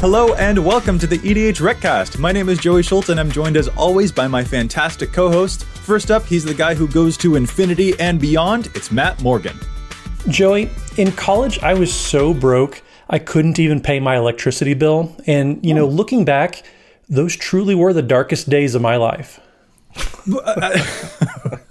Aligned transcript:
Hello 0.00 0.32
and 0.34 0.64
welcome 0.64 0.96
to 1.00 1.08
the 1.08 1.18
EDH 1.18 1.60
Recast. 1.60 2.20
My 2.20 2.30
name 2.30 2.48
is 2.48 2.60
Joey 2.60 2.84
Schultz 2.84 3.08
and 3.08 3.18
I'm 3.18 3.32
joined 3.32 3.56
as 3.56 3.66
always 3.66 4.12
by 4.12 4.28
my 4.28 4.44
fantastic 4.44 5.12
co-host. 5.12 5.64
First 5.64 6.12
up, 6.12 6.24
he's 6.24 6.44
the 6.44 6.54
guy 6.54 6.72
who 6.72 6.86
goes 6.86 7.16
to 7.16 7.34
infinity 7.34 7.98
and 7.98 8.20
beyond. 8.20 8.68
It's 8.76 8.92
Matt 8.92 9.20
Morgan. 9.20 9.58
Joey, 10.28 10.70
in 10.98 11.10
college 11.10 11.58
I 11.64 11.74
was 11.74 11.92
so 11.92 12.32
broke 12.32 12.80
I 13.10 13.18
couldn't 13.18 13.58
even 13.58 13.80
pay 13.80 13.98
my 13.98 14.16
electricity 14.16 14.72
bill 14.72 15.16
and 15.26 15.58
you 15.66 15.74
know, 15.74 15.88
looking 15.88 16.24
back, 16.24 16.62
those 17.08 17.34
truly 17.34 17.74
were 17.74 17.92
the 17.92 18.00
darkest 18.00 18.48
days 18.48 18.76
of 18.76 18.82
my 18.82 18.94
life. 18.94 19.40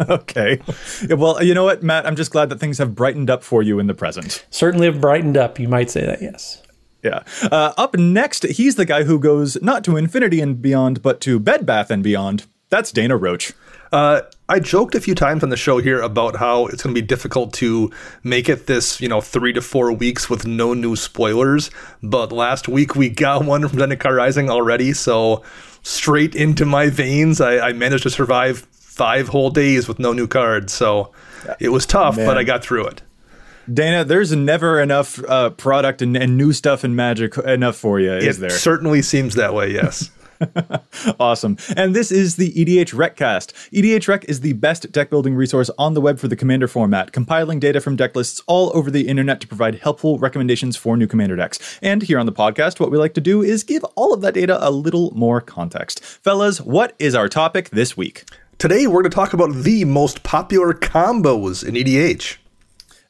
okay. 0.09 0.59
Yeah, 1.07 1.15
well, 1.15 1.41
you 1.41 1.53
know 1.53 1.63
what, 1.63 1.81
Matt? 1.81 2.05
I'm 2.05 2.17
just 2.17 2.31
glad 2.31 2.49
that 2.49 2.59
things 2.59 2.77
have 2.79 2.93
brightened 2.93 3.29
up 3.29 3.41
for 3.41 3.63
you 3.63 3.79
in 3.79 3.87
the 3.87 3.93
present. 3.93 4.45
Certainly 4.49 4.87
have 4.87 4.99
brightened 4.99 5.37
up, 5.37 5.59
you 5.59 5.69
might 5.69 5.89
say 5.89 6.05
that, 6.05 6.21
yes. 6.21 6.61
Yeah. 7.07 7.47
Uh, 7.51 7.73
up 7.77 7.95
next, 7.97 8.43
he's 8.43 8.75
the 8.75 8.85
guy 8.85 9.03
who 9.03 9.19
goes 9.19 9.61
not 9.61 9.83
to 9.85 9.97
infinity 9.97 10.41
and 10.41 10.61
beyond, 10.61 11.01
but 11.01 11.21
to 11.21 11.39
Bed 11.39 11.65
Bath 11.65 11.89
and 11.89 12.03
Beyond. 12.03 12.45
That's 12.69 12.91
Dana 12.91 13.15
Roach. 13.15 13.53
Uh, 13.91 14.21
I 14.49 14.59
joked 14.59 14.95
a 14.95 15.01
few 15.01 15.15
times 15.15 15.43
on 15.43 15.49
the 15.49 15.57
show 15.57 15.77
here 15.77 16.01
about 16.01 16.35
how 16.35 16.67
it's 16.67 16.83
going 16.83 16.93
to 16.93 17.01
be 17.01 17.05
difficult 17.05 17.53
to 17.53 17.89
make 18.23 18.49
it 18.49 18.67
this, 18.67 18.99
you 18.99 19.07
know, 19.07 19.21
three 19.21 19.53
to 19.53 19.61
four 19.61 19.93
weeks 19.93 20.29
with 20.29 20.45
no 20.45 20.73
new 20.73 20.95
spoilers. 20.97 21.71
But 22.03 22.33
last 22.33 22.67
week 22.67 22.95
we 22.95 23.09
got 23.09 23.45
one 23.45 23.65
from 23.67 23.79
Zendikar 23.79 24.15
Rising 24.17 24.49
already, 24.49 24.91
so 24.91 25.43
straight 25.83 26.35
into 26.35 26.65
my 26.65 26.89
veins. 26.89 27.39
I, 27.39 27.69
I 27.69 27.73
managed 27.73 28.03
to 28.03 28.09
survive 28.09 28.59
five 28.71 29.29
whole 29.29 29.49
days 29.49 29.87
with 29.87 29.99
no 29.99 30.11
new 30.11 30.27
cards, 30.27 30.73
so 30.73 31.13
it 31.59 31.69
was 31.69 31.85
tough, 31.85 32.17
but 32.17 32.37
I 32.37 32.43
got 32.43 32.63
through 32.63 32.87
it. 32.87 33.01
Dana, 33.71 34.03
there's 34.03 34.33
never 34.33 34.79
enough 34.79 35.23
uh, 35.25 35.49
product 35.51 36.01
and, 36.01 36.15
and 36.15 36.37
new 36.37 36.53
stuff 36.53 36.83
and 36.83 36.95
magic 36.95 37.37
enough 37.37 37.75
for 37.75 37.99
you, 37.99 38.13
is 38.13 38.37
it 38.37 38.41
there? 38.41 38.49
certainly 38.49 39.01
seems 39.01 39.35
that 39.35 39.53
way, 39.53 39.71
yes. 39.71 40.09
awesome. 41.19 41.57
And 41.75 41.95
this 41.95 42.11
is 42.11 42.35
the 42.35 42.51
EDH 42.53 42.93
Recast. 42.97 43.53
EDH 43.73 44.07
Rec 44.07 44.25
is 44.25 44.41
the 44.41 44.53
best 44.53 44.91
deck 44.91 45.09
building 45.09 45.35
resource 45.35 45.69
on 45.77 45.93
the 45.93 46.01
web 46.01 46.19
for 46.19 46.27
the 46.27 46.35
Commander 46.35 46.67
format, 46.67 47.11
compiling 47.11 47.59
data 47.59 47.81
from 47.81 47.95
deck 47.95 48.15
lists 48.15 48.41
all 48.47 48.71
over 48.75 48.91
the 48.91 49.07
internet 49.07 49.41
to 49.41 49.47
provide 49.47 49.75
helpful 49.75 50.19
recommendations 50.19 50.77
for 50.77 50.95
new 50.95 51.07
Commander 51.07 51.35
decks. 51.35 51.79
And 51.81 52.03
here 52.03 52.19
on 52.19 52.25
the 52.25 52.31
podcast, 52.31 52.79
what 52.79 52.91
we 52.91 52.97
like 52.97 53.13
to 53.15 53.21
do 53.21 53.41
is 53.41 53.63
give 53.63 53.83
all 53.95 54.13
of 54.13 54.21
that 54.21 54.35
data 54.35 54.57
a 54.65 54.71
little 54.71 55.11
more 55.15 55.41
context. 55.41 56.03
Fellas, 56.03 56.61
what 56.61 56.95
is 56.99 57.15
our 57.15 57.29
topic 57.29 57.69
this 57.71 57.97
week? 57.97 58.25
Today 58.57 58.87
we're 58.87 59.01
going 59.01 59.11
to 59.11 59.15
talk 59.15 59.33
about 59.33 59.53
the 59.53 59.85
most 59.85 60.23
popular 60.23 60.73
combos 60.73 61.67
in 61.67 61.75
EDH. 61.75 62.37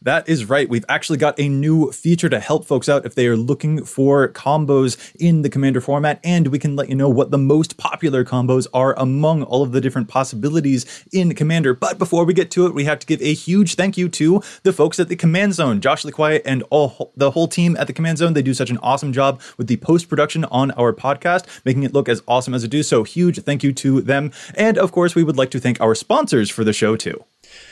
That 0.07 0.29
is 0.29 0.45
right. 0.45 0.69
We've 0.69 0.85
actually 0.87 1.17
got 1.17 1.37
a 1.37 1.49
new 1.49 1.91
feature 1.91 2.29
to 2.29 2.39
help 2.39 2.63
folks 2.63 2.87
out 2.87 3.05
if 3.05 3.13
they 3.13 3.27
are 3.27 3.35
looking 3.35 3.83
for 3.83 4.29
combos 4.29 4.97
in 5.19 5.41
the 5.41 5.49
Commander 5.49 5.81
format, 5.81 6.21
and 6.23 6.47
we 6.47 6.59
can 6.59 6.77
let 6.77 6.87
you 6.87 6.95
know 6.95 7.09
what 7.09 7.29
the 7.29 7.37
most 7.37 7.75
popular 7.75 8.23
combos 8.23 8.67
are 8.73 8.97
among 8.97 9.43
all 9.43 9.63
of 9.63 9.73
the 9.73 9.81
different 9.81 10.07
possibilities 10.07 10.85
in 11.11 11.35
Commander. 11.35 11.73
But 11.73 11.99
before 11.99 12.23
we 12.23 12.33
get 12.33 12.49
to 12.51 12.65
it, 12.65 12.73
we 12.73 12.85
have 12.85 12.99
to 12.99 13.05
give 13.05 13.21
a 13.21 13.33
huge 13.33 13.75
thank 13.75 13.97
you 13.97 14.07
to 14.07 14.41
the 14.63 14.71
folks 14.71 14.97
at 14.97 15.09
the 15.09 15.17
Command 15.17 15.55
Zone, 15.55 15.81
Josh 15.81 16.05
Lee 16.05 16.13
Kwai 16.13 16.39
and 16.45 16.63
all 16.69 17.11
the 17.17 17.31
whole 17.31 17.49
team 17.49 17.75
at 17.75 17.87
the 17.87 17.93
Command 17.93 18.19
Zone. 18.19 18.31
They 18.31 18.41
do 18.41 18.53
such 18.53 18.69
an 18.69 18.77
awesome 18.77 19.11
job 19.11 19.41
with 19.57 19.67
the 19.67 19.75
post 19.75 20.07
production 20.07 20.45
on 20.45 20.71
our 20.71 20.93
podcast, 20.93 21.47
making 21.65 21.83
it 21.83 21.93
look 21.93 22.07
as 22.07 22.23
awesome 22.29 22.53
as 22.53 22.63
it 22.63 22.69
do. 22.69 22.81
So 22.81 23.03
huge 23.03 23.41
thank 23.41 23.61
you 23.61 23.73
to 23.73 23.99
them. 23.99 24.31
And 24.55 24.77
of 24.77 24.93
course, 24.93 25.15
we 25.15 25.25
would 25.25 25.35
like 25.35 25.51
to 25.51 25.59
thank 25.59 25.81
our 25.81 25.95
sponsors 25.95 26.49
for 26.49 26.63
the 26.63 26.71
show 26.71 26.95
too. 26.95 27.25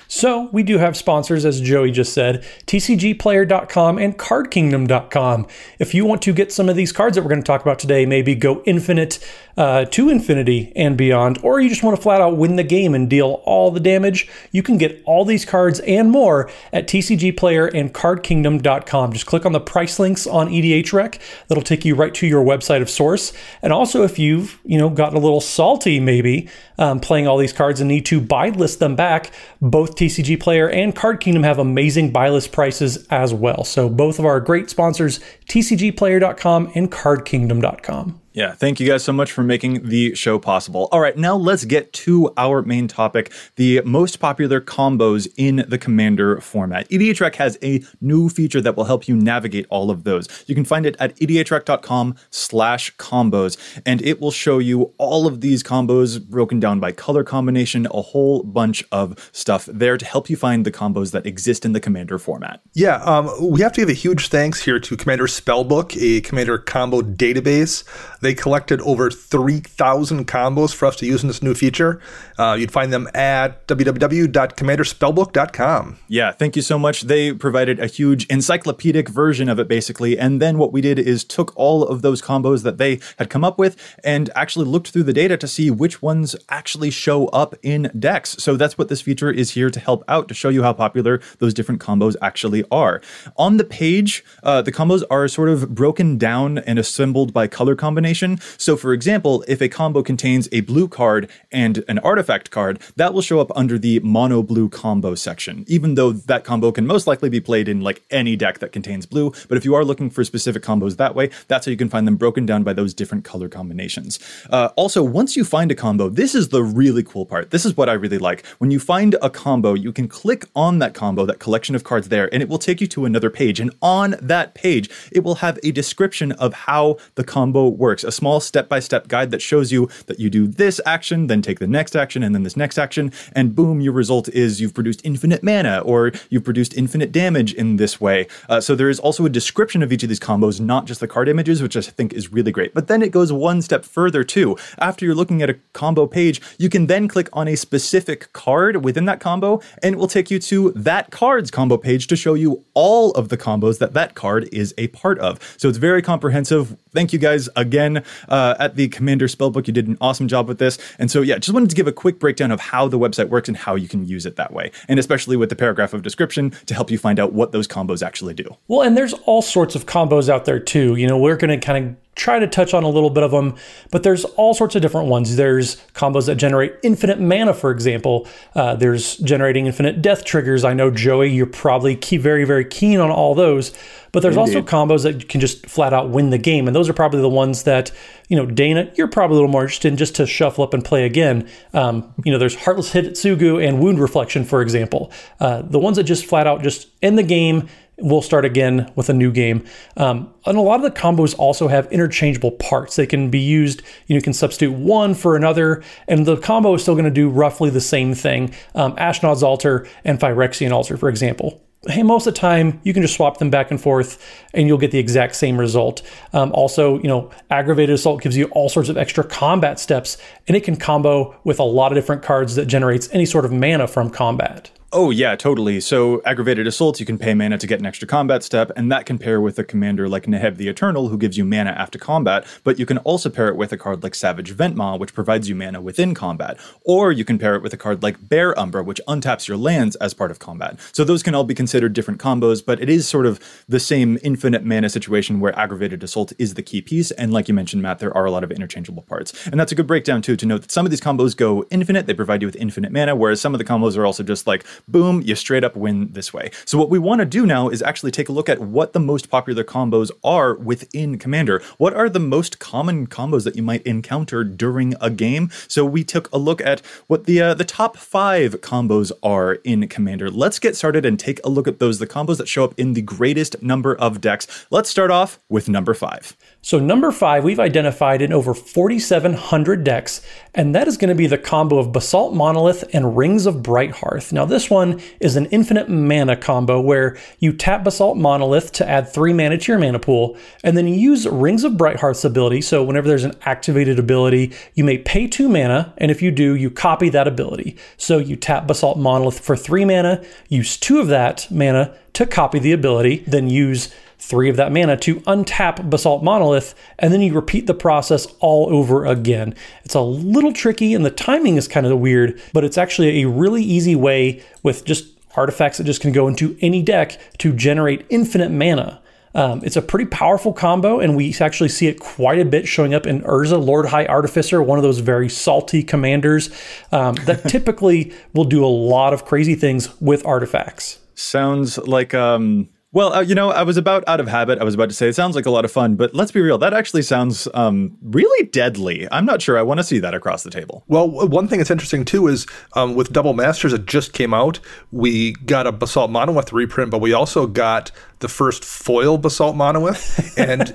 So, 0.08 0.50
we 0.52 0.64
do 0.64 0.78
have 0.78 0.96
sponsors, 0.96 1.46
as 1.46 1.62
Joey 1.62 1.92
just 1.92 2.14
said 2.14 2.44
TCGplayer.com 2.68 3.98
and 3.98 4.18
CardKingdom.com. 4.18 5.48
If 5.80 5.94
you 5.94 6.06
want 6.06 6.22
to 6.24 6.34
get 6.34 6.52
some 6.52 6.70
of 6.70 6.76
these 6.76 6.92
cards 6.92 7.16
that 7.16 7.24
we're 7.24 7.30
going 7.30 7.42
to 7.42 7.48
talk 7.48 7.62
about 7.62 7.80
today, 7.80 8.06
maybe 8.06 8.36
go 8.36 8.62
infinite 8.66 9.20
uh, 9.58 9.86
to 9.86 10.10
infinity 10.10 10.72
and 10.76 10.98
beyond, 10.98 11.40
or 11.42 11.60
you 11.60 11.70
just 11.70 11.84
want 11.84 11.96
to 11.96 12.02
flat 12.02 12.22
out 12.22 12.38
win 12.38 12.56
the 12.56 12.64
game 12.64 12.94
and 12.94 13.10
deal 13.10 13.42
all 13.46 13.72
the 13.72 13.80
damage, 13.80 14.28
you 14.52 14.62
can 14.62 14.78
get 14.78 15.02
all 15.06 15.26
these 15.26 15.46
cards 15.46 15.80
and 15.82 16.12
more 16.12 16.50
at 16.74 16.88
TCGplayer 16.88 17.74
and 17.74 17.94
CardKingdom.com. 17.94 19.14
Just 19.14 19.26
click 19.26 19.46
on 19.46 19.54
the 19.54 19.60
price 19.60 20.00
links 20.00 20.28
on 20.28 20.50
EDHREC. 20.50 21.20
That'll 21.48 21.64
take 21.64 21.86
you 21.86 21.96
right 21.96 22.14
to 22.16 22.28
your 22.28 22.44
website 22.44 22.82
of 22.82 22.90
source. 22.90 23.34
And 23.62 23.72
also, 23.72 24.04
if 24.04 24.20
you've 24.20 24.60
you 24.66 24.78
know 24.78 24.90
gotten 24.90 25.18
a 25.18 25.22
little 25.22 25.42
salty 25.42 26.00
maybe 26.00 26.50
um, 26.78 27.00
playing 27.00 27.28
all 27.28 27.38
these 27.38 27.54
cards 27.54 27.80
and 27.80 27.88
need 27.88 28.06
to 28.08 28.20
buy 28.20 28.50
list 28.50 28.80
them 28.80 28.96
back, 28.96 29.32
both 29.62 29.96
TCG 29.96 30.40
Player 30.40 30.70
and 30.70 30.96
Card 30.96 31.20
Kingdom 31.20 31.44
have 31.44 31.60
amazing 31.60 32.12
buy 32.12 32.30
list 32.30 32.52
prices 32.52 33.08
as 33.08 33.34
well. 33.34 33.64
So 33.64 33.90
both 33.90 34.20
of 34.20 34.26
our 34.26 34.40
great 34.40 34.70
sponsors, 34.70 35.20
TCGplayer.com 35.48 36.72
and 36.76 36.92
CardKingdom.com. 36.92 38.22
Yeah, 38.36 38.52
thank 38.52 38.82
you 38.82 38.88
guys 38.88 39.02
so 39.02 39.14
much 39.14 39.32
for 39.32 39.44
making 39.44 39.88
the 39.88 40.14
show 40.14 40.38
possible. 40.38 40.90
All 40.92 41.00
right, 41.00 41.18
now 41.18 41.38
let's 41.38 41.64
get 41.64 41.94
to 41.94 42.34
our 42.36 42.62
main 42.62 42.90
topic 42.90 43.32
the 43.56 43.82
most 43.86 44.20
popular 44.20 44.60
combos 44.60 45.30
in 45.38 45.64
the 45.70 45.78
Commander 45.78 46.42
format. 46.42 46.90
EDH 46.90 47.22
Rec 47.22 47.36
has 47.36 47.58
a 47.64 47.82
new 48.02 48.28
feature 48.28 48.60
that 48.60 48.76
will 48.76 48.84
help 48.84 49.08
you 49.08 49.16
navigate 49.16 49.66
all 49.70 49.90
of 49.90 50.04
those. 50.04 50.28
You 50.48 50.54
can 50.54 50.66
find 50.66 50.86
it 50.86 50.98
at 51.00 51.16
edhrec.com 51.16 52.16
slash 52.30 52.94
combos, 52.98 53.58
and 53.86 54.02
it 54.02 54.20
will 54.20 54.32
show 54.32 54.60
you 54.60 54.94
all 54.98 55.28
of 55.28 55.40
these 55.40 55.64
combos 55.64 56.22
broken 56.22 56.60
down 56.60 56.82
by 56.82 56.92
color 56.92 57.24
combination, 57.24 57.88
a 57.94 58.02
whole 58.02 58.44
bunch 58.44 58.84
of 58.92 59.30
stuff 59.32 59.66
there 59.68 59.98
to 59.98 60.06
help 60.06 60.30
you 60.30 60.36
find 60.36 60.66
the 60.66 60.72
combos 60.72 61.14
that 61.14 61.26
exist 61.26 61.64
in 61.64 61.72
the 61.72 61.80
Commander 61.80 62.20
format. 62.20 62.60
Yeah, 62.74 62.98
um, 63.04 63.32
we 63.40 63.62
have 63.62 63.72
to 63.72 63.82
give 63.82 63.90
a 63.90 63.94
huge 63.94 64.28
thanks 64.28 64.62
here 64.62 64.82
to 64.82 64.98
Commander 64.98 65.28
Spellbook, 65.28 65.96
a 65.98 66.20
Commander 66.20 66.58
combo 66.58 67.02
database. 67.02 67.86
They 68.26 68.34
collected 68.34 68.82
over 68.82 69.12
3,000 69.12 70.26
combos 70.26 70.74
for 70.74 70.88
us 70.88 70.96
to 70.96 71.06
use 71.06 71.22
in 71.22 71.28
this 71.28 71.44
new 71.44 71.54
feature. 71.54 72.02
Uh, 72.40 72.58
you'd 72.60 72.72
find 72.72 72.92
them 72.92 73.08
at 73.14 73.68
www.commanderspellbook.com. 73.68 76.00
Yeah, 76.08 76.32
thank 76.32 76.56
you 76.56 76.64
so 76.64 76.80
much. 76.80 77.02
They 77.02 77.34
provided 77.34 77.80
a 77.80 77.86
huge 77.86 78.26
encyclopedic 78.26 79.10
version 79.10 79.48
of 79.48 79.60
it, 79.60 79.68
basically. 79.68 80.18
And 80.18 80.42
then 80.42 80.58
what 80.58 80.74
we 80.74 80.82
did 80.82 80.98
is 80.98 81.24
took 81.24 81.56
all 81.56 81.84
of 81.84 82.02
those 82.02 82.20
combos 82.20 82.64
that 82.64 82.80
they 82.80 83.00
had 83.20 83.30
come 83.30 83.44
up 83.44 83.60
with 83.60 83.78
and 84.04 84.32
actually 84.36 84.66
looked 84.66 84.88
through 84.88 85.04
the 85.04 85.14
data 85.14 85.38
to 85.38 85.48
see 85.48 85.70
which 85.70 86.02
ones 86.02 86.36
actually 86.50 86.90
show 86.90 87.28
up 87.28 87.54
in 87.62 87.92
decks. 88.00 88.38
So 88.40 88.58
that's 88.58 88.76
what 88.76 88.90
this 88.90 89.02
feature 89.02 89.30
is 89.30 89.52
here 89.52 89.70
to 89.70 89.80
help 89.80 90.04
out, 90.08 90.30
to 90.30 90.34
show 90.34 90.50
you 90.50 90.64
how 90.64 90.74
popular 90.74 91.22
those 91.38 91.54
different 91.54 91.80
combos 91.80 92.16
actually 92.24 92.64
are. 92.72 93.04
On 93.38 93.58
the 93.58 93.64
page, 93.64 94.26
uh, 94.42 94.64
the 94.64 94.72
combos 94.72 95.04
are 95.12 95.28
sort 95.28 95.50
of 95.50 95.76
broken 95.76 96.18
down 96.18 96.58
and 96.58 96.80
assembled 96.80 97.32
by 97.32 97.46
color 97.46 97.76
combination 97.76 98.15
information. 98.24 98.40
So, 98.58 98.78
for 98.78 98.94
example, 98.94 99.44
if 99.48 99.62
a 99.62 99.70
combo 99.70 100.02
contains 100.04 100.48
a 100.52 100.62
blue 100.62 100.88
card 100.88 101.30
and 101.52 101.84
an 101.88 102.00
artifact 102.00 102.52
card, 102.52 102.82
that 102.96 103.14
will 103.14 103.22
show 103.22 103.40
up 103.40 103.52
under 103.56 103.78
the 103.78 104.00
mono 104.00 104.42
blue 104.42 104.70
combo 104.70 105.16
section, 105.16 105.66
even 105.68 105.96
though 105.96 106.12
that 106.12 106.44
combo 106.44 106.72
can 106.72 106.88
most 106.88 107.08
likely 107.08 107.30
be 107.30 107.42
played 107.42 107.68
in 107.68 107.82
like 107.82 108.04
any 108.12 108.36
deck 108.36 108.60
that 108.60 108.72
contains 108.72 109.06
blue. 109.06 109.32
But 109.48 109.58
if 109.58 109.66
you 109.66 109.76
are 109.76 109.86
looking 109.86 110.10
for 110.10 110.24
specific 110.24 110.64
combos 110.64 110.98
that 110.98 111.16
way, 111.16 111.30
that's 111.48 111.66
how 111.66 111.72
you 111.72 111.78
can 111.78 111.90
find 111.90 112.08
them 112.08 112.16
broken 112.16 112.46
down 112.46 112.64
by 112.64 112.74
those 112.74 112.94
different 112.94 113.24
color 113.24 113.50
combinations. 113.50 114.20
Uh, 114.50 114.70
also, 114.76 115.04
once 115.04 115.36
you 115.36 115.44
find 115.44 115.72
a 115.72 115.76
combo, 115.76 116.10
this 116.10 116.36
is 116.36 116.50
the 116.50 116.64
really 116.64 117.04
cool 117.04 117.26
part. 117.26 117.52
This 117.52 117.66
is 117.66 117.76
what 117.78 117.90
I 117.90 117.94
really 117.94 118.18
like. 118.18 118.46
When 118.60 118.72
you 118.72 118.80
find 118.80 119.16
a 119.22 119.30
combo, 119.30 119.74
you 119.74 119.92
can 119.92 120.08
click 120.08 120.46
on 120.56 120.80
that 120.80 120.94
combo, 120.94 121.26
that 121.26 121.40
collection 121.40 121.76
of 121.76 121.84
cards 121.84 122.10
there, 122.10 122.34
and 122.34 122.42
it 122.42 122.50
will 122.50 122.58
take 122.58 122.82
you 122.82 122.88
to 122.88 123.06
another 123.06 123.30
page. 123.30 123.60
And 123.60 123.72
on 123.82 124.16
that 124.22 124.54
page, 124.54 124.90
it 125.12 125.24
will 125.24 125.36
have 125.36 125.60
a 125.64 125.72
description 125.72 126.32
of 126.34 126.54
how 126.54 126.98
the 127.16 127.24
combo 127.24 127.68
works, 127.68 128.04
a 128.06 128.12
small 128.12 128.40
step 128.40 128.70
by 128.70 128.80
step 128.80 129.08
guide 129.08 129.32
that 129.32 129.42
shows 129.42 129.72
you 129.72 129.90
that 130.06 130.20
you 130.20 130.30
do 130.30 130.48
this 130.48 130.80
action, 130.86 131.28
then 131.28 131.42
take 131.42 131.60
the 131.60 131.68
next 131.68 131.96
action, 131.96 132.24
and 132.24 132.34
then 132.34 132.44
this 132.44 132.56
next 132.56 132.78
action, 132.78 133.12
and 133.34 133.56
boom, 133.56 133.82
your 133.82 133.94
result 133.94 134.30
is 134.30 134.62
you've 134.62 134.74
produced 134.74 135.02
infinite 135.04 135.44
mana 135.44 135.80
or 135.80 136.12
you've 136.30 136.44
produced 136.44 136.74
infinite 136.78 137.12
damage 137.12 137.54
in 137.54 137.78
this 137.78 138.00
way. 138.00 138.28
Uh, 138.50 138.62
so 138.62 138.76
there 138.76 138.90
is 138.90 139.00
also 139.00 139.26
a 139.26 139.30
description 139.30 139.84
of 139.84 139.92
each 139.92 140.04
of 140.04 140.10
these 140.10 140.20
combos, 140.20 140.60
not 140.60 140.86
just 140.86 141.00
the 141.00 141.08
card 141.08 141.28
images, 141.28 141.62
which 141.62 141.76
I 141.76 141.82
think 141.82 142.14
is 142.14 142.32
really 142.32 142.52
great. 142.52 142.74
But 142.74 142.88
then 142.88 143.02
it 143.02 143.12
goes 143.12 143.32
one 143.32 143.62
step 143.62 143.86
further 143.86 144.24
too. 144.24 144.58
After 144.80 145.06
you're 145.06 145.16
looking 145.16 145.42
at 145.42 145.50
a 145.50 145.58
combo 145.74 146.08
page, 146.08 146.42
you 146.58 146.70
can 146.70 146.88
then 146.88 147.08
click 147.08 147.30
on 147.34 147.48
a 147.48 147.56
specific 147.56 148.32
card 148.34 148.84
within 148.84 149.06
that 149.06 149.20
combo, 149.20 149.62
and 149.82 149.96
it 149.96 149.98
will 149.98 150.08
take 150.08 150.30
you 150.30 150.40
to 150.40 150.72
that 150.72 151.12
card's 151.12 151.52
combo 151.52 151.78
page 151.78 152.08
to 152.08 152.16
show 152.16 152.34
you 152.34 152.64
all 152.74 153.12
of 153.12 153.30
the 153.30 153.38
combos 153.38 153.80
that 153.80 153.94
that 153.94 154.16
card 154.16 154.50
is 154.52 154.74
a 154.78 154.88
part 154.88 155.20
of. 155.20 155.40
So 155.58 155.70
it's 155.70 155.78
very 155.78 156.02
comprehensive. 156.02 156.76
Thank 156.92 157.14
you 157.14 157.20
guys 157.20 157.50
again 157.56 157.95
uh, 158.28 158.56
at 158.60 158.76
the 158.76 158.88
Commander 158.90 159.28
Spellbook. 159.28 159.68
You 159.68 159.74
did 159.74 159.88
an 159.88 159.98
awesome 160.02 160.28
job 160.28 160.48
with 160.48 160.60
this. 160.60 160.78
And 161.00 161.10
so, 161.10 161.22
yeah, 161.22 161.38
just 161.38 161.54
wanted 161.54 161.70
to 161.70 161.76
give 161.76 161.88
a 161.88 161.92
quick 161.92 162.20
breakdown 162.20 162.52
of 162.52 162.60
how 162.60 162.88
the 162.88 163.00
website 163.00 163.30
works 163.30 163.48
and 163.48 163.58
how 163.58 163.76
you 163.76 163.88
can 163.88 164.06
use 164.06 164.26
it 164.26 164.36
that 164.36 164.54
way. 164.54 164.72
And 164.88 165.00
especially 165.00 165.38
with 165.38 165.50
the 165.50 165.56
paragraph 165.56 165.94
of 165.94 166.02
description 166.02 166.52
to 166.66 166.74
help 166.74 166.92
you 166.92 166.98
find 166.98 167.20
out 167.20 167.34
what 167.34 167.52
those 167.52 167.68
combos 167.68 168.06
actually 168.06 168.34
do. 168.34 168.56
Well, 168.68 168.82
and 168.82 168.98
there's 168.98 169.14
all 169.14 169.42
sorts 169.42 169.76
of 169.76 169.86
combos 169.86 170.30
out 170.30 170.46
there 170.46 170.60
too. 170.60 170.96
You 170.96 171.08
know, 171.08 171.18
we're 171.18 171.38
going 171.38 171.60
to 171.60 171.66
kind 171.66 171.86
of 171.86 171.96
try 172.16 172.40
to 172.40 172.48
touch 172.48 172.74
on 172.74 172.84
a 172.84 172.90
little 172.90 173.10
bit 173.10 173.24
of 173.24 173.32
them, 173.32 173.56
but 173.92 174.04
there's 174.04 174.24
all 174.24 174.54
sorts 174.54 174.76
of 174.76 174.82
different 174.82 175.08
ones. 175.08 175.36
There's 175.36 175.76
combos 175.94 176.28
that 176.28 176.36
generate 176.36 176.76
infinite 176.82 177.20
mana, 177.20 177.54
for 177.54 177.72
example. 177.72 178.28
Uh, 178.56 178.76
there's 178.76 179.18
generating 179.18 179.68
infinite 179.68 180.02
death 180.02 180.24
triggers. 180.24 180.64
I 180.64 180.74
know, 180.74 180.90
Joey, 180.90 181.32
you're 181.32 181.46
probably 181.46 181.96
key, 181.96 182.18
very, 182.18 182.46
very 182.46 182.66
keen 182.66 183.00
on 183.00 183.12
all 183.12 183.36
those. 183.36 183.74
But 184.14 184.22
there's 184.22 184.38
Indeed. 184.38 184.56
also 184.56 184.66
combos 184.66 185.04
that 185.04 185.28
can 185.28 185.42
just 185.42 185.66
flat 185.66 185.94
out 185.94 186.10
win 186.10 186.30
the 186.30 186.38
game. 186.38 186.68
And 186.68 186.76
those 186.76 186.88
are 186.88 186.94
probably 186.94 187.20
the 187.20 187.28
ones 187.28 187.64
that, 187.64 187.92
you 188.30 188.38
know, 188.38 188.46
Dana, 188.46 188.90
you're 188.96 189.10
probably 189.10 189.34
a 189.34 189.40
little 189.40 189.52
more 189.52 189.64
interested 189.64 189.90
in 189.90 189.98
just 189.98 190.16
to 190.16 190.26
shuffle 190.26 190.64
up 190.64 190.74
and 190.74 190.86
play 190.86 191.04
again. 191.04 191.50
Um, 191.74 192.14
you 192.24 192.32
know, 192.32 192.38
there's 192.38 192.56
Heartless 192.56 192.94
hit 192.94 193.06
Hidetsugu 193.06 193.68
and 193.68 193.82
Wound 193.82 194.00
Reflection, 194.00 194.46
for 194.46 194.62
example. 194.62 195.12
Uh, 195.42 195.64
the 195.64 195.80
ones 195.80 195.98
that 195.98 196.06
just 196.06 196.26
flat 196.26 196.48
out 196.48 196.64
just 196.64 196.88
end 197.02 197.18
the 197.18 197.24
game 197.24 197.68
we'll 197.98 198.22
start 198.22 198.46
again 198.46 198.92
with 198.96 199.10
a 199.10 199.14
new 199.14 199.32
game. 199.32 199.64
Um, 199.98 200.34
and 200.46 200.58
a 200.58 200.62
lot 200.62 200.76
of 200.76 200.82
the 200.82 201.00
combos 201.00 201.36
also 201.38 201.68
have 201.68 201.92
interchangeable 201.92 202.52
parts. 202.52 202.96
They 202.96 203.08
can 203.08 203.30
be 203.30 203.40
used, 203.40 203.82
you 204.08 204.14
know, 204.14 204.18
you 204.18 204.22
can 204.22 204.34
substitute 204.34 204.74
one 204.74 205.14
for 205.14 205.36
another, 205.36 205.84
and 206.08 206.26
the 206.26 206.38
combo 206.38 206.74
is 206.74 206.82
still 206.82 206.96
going 206.96 207.06
to 207.06 207.12
do 207.12 207.30
roughly 207.30 207.70
the 207.70 207.82
same 207.82 208.14
thing. 208.14 208.54
Um, 208.74 208.96
Ashnod's 208.96 209.44
Altar 209.44 209.88
and 210.04 210.20
Phyrexian 210.20 210.72
Altar, 210.72 210.98
for 210.98 211.10
example. 211.10 211.62
Hey, 211.88 212.02
most 212.02 212.26
of 212.26 212.34
the 212.34 212.40
time 212.40 212.82
you 212.84 212.94
can 212.94 213.04
just 213.04 213.14
swap 213.14 213.38
them 213.38 213.52
back 213.52 213.70
and 213.70 213.80
forth 213.80 214.18
and 214.56 214.68
you'll 214.68 214.80
get 214.80 214.90
the 214.90 214.98
exact 214.98 215.36
same 215.36 215.56
result. 215.56 216.02
Um, 216.34 216.52
also, 216.54 216.98
you 216.98 217.08
know, 217.08 217.30
aggravated 217.52 217.94
assault 217.94 218.24
gives 218.24 218.36
you 218.36 218.46
all 218.54 218.70
sorts 218.70 218.90
of 218.90 218.98
extra 218.98 219.24
combat 219.24 219.80
steps 219.80 220.18
and 220.48 220.58
it 220.58 220.64
can 220.64 220.78
combo 220.78 221.40
with 221.44 221.60
a 221.60 221.64
lot 221.64 221.92
of 221.92 221.96
different 221.96 222.24
cards 222.24 222.56
that 222.56 222.66
generates 222.66 223.08
any 223.14 223.26
sort 223.28 223.46
of 223.46 223.52
mana 223.52 223.88
from 223.88 224.10
combat. 224.10 224.72
Oh, 224.98 225.10
yeah, 225.10 225.36
totally. 225.36 225.82
So, 225.82 226.22
aggravated 226.24 226.68
assaults, 226.68 227.02
you 227.02 227.06
can 227.06 227.18
pay 227.18 227.34
mana 227.34 227.58
to 227.58 227.68
get 227.68 227.82
an 227.82 227.86
extra 227.86 228.08
combat 228.08 228.44
step, 228.44 228.72
and 228.78 228.90
that 228.94 229.06
can 229.06 229.18
pair 229.18 229.42
with 229.42 229.60
a 229.60 229.64
commander 229.66 230.08
like 230.08 230.24
Neheb 230.24 230.56
the 230.56 230.70
Eternal, 230.70 231.10
who 231.10 231.18
gives 231.18 231.38
you 231.38 231.44
mana 231.44 231.72
after 231.72 232.00
combat, 232.00 232.48
but 232.64 232.80
you 232.80 232.86
can 232.86 233.00
also 233.00 233.30
pair 233.30 233.50
it 233.50 233.58
with 233.58 233.74
a 233.74 233.78
card 233.78 234.04
like 234.04 234.16
Savage 234.16 234.56
Ventmaw, 234.56 234.98
which 234.98 235.14
provides 235.14 235.50
you 235.50 235.56
mana 235.56 235.82
within 235.82 236.14
combat. 236.14 236.58
Or 236.86 237.12
you 237.12 237.26
can 237.26 237.38
pair 237.38 237.56
it 237.56 237.62
with 237.62 237.74
a 237.74 237.78
card 237.78 238.04
like 238.04 238.30
Bear 238.30 238.58
Umbra, 238.58 238.84
which 238.84 239.02
untaps 239.06 239.50
your 239.50 239.58
lands 239.58 239.98
as 239.98 240.14
part 240.14 240.32
of 240.32 240.40
combat. 240.40 240.80
So, 240.94 241.04
those 241.04 241.24
can 241.24 241.36
all 241.36 241.44
be 241.44 241.54
considered 241.54 241.92
different 241.92 242.22
combos, 242.22 242.66
but 242.66 242.82
it 242.82 242.88
is 242.88 243.06
sort 243.06 243.26
of 243.26 243.42
the 243.68 243.82
same 243.82 244.18
infinite 244.24 244.64
mana 244.64 244.88
situation 244.88 245.42
where 245.42 245.60
aggravated 245.60 246.06
assault 246.06 246.32
is 246.40 246.54
the 246.54 246.64
key 246.64 246.82
piece. 246.82 247.12
And 247.12 247.34
like 247.34 247.50
you 247.50 247.54
mentioned, 247.54 247.82
Matt, 247.82 248.00
there 248.00 248.16
are 248.16 248.24
a 248.24 248.32
lot 248.32 248.46
of 248.46 248.52
interchangeable 248.52 249.04
parts. 249.04 249.46
And 249.48 249.60
that's 249.60 249.74
a 249.74 249.76
good 249.76 249.88
breakdown, 249.88 250.22
too, 250.22 250.38
to 250.38 250.46
note 250.46 250.62
that 250.62 250.72
some 250.72 250.86
of 250.86 250.90
these 250.90 251.02
combos 251.02 251.36
go 251.36 251.66
infinite, 251.70 252.08
they 252.08 252.14
provide 252.14 252.42
you 252.42 252.48
with 252.48 252.56
infinite 252.56 252.94
mana, 252.94 253.14
whereas 253.14 253.42
some 253.42 253.54
of 253.54 253.58
the 253.58 253.66
combos 253.66 253.98
are 253.98 254.06
also 254.06 254.24
just 254.24 254.48
like 254.48 254.64
boom, 254.88 255.22
you 255.22 255.36
straight 255.36 255.64
up 255.64 255.76
win 255.76 256.12
this 256.12 256.34
way. 256.34 256.52
So 256.66 256.78
what 256.78 256.90
we 256.90 257.00
want 257.00 257.20
to 257.20 257.26
do 257.26 257.46
now 257.46 257.70
is 257.70 257.82
actually 257.82 258.12
take 258.12 258.30
a 258.30 258.32
look 258.32 258.50
at 258.50 258.60
what 258.60 258.94
the 258.94 259.00
most 259.00 259.30
popular 259.30 259.64
combos 259.64 260.12
are 260.24 260.56
within 260.56 261.18
Commander. 261.18 261.62
What 261.78 261.94
are 261.94 262.10
the 262.10 262.20
most 262.20 262.60
common 262.60 263.08
combos 263.08 263.44
that 263.44 263.56
you 263.56 263.64
might 263.64 263.84
encounter 263.84 264.44
during 264.44 264.96
a 265.02 265.10
game? 265.10 265.50
So 265.68 265.86
we 265.86 266.04
took 266.04 266.32
a 266.32 266.38
look 266.38 266.62
at 266.62 266.82
what 267.08 267.26
the 267.26 267.42
uh, 267.42 267.54
the 267.54 267.66
top 267.66 267.98
five 267.98 268.62
combos 268.62 269.12
are 269.24 269.54
in 269.64 269.88
Commander. 269.88 270.30
Let's 270.30 270.60
get 270.60 270.76
started 270.76 271.06
and 271.06 271.20
take 271.20 271.40
a 271.44 271.50
look 271.50 271.68
at 271.68 271.80
those, 271.80 272.00
the 272.00 272.08
combos 272.08 272.38
that 272.38 272.48
show 272.48 272.64
up 272.64 272.74
in 272.78 272.94
the 272.94 273.02
greatest 273.02 273.62
number 273.62 273.96
of 273.96 274.22
decks. 274.22 274.66
Let's 274.70 274.90
start 274.90 275.12
off 275.12 275.40
with 275.50 275.70
number 275.70 275.94
five. 275.94 276.36
So 276.66 276.80
number 276.80 277.12
five, 277.12 277.44
we've 277.44 277.60
identified 277.60 278.24
in 278.24 278.34
over 278.34 278.56
4,700 278.56 279.84
decks, 279.84 280.26
and 280.56 280.74
that 280.74 280.88
is 280.88 280.98
going 280.98 281.10
to 281.10 281.16
be 281.16 281.28
the 281.28 281.38
combo 281.38 281.78
of 281.78 281.92
Basalt 281.92 282.34
Monolith 282.34 282.84
and 282.92 283.16
Rings 283.16 283.46
of 283.46 283.58
Brighthearth. 283.58 284.34
Now 284.34 284.46
this 284.46 284.68
one 284.68 285.00
is 285.20 285.36
an 285.36 285.46
infinite 285.52 285.90
mana 285.90 286.36
combo 286.36 286.82
where 286.82 287.18
you 287.38 287.54
tap 287.54 287.84
Basalt 287.84 288.18
Monolith 288.18 288.72
to 288.72 288.90
add 288.90 289.08
three 289.08 289.32
mana 289.32 289.60
to 289.60 289.72
your 289.72 289.78
mana 289.78 290.00
pool, 290.00 290.38
and 290.64 290.76
then 290.76 290.88
use 290.88 291.28
Rings 291.28 291.64
of 291.64 291.74
Brighthearth's 291.74 292.26
ability. 292.26 292.62
So 292.62 292.84
whenever 292.84 293.08
there's 293.08 293.26
an 293.26 293.36
activated 293.44 294.00
ability, 294.00 294.52
you 294.74 294.84
may 294.84 294.98
pay 294.98 295.28
two 295.28 295.48
mana, 295.48 295.94
and 296.00 296.10
if 296.10 296.24
you 296.24 296.32
do, 296.32 296.56
you 296.56 296.72
copy 296.72 297.10
that 297.10 297.28
ability. 297.28 297.78
So 297.96 298.18
you 298.18 298.36
tap 298.36 298.66
Basalt 298.66 298.98
Monolith 298.98 299.40
for 299.40 299.56
three 299.56 299.86
mana, 299.86 300.26
use 300.50 300.78
two 300.78 301.00
of 301.00 301.10
that 301.10 301.46
mana 301.52 301.96
to 302.14 302.26
copy 302.26 302.58
the 302.58 302.72
ability, 302.72 303.24
then 303.28 303.52
use 303.52 303.94
three 304.26 304.50
of 304.50 304.56
that 304.56 304.72
mana 304.72 304.98
to 304.98 305.18
untap 305.22 305.90
Basalt 305.90 306.24
Monolith, 306.24 306.74
and 306.98 307.14
then 307.14 307.22
you 307.22 307.34
repeat 307.34 307.68
the 307.68 307.74
process 307.74 308.26
all 308.40 308.74
over 308.74 309.06
again. 309.06 309.54
It's 309.84 309.96
a 309.96 310.02
little 310.02 310.52
tricky 310.52 310.94
and 310.94 311.06
the 311.06 311.12
timing 311.12 311.58
is 311.58 311.68
kind 311.68 311.86
of 311.86 312.00
weird, 312.00 312.42
but 312.52 312.64
it's 312.64 312.78
actually 312.78 313.22
a 313.22 313.28
really 313.28 313.64
easy 313.64 313.96
way 313.96 314.44
with 314.64 314.84
just 314.86 315.08
artifacts 315.36 315.78
that 315.78 315.84
just 315.84 316.02
can 316.02 316.12
go 316.12 316.28
into 316.28 316.58
any 316.62 316.82
deck 316.82 317.20
to 317.38 317.54
generate 317.54 318.06
infinite 318.10 318.52
mana. 318.52 319.02
Um, 319.36 319.62
it's 319.66 319.76
a 319.76 319.82
pretty 319.82 320.06
powerful 320.06 320.54
combo, 320.54 321.00
and 321.00 321.16
we 321.16 321.36
actually 321.42 321.68
see 321.68 321.88
it 321.88 322.00
quite 322.00 322.40
a 322.40 322.46
bit 322.46 322.68
showing 322.68 322.94
up 322.94 323.06
in 323.06 323.22
Urza, 323.24 323.64
Lord 323.64 323.88
High 323.88 324.06
Artificer, 324.06 324.64
one 324.64 324.80
of 324.80 324.84
those 324.84 325.00
very 325.00 325.28
salty 325.28 325.84
commanders 325.84 326.50
um, 326.94 327.16
that 327.26 327.44
typically 327.50 328.14
will 328.34 328.46
do 328.46 328.64
a 328.64 328.68
lot 328.68 329.14
of 329.14 329.26
crazy 329.26 329.54
things 329.54 329.90
with 330.00 330.26
artifacts. 330.26 331.00
Sounds 331.16 331.78
like 331.78 332.14
um, 332.14 332.70
well, 332.96 333.14
uh, 333.14 333.20
you 333.20 333.36
know, 333.36 333.52
I 333.52 333.64
was 333.64 333.76
about 333.76 334.06
out 334.08 334.22
of 334.22 334.28
habit. 334.30 334.60
I 334.60 334.64
was 334.64 334.74
about 334.74 334.88
to 334.88 334.96
say 334.96 335.10
it 335.10 335.16
sounds 335.16 335.36
like 335.36 335.46
a 335.46 335.50
lot 335.50 335.66
of 335.66 335.72
fun, 335.72 335.96
but 335.96 336.16
let's 336.16 336.32
be 336.32 336.40
real. 336.40 336.58
That 336.58 336.74
actually 336.74 337.02
sounds 337.02 337.46
um, 337.54 337.98
really 338.02 338.48
deadly. 338.48 339.06
I'm 339.12 339.26
not 339.26 339.42
sure 339.42 339.58
I 339.58 339.64
want 339.64 339.82
to 339.82 339.84
see 339.84 340.00
that 340.00 340.14
across 340.14 340.44
the 340.44 340.50
table. 340.50 340.86
Well, 340.88 341.10
one 341.10 341.50
thing 341.50 341.60
that's 341.60 341.70
interesting 341.70 342.06
too 342.06 342.28
is 342.28 342.48
um, 342.72 342.96
with 342.96 343.12
Double 343.12 343.34
Masters, 343.34 343.74
it 343.74 343.86
just 343.86 344.14
came 344.14 344.34
out. 344.34 344.62
We 344.94 345.34
got 345.34 345.68
a 345.68 345.74
Basalt 345.74 346.10
Monolith 346.10 346.54
reprint, 346.54 346.90
but 346.90 347.02
we 347.02 347.12
also 347.12 347.48
got 347.48 347.92
the 348.20 348.30
first 348.30 348.64
foil 348.64 349.18
basalt 349.18 349.58
monolith, 349.58 350.34
and 350.38 350.74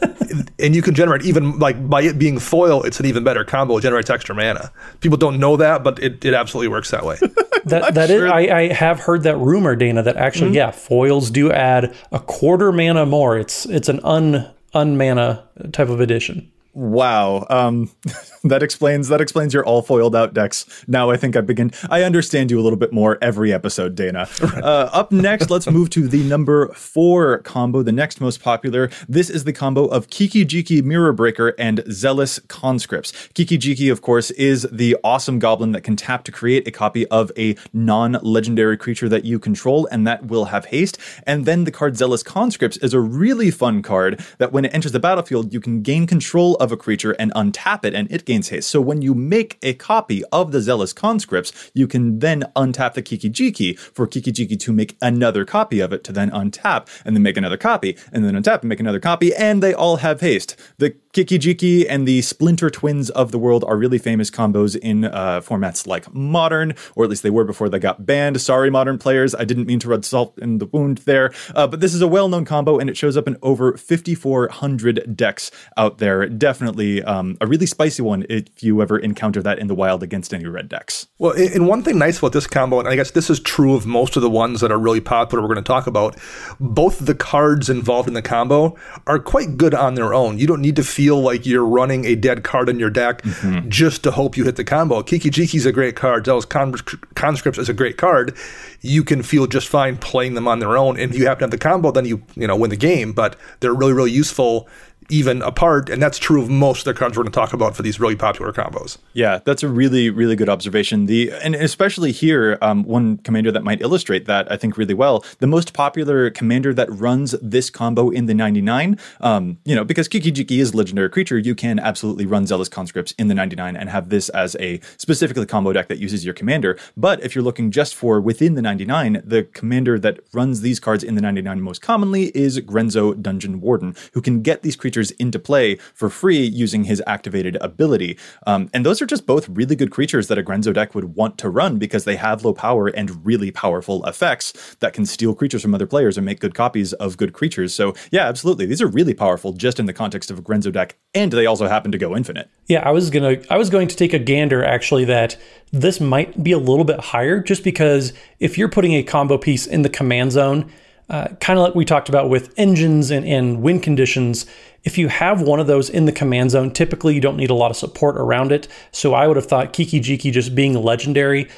and 0.58 0.76
you 0.76 0.82
can 0.82 0.94
generate 0.94 1.22
even 1.22 1.58
like 1.58 1.88
by 1.88 2.02
it 2.02 2.18
being 2.18 2.38
foil, 2.38 2.82
it's 2.82 3.00
an 3.00 3.06
even 3.06 3.24
better 3.24 3.44
combo. 3.44 3.78
It 3.78 3.80
generates 3.80 4.10
extra 4.10 4.34
mana. 4.34 4.70
People 5.00 5.16
don't 5.16 5.40
know 5.40 5.56
that, 5.56 5.82
but 5.82 5.98
it, 6.02 6.22
it 6.22 6.34
absolutely 6.34 6.68
works 6.68 6.90
that 6.90 7.04
way. 7.04 7.18
that 7.70 7.94
that 7.94 8.08
sure. 8.08 8.26
is, 8.26 8.32
I, 8.32 8.38
I 8.38 8.72
have 8.72 9.00
heard 9.00 9.22
that 9.24 9.36
rumor, 9.36 9.76
Dana, 9.76 10.02
that 10.02 10.16
actually, 10.16 10.48
mm-hmm. 10.48 10.56
yeah, 10.56 10.70
foils 10.70 11.30
do 11.30 11.50
add 11.50 11.94
a 12.12 12.20
quarter 12.20 12.72
mana 12.72 13.06
more. 13.06 13.38
It's 13.38 13.66
it's 13.66 13.88
an 13.88 14.00
un 14.04 14.48
unmana 14.74 15.72
type 15.72 15.88
of 15.88 16.00
addition. 16.00 16.50
Wow. 16.72 17.46
Um, 17.50 17.90
that 18.44 18.62
explains 18.62 19.08
that 19.08 19.20
explains 19.20 19.52
your 19.54 19.64
all 19.64 19.82
foiled 19.82 20.14
out 20.14 20.34
decks. 20.34 20.84
Now 20.86 21.10
I 21.10 21.16
think 21.16 21.36
I 21.36 21.40
begin. 21.40 21.72
I 21.90 22.02
understand 22.02 22.50
you 22.50 22.58
a 22.60 22.62
little 22.62 22.78
bit 22.78 22.92
more 22.92 23.18
every 23.20 23.52
episode, 23.52 23.94
Dana. 23.94 24.28
Uh, 24.60 24.90
up 24.92 25.10
next, 25.10 25.48
let's 25.48 25.68
move 25.70 25.88
to 25.88 26.06
the 26.06 26.22
number 26.24 26.68
four 26.74 27.38
combo, 27.38 27.82
the 27.82 27.92
next 27.92 28.20
most 28.20 28.42
popular. 28.42 28.90
This 29.08 29.30
is 29.30 29.44
the 29.44 29.52
combo 29.52 29.86
of 29.86 30.10
Kiki 30.10 30.44
Jiki 30.44 30.82
Mirror 30.82 31.14
Breaker 31.14 31.54
and 31.58 31.82
Zealous 31.90 32.40
Conscripts. 32.48 33.28
Kiki 33.32 33.56
Jiki, 33.56 33.90
of 33.90 34.02
course, 34.02 34.30
is 34.32 34.66
the 34.70 34.96
awesome 35.02 35.38
goblin 35.38 35.72
that 35.72 35.80
can 35.80 35.96
tap 35.96 36.24
to 36.24 36.32
create 36.32 36.68
a 36.68 36.70
copy 36.70 37.06
of 37.08 37.32
a 37.38 37.56
non-legendary 37.72 38.76
creature 38.76 39.08
that 39.08 39.24
you 39.24 39.38
control, 39.38 39.86
and 39.90 40.06
that 40.06 40.26
will 40.26 40.46
have 40.46 40.66
haste. 40.66 40.98
And 41.26 41.46
then 41.46 41.64
the 41.64 41.70
card 41.70 41.96
Zealous 41.96 42.22
Conscripts 42.22 42.76
is 42.78 42.92
a 42.92 43.00
really 43.00 43.50
fun 43.50 43.82
card 43.82 44.22
that 44.38 44.52
when 44.52 44.64
it 44.66 44.74
enters 44.74 44.92
the 44.92 45.00
battlefield, 45.00 45.54
you 45.54 45.60
can 45.60 45.80
gain 45.80 46.06
control 46.06 46.56
of 46.56 46.70
of 46.70 46.78
a 46.78 46.82
creature 46.82 47.12
and 47.12 47.32
untap 47.34 47.84
it, 47.84 47.94
and 47.94 48.10
it 48.10 48.24
gains 48.30 48.48
haste. 48.50 48.70
So 48.70 48.80
when 48.80 49.02
you 49.02 49.12
make 49.12 49.58
a 49.60 49.74
copy 49.74 50.22
of 50.30 50.52
the 50.52 50.60
Zealous 50.60 50.92
Conscripts, 50.92 51.50
you 51.74 51.88
can 51.88 52.20
then 52.20 52.44
untap 52.54 52.94
the 52.94 53.02
Kiki-Jiki 53.02 53.76
for 53.76 54.06
Kiki-Jiki 54.06 54.56
to 54.60 54.72
make 54.72 54.96
another 55.02 55.44
copy 55.44 55.80
of 55.80 55.92
it 55.92 56.04
to 56.04 56.12
then 56.12 56.30
untap 56.30 56.86
and 57.04 57.16
then 57.16 57.24
make 57.24 57.36
another 57.36 57.56
copy 57.56 57.96
and 58.12 58.24
then 58.24 58.34
untap 58.40 58.60
and 58.60 58.68
make 58.68 58.78
another 58.78 59.00
copy, 59.00 59.34
and 59.34 59.60
they 59.60 59.74
all 59.74 59.96
have 59.96 60.20
haste. 60.20 60.54
The 60.78 60.94
Kiki-Jiki 61.12 61.86
and 61.88 62.06
the 62.06 62.22
Splinter 62.22 62.70
Twins 62.70 63.10
of 63.10 63.32
the 63.32 63.38
world 63.38 63.64
are 63.64 63.76
really 63.76 63.98
famous 63.98 64.30
combos 64.30 64.76
in 64.76 65.06
uh, 65.06 65.40
formats 65.40 65.84
like 65.84 66.12
Modern, 66.14 66.72
or 66.94 67.02
at 67.02 67.10
least 67.10 67.24
they 67.24 67.30
were 67.30 67.44
before 67.44 67.68
they 67.68 67.80
got 67.80 68.06
banned. 68.06 68.40
Sorry, 68.40 68.70
Modern 68.70 68.96
players, 68.96 69.34
I 69.34 69.44
didn't 69.44 69.66
mean 69.66 69.80
to 69.80 69.88
rub 69.88 70.04
salt 70.04 70.38
in 70.38 70.58
the 70.58 70.66
wound 70.66 70.98
there. 70.98 71.32
Uh, 71.56 71.66
but 71.66 71.80
this 71.80 71.94
is 71.94 72.00
a 72.00 72.06
well-known 72.06 72.44
combo, 72.44 72.78
and 72.78 72.88
it 72.88 72.96
shows 72.96 73.16
up 73.16 73.26
in 73.26 73.36
over 73.42 73.76
5,400 73.76 75.16
decks 75.16 75.50
out 75.76 75.98
there. 75.98 76.28
Definitely 76.28 77.02
um, 77.02 77.36
a 77.40 77.46
really 77.48 77.66
spicy 77.66 78.02
one 78.02 78.24
if 78.28 78.62
you 78.62 78.80
ever 78.80 78.96
encounter 78.96 79.42
that 79.42 79.58
in 79.58 79.66
the 79.66 79.74
wild 79.74 80.04
against 80.04 80.32
any 80.32 80.46
red 80.46 80.68
decks. 80.68 81.08
Well, 81.18 81.32
and 81.32 81.66
one 81.66 81.82
thing 81.82 81.98
nice 81.98 82.18
about 82.18 82.34
this 82.34 82.46
combo, 82.46 82.78
and 82.78 82.88
I 82.88 82.94
guess 82.94 83.10
this 83.10 83.28
is 83.28 83.40
true 83.40 83.74
of 83.74 83.84
most 83.84 84.14
of 84.14 84.22
the 84.22 84.30
ones 84.30 84.60
that 84.60 84.70
are 84.70 84.78
really 84.78 85.00
popular 85.00 85.42
we're 85.42 85.52
going 85.52 85.64
to 85.64 85.68
talk 85.68 85.88
about, 85.88 86.16
both 86.60 87.04
the 87.04 87.16
cards 87.16 87.68
involved 87.68 88.06
in 88.06 88.14
the 88.14 88.22
combo 88.22 88.76
are 89.08 89.18
quite 89.18 89.56
good 89.56 89.74
on 89.74 89.96
their 89.96 90.14
own. 90.14 90.38
You 90.38 90.46
don't 90.46 90.62
need 90.62 90.76
to 90.76 90.84
feel 91.00 91.22
like 91.22 91.46
you're 91.46 91.64
running 91.64 92.04
a 92.04 92.14
dead 92.14 92.44
card 92.44 92.68
in 92.68 92.78
your 92.78 92.90
deck 92.90 93.22
mm-hmm. 93.22 93.66
just 93.70 94.02
to 94.02 94.10
hope 94.10 94.36
you 94.36 94.44
hit 94.44 94.56
the 94.56 94.64
combo. 94.64 95.02
Kiki 95.02 95.30
Jiki's 95.30 95.64
a 95.64 95.72
great 95.72 95.96
card. 95.96 96.26
Zealous 96.26 96.44
Conscripts 96.44 97.58
is 97.58 97.70
a 97.70 97.72
great 97.72 97.96
card. 97.96 98.36
You 98.82 99.02
can 99.02 99.22
feel 99.22 99.46
just 99.46 99.66
fine 99.66 99.96
playing 99.96 100.34
them 100.34 100.46
on 100.46 100.58
their 100.58 100.76
own. 100.76 101.00
And 101.00 101.10
if 101.10 101.18
you 101.18 101.24
happen 101.24 101.38
to 101.38 101.44
have 101.44 101.50
the 101.52 101.56
combo, 101.56 101.90
then 101.90 102.04
you 102.04 102.22
you 102.36 102.46
know 102.46 102.54
win 102.54 102.68
the 102.68 102.76
game. 102.76 103.14
But 103.14 103.36
they're 103.60 103.72
really 103.72 103.94
really 103.94 104.10
useful 104.10 104.68
even 105.10 105.42
apart. 105.42 105.90
And 105.90 106.02
that's 106.02 106.18
true 106.18 106.42
of 106.42 106.48
most 106.48 106.86
of 106.86 106.94
the 106.94 106.98
cards 106.98 107.16
we're 107.16 107.24
going 107.24 107.32
to 107.32 107.38
talk 107.38 107.52
about 107.52 107.76
for 107.76 107.82
these 107.82 108.00
really 108.00 108.16
popular 108.16 108.52
combos. 108.52 108.98
Yeah, 109.12 109.40
that's 109.44 109.62
a 109.62 109.68
really, 109.68 110.10
really 110.10 110.36
good 110.36 110.48
observation. 110.48 111.06
The 111.06 111.32
and 111.32 111.54
especially 111.54 112.12
here, 112.12 112.58
um, 112.62 112.84
one 112.84 113.18
commander 113.18 113.52
that 113.52 113.64
might 113.64 113.80
illustrate 113.80 114.26
that 114.26 114.50
I 114.50 114.56
think 114.56 114.76
really 114.76 114.94
well. 114.94 115.24
The 115.38 115.46
most 115.46 115.72
popular 115.72 116.30
commander 116.30 116.72
that 116.74 116.90
runs 116.90 117.32
this 117.42 117.70
combo 117.70 118.10
in 118.10 118.26
the 118.26 118.34
99, 118.34 118.98
um, 119.20 119.58
you 119.64 119.74
know, 119.74 119.84
because 119.84 120.08
Kiki-Jiki 120.08 120.58
is 120.58 120.72
a 120.72 120.76
legendary 120.76 121.10
creature, 121.10 121.38
you 121.38 121.54
can 121.54 121.78
absolutely 121.78 122.26
run 122.26 122.46
Zealous 122.46 122.68
Conscripts 122.68 123.12
in 123.18 123.28
the 123.28 123.34
99 123.34 123.76
and 123.76 123.88
have 123.90 124.08
this 124.08 124.28
as 124.30 124.56
a 124.60 124.80
specifically 124.96 125.46
combo 125.46 125.72
deck 125.72 125.88
that 125.88 125.98
uses 125.98 126.24
your 126.24 126.34
commander. 126.34 126.78
But 126.96 127.22
if 127.22 127.34
you're 127.34 127.44
looking 127.44 127.70
just 127.70 127.94
for 127.94 128.20
within 128.20 128.54
the 128.54 128.62
99, 128.62 129.22
the 129.24 129.44
commander 129.44 129.98
that 129.98 130.20
runs 130.32 130.60
these 130.60 130.80
cards 130.80 131.02
in 131.02 131.14
the 131.14 131.20
99 131.20 131.60
most 131.60 131.82
commonly 131.82 132.26
is 132.34 132.58
Grenzo 132.60 133.20
Dungeon 133.20 133.60
Warden, 133.60 133.94
who 134.12 134.20
can 134.20 134.42
get 134.42 134.62
these 134.62 134.76
creatures 134.76 134.99
creatures 135.00 135.10
into 135.18 135.38
play 135.38 135.76
for 135.94 136.10
free 136.10 136.44
using 136.46 136.84
his 136.84 137.02
activated 137.06 137.56
ability. 137.60 138.18
Um, 138.46 138.68
and 138.74 138.84
those 138.84 139.00
are 139.00 139.06
just 139.06 139.26
both 139.26 139.48
really 139.48 139.76
good 139.76 139.90
creatures 139.90 140.28
that 140.28 140.38
a 140.38 140.42
Grenzo 140.42 140.72
deck 140.72 140.94
would 140.94 141.16
want 141.16 141.38
to 141.38 141.48
run 141.48 141.78
because 141.78 142.04
they 142.04 142.16
have 142.16 142.44
low 142.44 142.52
power 142.52 142.88
and 142.88 143.24
really 143.24 143.50
powerful 143.50 144.04
effects 144.06 144.76
that 144.80 144.92
can 144.92 145.06
steal 145.06 145.34
creatures 145.34 145.62
from 145.62 145.74
other 145.74 145.86
players 145.86 146.18
and 146.18 146.26
make 146.26 146.40
good 146.40 146.54
copies 146.54 146.92
of 146.94 147.16
good 147.16 147.32
creatures. 147.32 147.74
So, 147.74 147.94
yeah, 148.10 148.28
absolutely. 148.28 148.66
These 148.66 148.82
are 148.82 148.88
really 148.88 149.14
powerful 149.14 149.52
just 149.52 149.78
in 149.80 149.86
the 149.86 149.92
context 149.92 150.30
of 150.30 150.38
a 150.38 150.42
Grenzo 150.42 150.70
deck, 150.72 150.96
and 151.14 151.32
they 151.32 151.46
also 151.46 151.66
happen 151.66 151.92
to 151.92 151.98
go 151.98 152.16
infinite. 152.16 152.48
Yeah, 152.66 152.82
I 152.86 152.90
was 152.92 153.10
gonna 153.10 153.36
I 153.48 153.56
was 153.56 153.70
going 153.70 153.88
to 153.88 153.96
take 153.96 154.12
a 154.12 154.18
gander 154.18 154.64
actually 154.64 155.06
that 155.06 155.36
this 155.72 156.00
might 156.00 156.42
be 156.42 156.52
a 156.52 156.58
little 156.58 156.84
bit 156.84 157.00
higher 157.00 157.40
just 157.40 157.64
because 157.64 158.12
if 158.38 158.58
you're 158.58 158.68
putting 158.68 158.94
a 158.94 159.02
combo 159.02 159.38
piece 159.38 159.66
in 159.66 159.82
the 159.82 159.88
command 159.88 160.32
zone, 160.32 160.70
uh, 161.10 161.26
kind 161.40 161.58
of 161.58 161.64
like 161.64 161.74
we 161.74 161.84
talked 161.84 162.08
about 162.08 162.30
with 162.30 162.54
engines 162.56 163.10
and, 163.10 163.26
and 163.26 163.60
win 163.62 163.80
conditions, 163.80 164.46
if 164.82 164.96
you 164.96 165.08
have 165.08 165.42
one 165.42 165.60
of 165.60 165.66
those 165.66 165.90
in 165.90 166.06
the 166.06 166.12
command 166.12 166.50
zone, 166.50 166.70
typically 166.70 167.14
you 167.14 167.20
don't 167.20 167.36
need 167.36 167.50
a 167.50 167.54
lot 167.54 167.70
of 167.70 167.76
support 167.76 168.16
around 168.16 168.50
it. 168.52 168.66
So 168.92 169.14
I 169.14 169.26
would 169.26 169.36
have 169.36 169.46
thought 169.46 169.72
Kiki-Jiki 169.72 170.32
just 170.32 170.54
being 170.54 170.74
legendary 170.74 171.48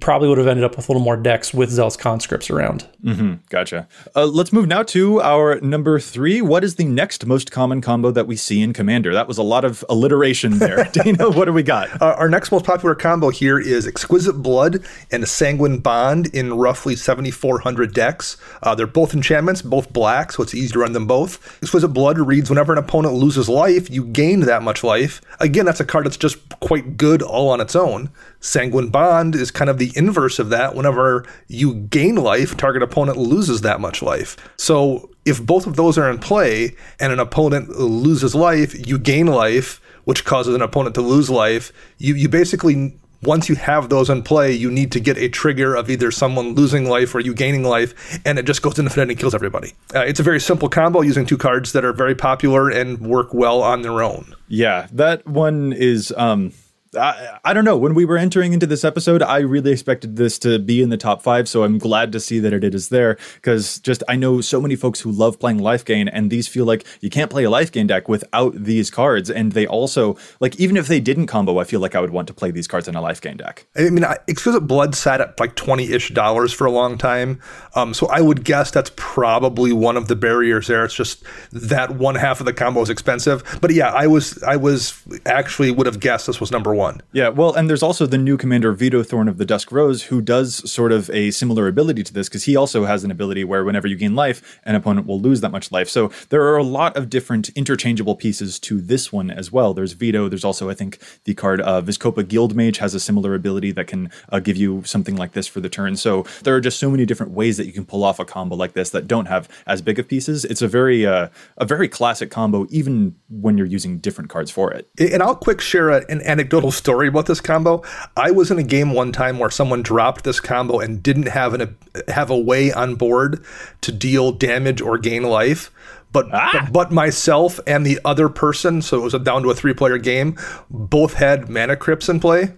probably 0.00 0.28
would 0.28 0.38
have 0.38 0.48
ended 0.48 0.64
up 0.64 0.76
with 0.76 0.88
a 0.88 0.92
little 0.92 1.04
more 1.04 1.16
decks 1.16 1.54
with 1.54 1.70
Zealous 1.70 1.96
conscripts 1.96 2.50
around. 2.50 2.88
Mm-hmm. 3.04 3.34
Gotcha. 3.48 3.86
Uh, 4.16 4.26
let's 4.26 4.52
move 4.52 4.66
now 4.66 4.82
to 4.84 5.20
our 5.22 5.60
number 5.60 6.00
three. 6.00 6.42
What 6.42 6.64
is 6.64 6.74
the 6.74 6.84
next 6.84 7.24
most 7.26 7.52
common 7.52 7.80
combo 7.80 8.10
that 8.10 8.26
we 8.26 8.34
see 8.34 8.60
in 8.60 8.72
Commander? 8.72 9.14
That 9.14 9.28
was 9.28 9.38
a 9.38 9.42
lot 9.44 9.64
of 9.64 9.84
alliteration 9.88 10.58
there. 10.58 10.84
Dana, 10.92 11.30
what 11.30 11.44
do 11.44 11.52
we 11.52 11.62
got? 11.62 12.02
Uh, 12.02 12.16
our 12.18 12.28
next 12.28 12.50
most 12.50 12.64
popular 12.64 12.96
combo 12.96 13.30
here 13.30 13.58
is 13.58 13.86
Exquisite 13.86 14.42
Blood 14.42 14.84
and 15.12 15.22
a 15.22 15.26
Sanguine 15.26 15.78
Bond 15.78 16.26
in 16.34 16.54
roughly 16.54 16.96
7,400 16.96 17.94
decks. 17.94 18.36
Uh, 18.64 18.74
they're 18.74 18.86
both 18.88 19.14
enchantments, 19.14 19.62
both 19.62 19.92
black, 19.92 20.32
so 20.32 20.42
it's 20.42 20.54
easy 20.54 20.72
to 20.72 20.80
run 20.80 20.92
them 20.92 21.06
both. 21.06 21.62
Exquisite 21.62 21.88
Blood 21.88 22.18
reads 22.18 22.50
whenever 22.50 22.72
an 22.72 22.78
opponent 22.78 23.14
loses 23.14 23.48
life, 23.48 23.88
you 23.88 24.04
gain 24.04 24.40
that 24.40 24.62
much 24.62 24.82
life. 24.82 25.20
Again, 25.38 25.66
that's 25.66 25.80
a 25.80 25.84
card 25.84 26.04
that's 26.04 26.16
just 26.16 26.48
quite 26.58 26.96
good 26.96 27.22
all 27.22 27.48
on 27.50 27.60
its 27.60 27.76
own. 27.76 28.10
Sanguine 28.40 28.88
Bond 28.88 29.34
is 29.34 29.50
kind 29.50 29.68
of 29.68 29.78
the 29.78 29.92
inverse 29.96 30.38
of 30.38 30.50
that. 30.50 30.74
Whenever 30.74 31.24
you 31.48 31.74
gain 31.74 32.16
life, 32.16 32.56
target 32.56 32.82
opponent 32.82 33.18
loses 33.18 33.62
that 33.62 33.80
much 33.80 34.02
life. 34.02 34.36
So 34.56 35.10
if 35.24 35.44
both 35.44 35.66
of 35.66 35.76
those 35.76 35.98
are 35.98 36.10
in 36.10 36.18
play 36.18 36.76
and 37.00 37.12
an 37.12 37.18
opponent 37.18 37.70
loses 37.70 38.34
life, 38.34 38.74
you 38.86 38.98
gain 38.98 39.26
life, 39.26 39.80
which 40.04 40.24
causes 40.24 40.54
an 40.54 40.62
opponent 40.62 40.94
to 40.94 41.02
lose 41.02 41.28
life. 41.28 41.72
You 41.98 42.14
you 42.14 42.28
basically 42.28 42.96
once 43.22 43.48
you 43.48 43.56
have 43.56 43.88
those 43.88 44.08
in 44.08 44.22
play, 44.22 44.52
you 44.52 44.70
need 44.70 44.92
to 44.92 45.00
get 45.00 45.18
a 45.18 45.28
trigger 45.28 45.74
of 45.74 45.90
either 45.90 46.10
someone 46.10 46.54
losing 46.54 46.88
life 46.88 47.14
or 47.14 47.20
you 47.20 47.34
gaining 47.34 47.64
life, 47.64 48.20
and 48.24 48.38
it 48.38 48.44
just 48.44 48.62
goes 48.62 48.78
infinite 48.78 49.10
and 49.10 49.18
kills 49.18 49.34
everybody. 49.34 49.72
Uh, 49.92 50.00
it's 50.00 50.20
a 50.20 50.22
very 50.22 50.38
simple 50.38 50.68
combo 50.68 51.00
using 51.00 51.26
two 51.26 51.36
cards 51.36 51.72
that 51.72 51.84
are 51.84 51.92
very 51.92 52.14
popular 52.14 52.70
and 52.70 53.00
work 53.00 53.34
well 53.34 53.60
on 53.60 53.82
their 53.82 54.02
own. 54.02 54.34
Yeah, 54.46 54.86
that 54.92 55.26
one 55.26 55.72
is. 55.72 56.12
Um 56.16 56.52
I, 56.96 57.38
I, 57.44 57.52
don't 57.52 57.64
know. 57.64 57.76
When 57.76 57.94
we 57.94 58.04
were 58.04 58.16
entering 58.16 58.52
into 58.52 58.66
this 58.66 58.84
episode, 58.84 59.22
I 59.22 59.38
really 59.38 59.72
expected 59.72 60.16
this 60.16 60.38
to 60.40 60.58
be 60.58 60.82
in 60.82 60.88
the 60.88 60.96
top 60.96 61.22
five. 61.22 61.48
So 61.48 61.62
I'm 61.62 61.76
glad 61.76 62.12
to 62.12 62.20
see 62.20 62.38
that 62.38 62.52
it 62.52 62.74
is 62.74 62.88
there 62.88 63.18
because 63.34 63.78
just 63.80 64.02
I 64.08 64.16
know 64.16 64.40
so 64.40 64.60
many 64.60 64.74
folks 64.74 65.00
who 65.00 65.10
love 65.10 65.38
playing 65.38 65.58
life 65.58 65.84
gain, 65.84 66.08
and 66.08 66.30
these 66.30 66.48
feel 66.48 66.64
like 66.64 66.86
you 67.00 67.10
can't 67.10 67.30
play 67.30 67.44
a 67.44 67.50
life 67.50 67.70
gain 67.70 67.86
deck 67.86 68.08
without 68.08 68.54
these 68.54 68.90
cards. 68.90 69.30
And 69.30 69.52
they 69.52 69.66
also, 69.66 70.16
like, 70.40 70.56
even 70.56 70.76
if 70.76 70.86
they 70.88 71.00
didn't 71.00 71.26
combo, 71.26 71.58
I 71.58 71.64
feel 71.64 71.80
like 71.80 71.94
I 71.94 72.00
would 72.00 72.10
want 72.10 72.26
to 72.28 72.34
play 72.34 72.50
these 72.50 72.66
cards 72.66 72.88
in 72.88 72.94
a 72.94 73.02
life 73.02 73.20
gain 73.20 73.36
deck. 73.36 73.66
I 73.76 73.90
mean, 73.90 74.04
I, 74.04 74.16
Exquisite 74.26 74.66
Blood 74.66 74.94
sat 74.94 75.20
at 75.20 75.38
like 75.38 75.56
20 75.56 75.92
ish 75.92 76.10
dollars 76.10 76.52
for 76.52 76.66
a 76.66 76.70
long 76.70 76.96
time. 76.96 77.40
Um, 77.74 77.92
so 77.92 78.06
I 78.06 78.22
would 78.22 78.44
guess 78.44 78.70
that's 78.70 78.92
probably 78.96 79.72
one 79.72 79.98
of 79.98 80.08
the 80.08 80.16
barriers 80.16 80.68
there. 80.68 80.84
It's 80.86 80.94
just 80.94 81.22
that 81.52 81.96
one 81.96 82.14
half 82.14 82.40
of 82.40 82.46
the 82.46 82.54
combo 82.54 82.80
is 82.80 82.88
expensive. 82.88 83.58
But 83.60 83.74
yeah, 83.74 83.92
I 83.92 84.06
was, 84.06 84.42
I 84.42 84.56
was 84.56 85.02
actually 85.26 85.70
would 85.70 85.86
have 85.86 86.00
guessed 86.00 86.26
this 86.26 86.40
was 86.40 86.50
number 86.50 86.74
one 86.74 86.77
one. 86.78 87.02
Yeah, 87.12 87.28
well, 87.28 87.52
and 87.52 87.68
there's 87.68 87.82
also 87.82 88.06
the 88.06 88.16
new 88.16 88.36
commander 88.36 88.72
Vito 88.72 89.02
Thorn 89.02 89.28
of 89.28 89.36
the 89.36 89.44
Dusk 89.44 89.72
Rose, 89.72 90.04
who 90.04 90.22
does 90.22 90.70
sort 90.70 90.92
of 90.92 91.10
a 91.10 91.32
similar 91.32 91.66
ability 91.66 92.04
to 92.04 92.14
this 92.14 92.28
because 92.28 92.44
he 92.44 92.56
also 92.56 92.84
has 92.84 93.04
an 93.04 93.10
ability 93.10 93.44
where 93.44 93.64
whenever 93.64 93.88
you 93.88 93.96
gain 93.96 94.14
life, 94.14 94.60
an 94.64 94.76
opponent 94.76 95.06
will 95.06 95.20
lose 95.20 95.40
that 95.40 95.50
much 95.50 95.72
life. 95.72 95.88
So 95.88 96.10
there 96.30 96.42
are 96.44 96.56
a 96.56 96.62
lot 96.62 96.96
of 96.96 97.10
different 97.10 97.48
interchangeable 97.50 98.14
pieces 98.14 98.58
to 98.60 98.80
this 98.80 99.12
one 99.12 99.30
as 99.30 99.50
well. 99.50 99.74
There's 99.74 99.92
Vito. 99.92 100.28
There's 100.28 100.44
also, 100.44 100.70
I 100.70 100.74
think, 100.74 100.98
the 101.24 101.34
card 101.34 101.60
uh, 101.60 101.82
Vizkopa 101.82 102.22
Guildmage 102.22 102.76
has 102.76 102.94
a 102.94 103.00
similar 103.00 103.34
ability 103.34 103.72
that 103.72 103.88
can 103.88 104.10
uh, 104.30 104.38
give 104.38 104.56
you 104.56 104.82
something 104.84 105.16
like 105.16 105.32
this 105.32 105.48
for 105.48 105.60
the 105.60 105.68
turn. 105.68 105.96
So 105.96 106.24
there 106.44 106.54
are 106.54 106.60
just 106.60 106.78
so 106.78 106.90
many 106.90 107.04
different 107.04 107.32
ways 107.32 107.56
that 107.56 107.66
you 107.66 107.72
can 107.72 107.84
pull 107.84 108.04
off 108.04 108.20
a 108.20 108.24
combo 108.24 108.54
like 108.54 108.74
this 108.74 108.90
that 108.90 109.08
don't 109.08 109.26
have 109.26 109.48
as 109.66 109.82
big 109.82 109.98
of 109.98 110.06
pieces. 110.06 110.44
It's 110.44 110.62
a 110.62 110.68
very 110.68 111.04
uh, 111.04 111.28
a 111.56 111.64
very 111.64 111.88
classic 111.88 112.30
combo, 112.30 112.66
even 112.70 113.16
when 113.28 113.58
you're 113.58 113.66
using 113.66 113.98
different 113.98 114.30
cards 114.30 114.50
for 114.50 114.72
it. 114.72 114.88
And 114.98 115.22
I'll 115.22 115.34
quick 115.34 115.60
share 115.60 115.90
a, 115.90 116.04
an 116.08 116.22
anecdotal 116.22 116.67
little 116.68 116.78
story 116.78 117.08
about 117.08 117.26
this 117.26 117.40
combo. 117.40 117.82
I 118.16 118.30
was 118.30 118.50
in 118.50 118.58
a 118.58 118.62
game 118.62 118.92
one 118.92 119.10
time 119.10 119.38
where 119.38 119.50
someone 119.50 119.82
dropped 119.82 120.24
this 120.24 120.38
combo 120.38 120.80
and 120.80 121.02
didn't 121.02 121.28
have 121.28 121.54
an 121.54 121.76
have 122.08 122.28
a 122.30 122.36
way 122.36 122.70
on 122.72 122.94
board 122.94 123.42
to 123.80 123.90
deal 123.92 124.32
damage 124.32 124.82
or 124.82 124.98
gain 124.98 125.22
life. 125.22 125.70
But, 126.12 126.28
ah! 126.32 126.50
but, 126.52 126.72
but 126.72 126.92
myself 126.92 127.60
and 127.66 127.84
the 127.84 128.00
other 128.04 128.28
person, 128.28 128.80
so 128.82 128.98
it 128.98 129.02
was 129.02 129.14
a 129.14 129.18
down 129.18 129.42
to 129.42 129.50
a 129.50 129.54
three 129.54 129.74
player 129.74 129.98
game, 129.98 130.36
both 130.70 131.14
had 131.14 131.48
mana 131.48 131.76
crypts 131.76 132.08
in 132.08 132.20
play. 132.20 132.52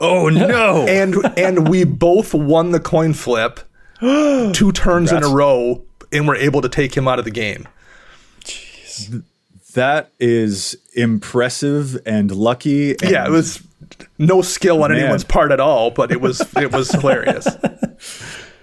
Oh 0.00 0.28
no! 0.32 0.86
and 0.88 1.16
and 1.38 1.68
we 1.68 1.84
both 1.84 2.34
won 2.34 2.72
the 2.72 2.80
coin 2.80 3.12
flip 3.14 3.60
two 4.00 4.72
turns 4.72 5.10
Congrats. 5.10 5.12
in 5.12 5.22
a 5.24 5.28
row, 5.28 5.82
and 6.12 6.26
were 6.26 6.36
able 6.36 6.62
to 6.62 6.68
take 6.68 6.96
him 6.96 7.06
out 7.06 7.20
of 7.20 7.24
the 7.24 7.30
game. 7.30 7.68
Jeez. 8.40 9.22
That 9.74 10.12
is 10.18 10.76
impressive 10.94 11.98
and 12.06 12.34
lucky. 12.34 12.92
And 12.92 13.10
yeah, 13.10 13.26
it 13.26 13.30
was 13.30 13.62
no 14.18 14.42
skill 14.42 14.82
on 14.82 14.90
man. 14.90 15.00
anyone's 15.00 15.24
part 15.24 15.52
at 15.52 15.60
all, 15.60 15.90
but 15.90 16.10
it 16.10 16.20
was 16.20 16.40
it 16.56 16.72
was 16.72 16.90
hilarious. 16.90 17.46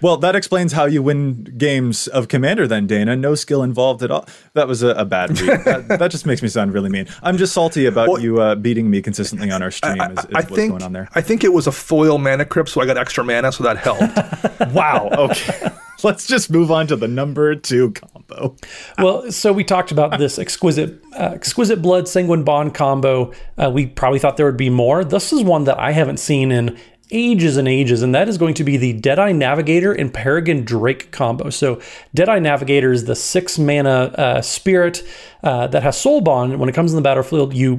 Well, 0.01 0.17
that 0.17 0.35
explains 0.35 0.74
how 0.74 0.85
you 0.85 1.01
win 1.01 1.45
games 1.57 2.07
of 2.07 2.27
Commander, 2.27 2.67
then, 2.67 2.85
Dana. 2.85 3.15
No 3.15 3.33
skill 3.33 3.63
involved 3.63 4.03
at 4.03 4.12
all. 4.12 4.27
That 4.53 4.67
was 4.67 4.83
a, 4.83 4.89
a 4.89 5.05
bad 5.05 5.39
read. 5.39 5.62
that, 5.65 5.88
that, 6.00 6.12
just 6.12 6.25
makes 6.25 6.43
me 6.43 6.47
sound 6.47 6.74
really 6.74 6.89
mean. 6.89 7.07
I'm 7.24 7.38
just 7.38 7.53
salty 7.53 7.85
about 7.85 8.09
well, 8.09 8.21
you 8.21 8.39
uh, 8.39 8.55
beating 8.55 8.89
me 8.89 9.01
consistently 9.01 9.50
on 9.51 9.63
our 9.63 9.71
stream. 9.71 10.00
I, 10.00 10.12
is, 10.12 10.19
is 10.19 10.25
I 10.25 10.41
what's 10.41 10.47
think, 10.53 10.71
going 10.71 10.83
on 10.83 10.93
there? 10.93 11.09
I 11.15 11.21
think 11.21 11.43
it 11.43 11.53
was 11.53 11.65
a 11.65 11.71
foil 11.71 12.17
mana 12.17 12.45
crypt, 12.45 12.69
so 12.69 12.81
I 12.81 12.85
got 12.85 12.97
extra 12.97 13.24
mana, 13.24 13.51
so 13.51 13.63
that 13.63 13.77
helped. 13.77 14.74
wow. 14.74 15.09
Okay. 15.12 15.69
Let's 16.05 16.27
just 16.27 16.51
move 16.51 16.71
on 16.71 16.85
to 16.88 16.95
the 16.95 17.07
number 17.07 17.55
two 17.55 17.91
combo. 17.91 18.55
Well, 19.00 19.31
so 19.31 19.51
we 19.51 19.63
talked 19.63 19.91
about 19.91 20.19
this 20.19 20.38
exquisite, 20.45 21.01
uh, 21.13 21.31
exquisite 21.33 21.81
blood 21.81 22.07
sanguine 22.07 22.43
bond 22.43 22.75
combo. 22.75 23.33
Uh, 23.57 23.71
we 23.74 23.88
probably 23.88 24.19
thought 24.19 24.38
there 24.38 24.45
would 24.45 24.55
be 24.55 24.69
more. 24.69 25.03
This 25.03 25.33
is 25.33 25.43
one 25.43 25.63
that 25.65 25.79
I 25.79 25.91
haven't 25.91 26.19
seen 26.19 26.51
in 26.51 26.77
ages 27.12 27.57
and 27.57 27.67
ages, 27.67 28.01
and 28.01 28.13
that 28.15 28.27
is 28.27 28.38
going 28.38 28.53
to 28.55 28.63
be 28.63 28.77
the 28.77 28.93
Deadeye 28.93 29.31
Navigator 29.31 29.93
and 29.93 30.13
Peregrine 30.13 30.63
Drake 30.65 31.12
combo. 31.12 31.50
So, 31.50 31.81
Deadeye 32.13 32.39
Navigator 32.39 32.91
is 32.91 33.05
the 33.05 33.15
six 33.15 33.59
mana 33.59 34.13
uh, 34.17 34.41
spirit 34.41 35.03
uh, 35.43 35.67
that 35.67 35.83
has 35.83 35.97
Soul 35.97 36.21
Bond. 36.21 36.59
When 36.59 36.69
it 36.69 36.74
comes 36.74 36.91
in 36.91 36.95
the 36.95 37.01
battlefield, 37.01 37.53
you 37.53 37.77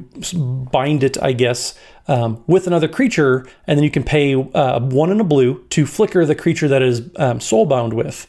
bind 0.71 1.03
it, 1.03 1.21
I 1.21 1.33
guess, 1.33 1.77
um, 2.07 2.43
with 2.47 2.67
another 2.67 2.87
creature, 2.87 3.45
and 3.65 3.77
then 3.77 3.83
you 3.83 3.91
can 3.91 4.03
pay 4.03 4.33
uh, 4.33 4.79
one 4.79 5.11
in 5.11 5.19
a 5.19 5.25
blue 5.25 5.65
to 5.69 5.85
flicker 5.85 6.25
the 6.25 6.35
creature 6.35 6.67
that 6.67 6.81
is 6.81 7.09
um, 7.17 7.39
Soul 7.39 7.65
Bound 7.65 7.93
with. 7.93 8.27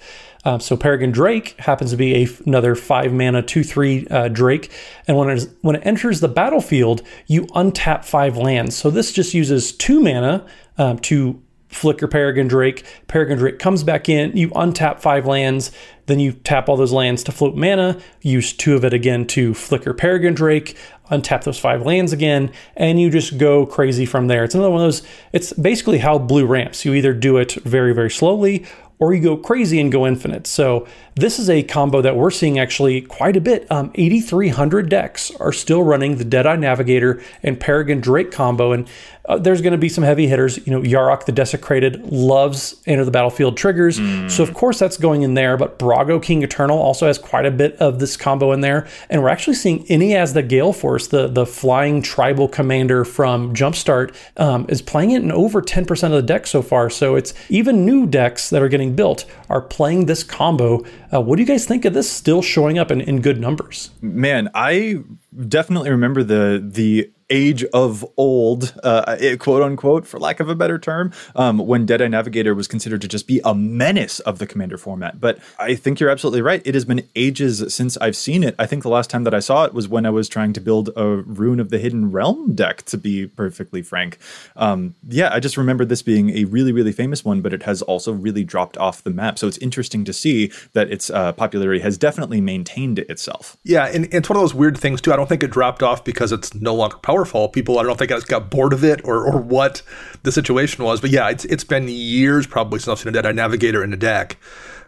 Um, 0.48 0.60
so 0.60 0.78
Peregrine 0.78 1.12
Drake 1.12 1.60
happens 1.60 1.90
to 1.90 1.98
be 1.98 2.26
another 2.46 2.74
five 2.74 3.12
mana 3.12 3.42
two 3.42 3.62
three 3.62 4.06
uh, 4.06 4.28
Drake, 4.28 4.72
and 5.06 5.14
when 5.14 5.28
it, 5.28 5.34
is, 5.34 5.54
when 5.60 5.76
it 5.76 5.82
enters 5.84 6.20
the 6.20 6.28
battlefield, 6.28 7.02
you 7.26 7.42
untap 7.48 8.02
five 8.02 8.38
lands. 8.38 8.74
So 8.74 8.90
this 8.90 9.12
just 9.12 9.34
uses 9.34 9.72
two 9.72 10.00
mana 10.00 10.46
um, 10.78 11.00
to 11.00 11.42
flicker 11.68 12.08
Peregrine 12.08 12.48
Drake. 12.48 12.86
Peregrine 13.08 13.36
Drake 13.38 13.58
comes 13.58 13.82
back 13.82 14.08
in, 14.08 14.34
you 14.34 14.48
untap 14.52 15.00
five 15.00 15.26
lands, 15.26 15.70
then 16.06 16.18
you 16.18 16.32
tap 16.32 16.70
all 16.70 16.78
those 16.78 16.94
lands 16.94 17.22
to 17.24 17.32
float 17.32 17.54
mana, 17.54 18.00
use 18.22 18.54
two 18.54 18.74
of 18.74 18.86
it 18.86 18.94
again 18.94 19.26
to 19.26 19.52
flicker 19.52 19.92
Peregrine 19.92 20.32
Drake, 20.32 20.78
untap 21.10 21.44
those 21.44 21.58
five 21.58 21.84
lands 21.84 22.14
again, 22.14 22.50
and 22.74 22.98
you 22.98 23.10
just 23.10 23.36
go 23.36 23.66
crazy 23.66 24.06
from 24.06 24.28
there. 24.28 24.44
It's 24.44 24.54
another 24.54 24.70
one 24.70 24.80
of 24.80 24.86
those, 24.86 25.02
it's 25.34 25.52
basically 25.52 25.98
how 25.98 26.16
blue 26.18 26.46
ramps. 26.46 26.86
You 26.86 26.94
either 26.94 27.12
do 27.12 27.36
it 27.36 27.52
very, 27.64 27.92
very 27.92 28.10
slowly 28.10 28.64
or 28.98 29.14
you 29.14 29.22
go 29.22 29.36
crazy 29.36 29.80
and 29.80 29.92
go 29.92 30.06
infinite. 30.06 30.46
So 30.46 30.86
this 31.18 31.38
is 31.38 31.50
a 31.50 31.62
combo 31.62 32.00
that 32.02 32.16
we're 32.16 32.30
seeing 32.30 32.58
actually 32.58 33.00
quite 33.00 33.36
a 33.36 33.40
bit. 33.40 33.70
Um, 33.70 33.90
8,300 33.94 34.88
decks 34.88 35.30
are 35.36 35.52
still 35.52 35.82
running 35.82 36.16
the 36.16 36.24
Deadeye 36.24 36.56
Navigator 36.56 37.22
and 37.42 37.58
Peregrine 37.58 38.00
Drake 38.00 38.30
combo, 38.30 38.72
and 38.72 38.88
uh, 39.28 39.36
there's 39.36 39.60
going 39.60 39.72
to 39.72 39.78
be 39.78 39.90
some 39.90 40.04
heavy 40.04 40.26
hitters. 40.26 40.56
You 40.66 40.72
know, 40.72 40.80
Yarok 40.80 41.26
the 41.26 41.32
Desecrated 41.32 42.02
loves 42.10 42.80
enter 42.86 43.04
the 43.04 43.10
battlefield 43.10 43.56
triggers, 43.56 43.98
mm. 43.98 44.30
so 44.30 44.42
of 44.42 44.54
course 44.54 44.78
that's 44.78 44.96
going 44.96 45.22
in 45.22 45.34
there. 45.34 45.56
But 45.56 45.78
Brago 45.78 46.22
King 46.22 46.42
Eternal 46.42 46.78
also 46.78 47.06
has 47.06 47.18
quite 47.18 47.44
a 47.44 47.50
bit 47.50 47.76
of 47.76 47.98
this 47.98 48.16
combo 48.16 48.52
in 48.52 48.62
there, 48.62 48.86
and 49.10 49.22
we're 49.22 49.28
actually 49.28 49.56
seeing 49.56 49.84
Iniaz 49.86 50.32
the 50.32 50.42
Gale 50.42 50.72
Force, 50.72 51.08
the 51.08 51.28
the 51.28 51.44
flying 51.44 52.00
tribal 52.00 52.48
commander 52.48 53.04
from 53.04 53.54
Jumpstart, 53.54 54.14
um, 54.38 54.64
is 54.68 54.80
playing 54.80 55.10
it 55.10 55.22
in 55.22 55.30
over 55.30 55.60
10% 55.60 56.04
of 56.04 56.12
the 56.12 56.22
deck 56.22 56.46
so 56.46 56.62
far. 56.62 56.88
So 56.88 57.14
it's 57.16 57.34
even 57.50 57.84
new 57.84 58.06
decks 58.06 58.48
that 58.50 58.62
are 58.62 58.68
getting 58.68 58.96
built 58.96 59.26
are 59.50 59.60
playing 59.60 60.06
this 60.06 60.24
combo. 60.24 60.84
Uh, 61.12 61.20
what 61.20 61.36
do 61.36 61.42
you 61.42 61.48
guys 61.48 61.64
think 61.64 61.84
of 61.84 61.94
this 61.94 62.10
still 62.10 62.42
showing 62.42 62.78
up 62.78 62.90
in, 62.90 63.00
in 63.00 63.20
good 63.20 63.40
numbers? 63.40 63.90
Man, 64.00 64.50
I 64.54 65.02
definitely 65.48 65.90
remember 65.90 66.22
the 66.22 66.62
the 66.64 67.10
age 67.30 67.64
of 67.66 68.04
old, 68.16 68.74
uh, 68.82 69.16
quote 69.38 69.62
unquote, 69.62 70.06
for 70.06 70.18
lack 70.18 70.40
of 70.40 70.48
a 70.48 70.54
better 70.54 70.78
term, 70.78 71.12
um, 71.36 71.58
when 71.58 71.84
Deadeye 71.84 72.08
Navigator 72.08 72.54
was 72.54 72.66
considered 72.66 73.02
to 73.02 73.08
just 73.08 73.26
be 73.26 73.40
a 73.44 73.54
menace 73.54 74.20
of 74.20 74.38
the 74.38 74.46
commander 74.46 74.78
format. 74.78 75.20
But 75.20 75.38
I 75.58 75.74
think 75.74 76.00
you're 76.00 76.08
absolutely 76.08 76.40
right. 76.40 76.62
It 76.64 76.74
has 76.74 76.86
been 76.86 77.06
ages 77.14 77.74
since 77.74 77.96
I've 77.98 78.16
seen 78.16 78.42
it. 78.42 78.54
I 78.58 78.64
think 78.64 78.82
the 78.82 78.88
last 78.88 79.10
time 79.10 79.24
that 79.24 79.34
I 79.34 79.40
saw 79.40 79.64
it 79.64 79.74
was 79.74 79.88
when 79.88 80.06
I 80.06 80.10
was 80.10 80.28
trying 80.28 80.54
to 80.54 80.60
build 80.60 80.90
a 80.96 81.06
Roon 81.06 81.60
of 81.60 81.68
the 81.68 81.78
Hidden 81.78 82.12
Realm 82.12 82.54
deck, 82.54 82.82
to 82.84 82.96
be 82.96 83.26
perfectly 83.26 83.82
frank. 83.82 84.16
Um, 84.56 84.94
yeah, 85.06 85.30
I 85.30 85.40
just 85.40 85.58
remember 85.58 85.84
this 85.84 86.00
being 86.00 86.30
a 86.30 86.44
really, 86.44 86.72
really 86.72 86.92
famous 86.92 87.24
one, 87.24 87.42
but 87.42 87.52
it 87.52 87.64
has 87.64 87.82
also 87.82 88.12
really 88.12 88.44
dropped 88.44 88.78
off 88.78 89.02
the 89.02 89.10
map. 89.10 89.38
So 89.38 89.46
it's 89.46 89.58
interesting 89.58 90.04
to 90.06 90.14
see 90.14 90.50
that 90.72 90.90
its 90.90 91.10
uh, 91.10 91.32
popularity 91.32 91.80
has 91.80 91.98
definitely 91.98 92.40
maintained 92.40 93.00
itself. 93.00 93.58
Yeah, 93.64 93.84
and 93.86 94.08
it's 94.14 94.30
one 94.30 94.36
of 94.38 94.42
those 94.42 94.54
weird 94.54 94.78
things, 94.78 95.02
too. 95.02 95.12
I 95.12 95.16
don't 95.16 95.28
think 95.28 95.42
it 95.42 95.50
dropped 95.50 95.82
off 95.82 96.04
because 96.04 96.32
it's 96.32 96.54
no 96.54 96.74
longer 96.74 96.96
powerful 96.96 97.17
People, 97.48 97.78
I 97.78 97.82
don't 97.82 97.98
think, 97.98 98.12
I 98.12 98.20
got 98.20 98.50
bored 98.50 98.72
of 98.72 98.84
it 98.84 99.00
or, 99.04 99.26
or 99.26 99.40
what 99.40 99.82
the 100.22 100.32
situation 100.32 100.84
was. 100.84 101.00
But 101.00 101.10
yeah, 101.10 101.28
it's 101.30 101.44
it's 101.46 101.64
been 101.64 101.88
years 101.88 102.46
probably 102.46 102.78
since 102.78 102.88
I've 102.88 102.98
seen 102.98 103.08
a 103.08 103.12
Deadeye 103.12 103.32
Navigator 103.32 103.82
in 103.82 103.92
a 103.92 103.96
deck. 103.96 104.36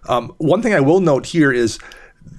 Um, 0.08 0.34
one 0.38 0.62
thing 0.62 0.74
I 0.74 0.80
will 0.80 1.00
note 1.00 1.26
here 1.26 1.52
is 1.52 1.78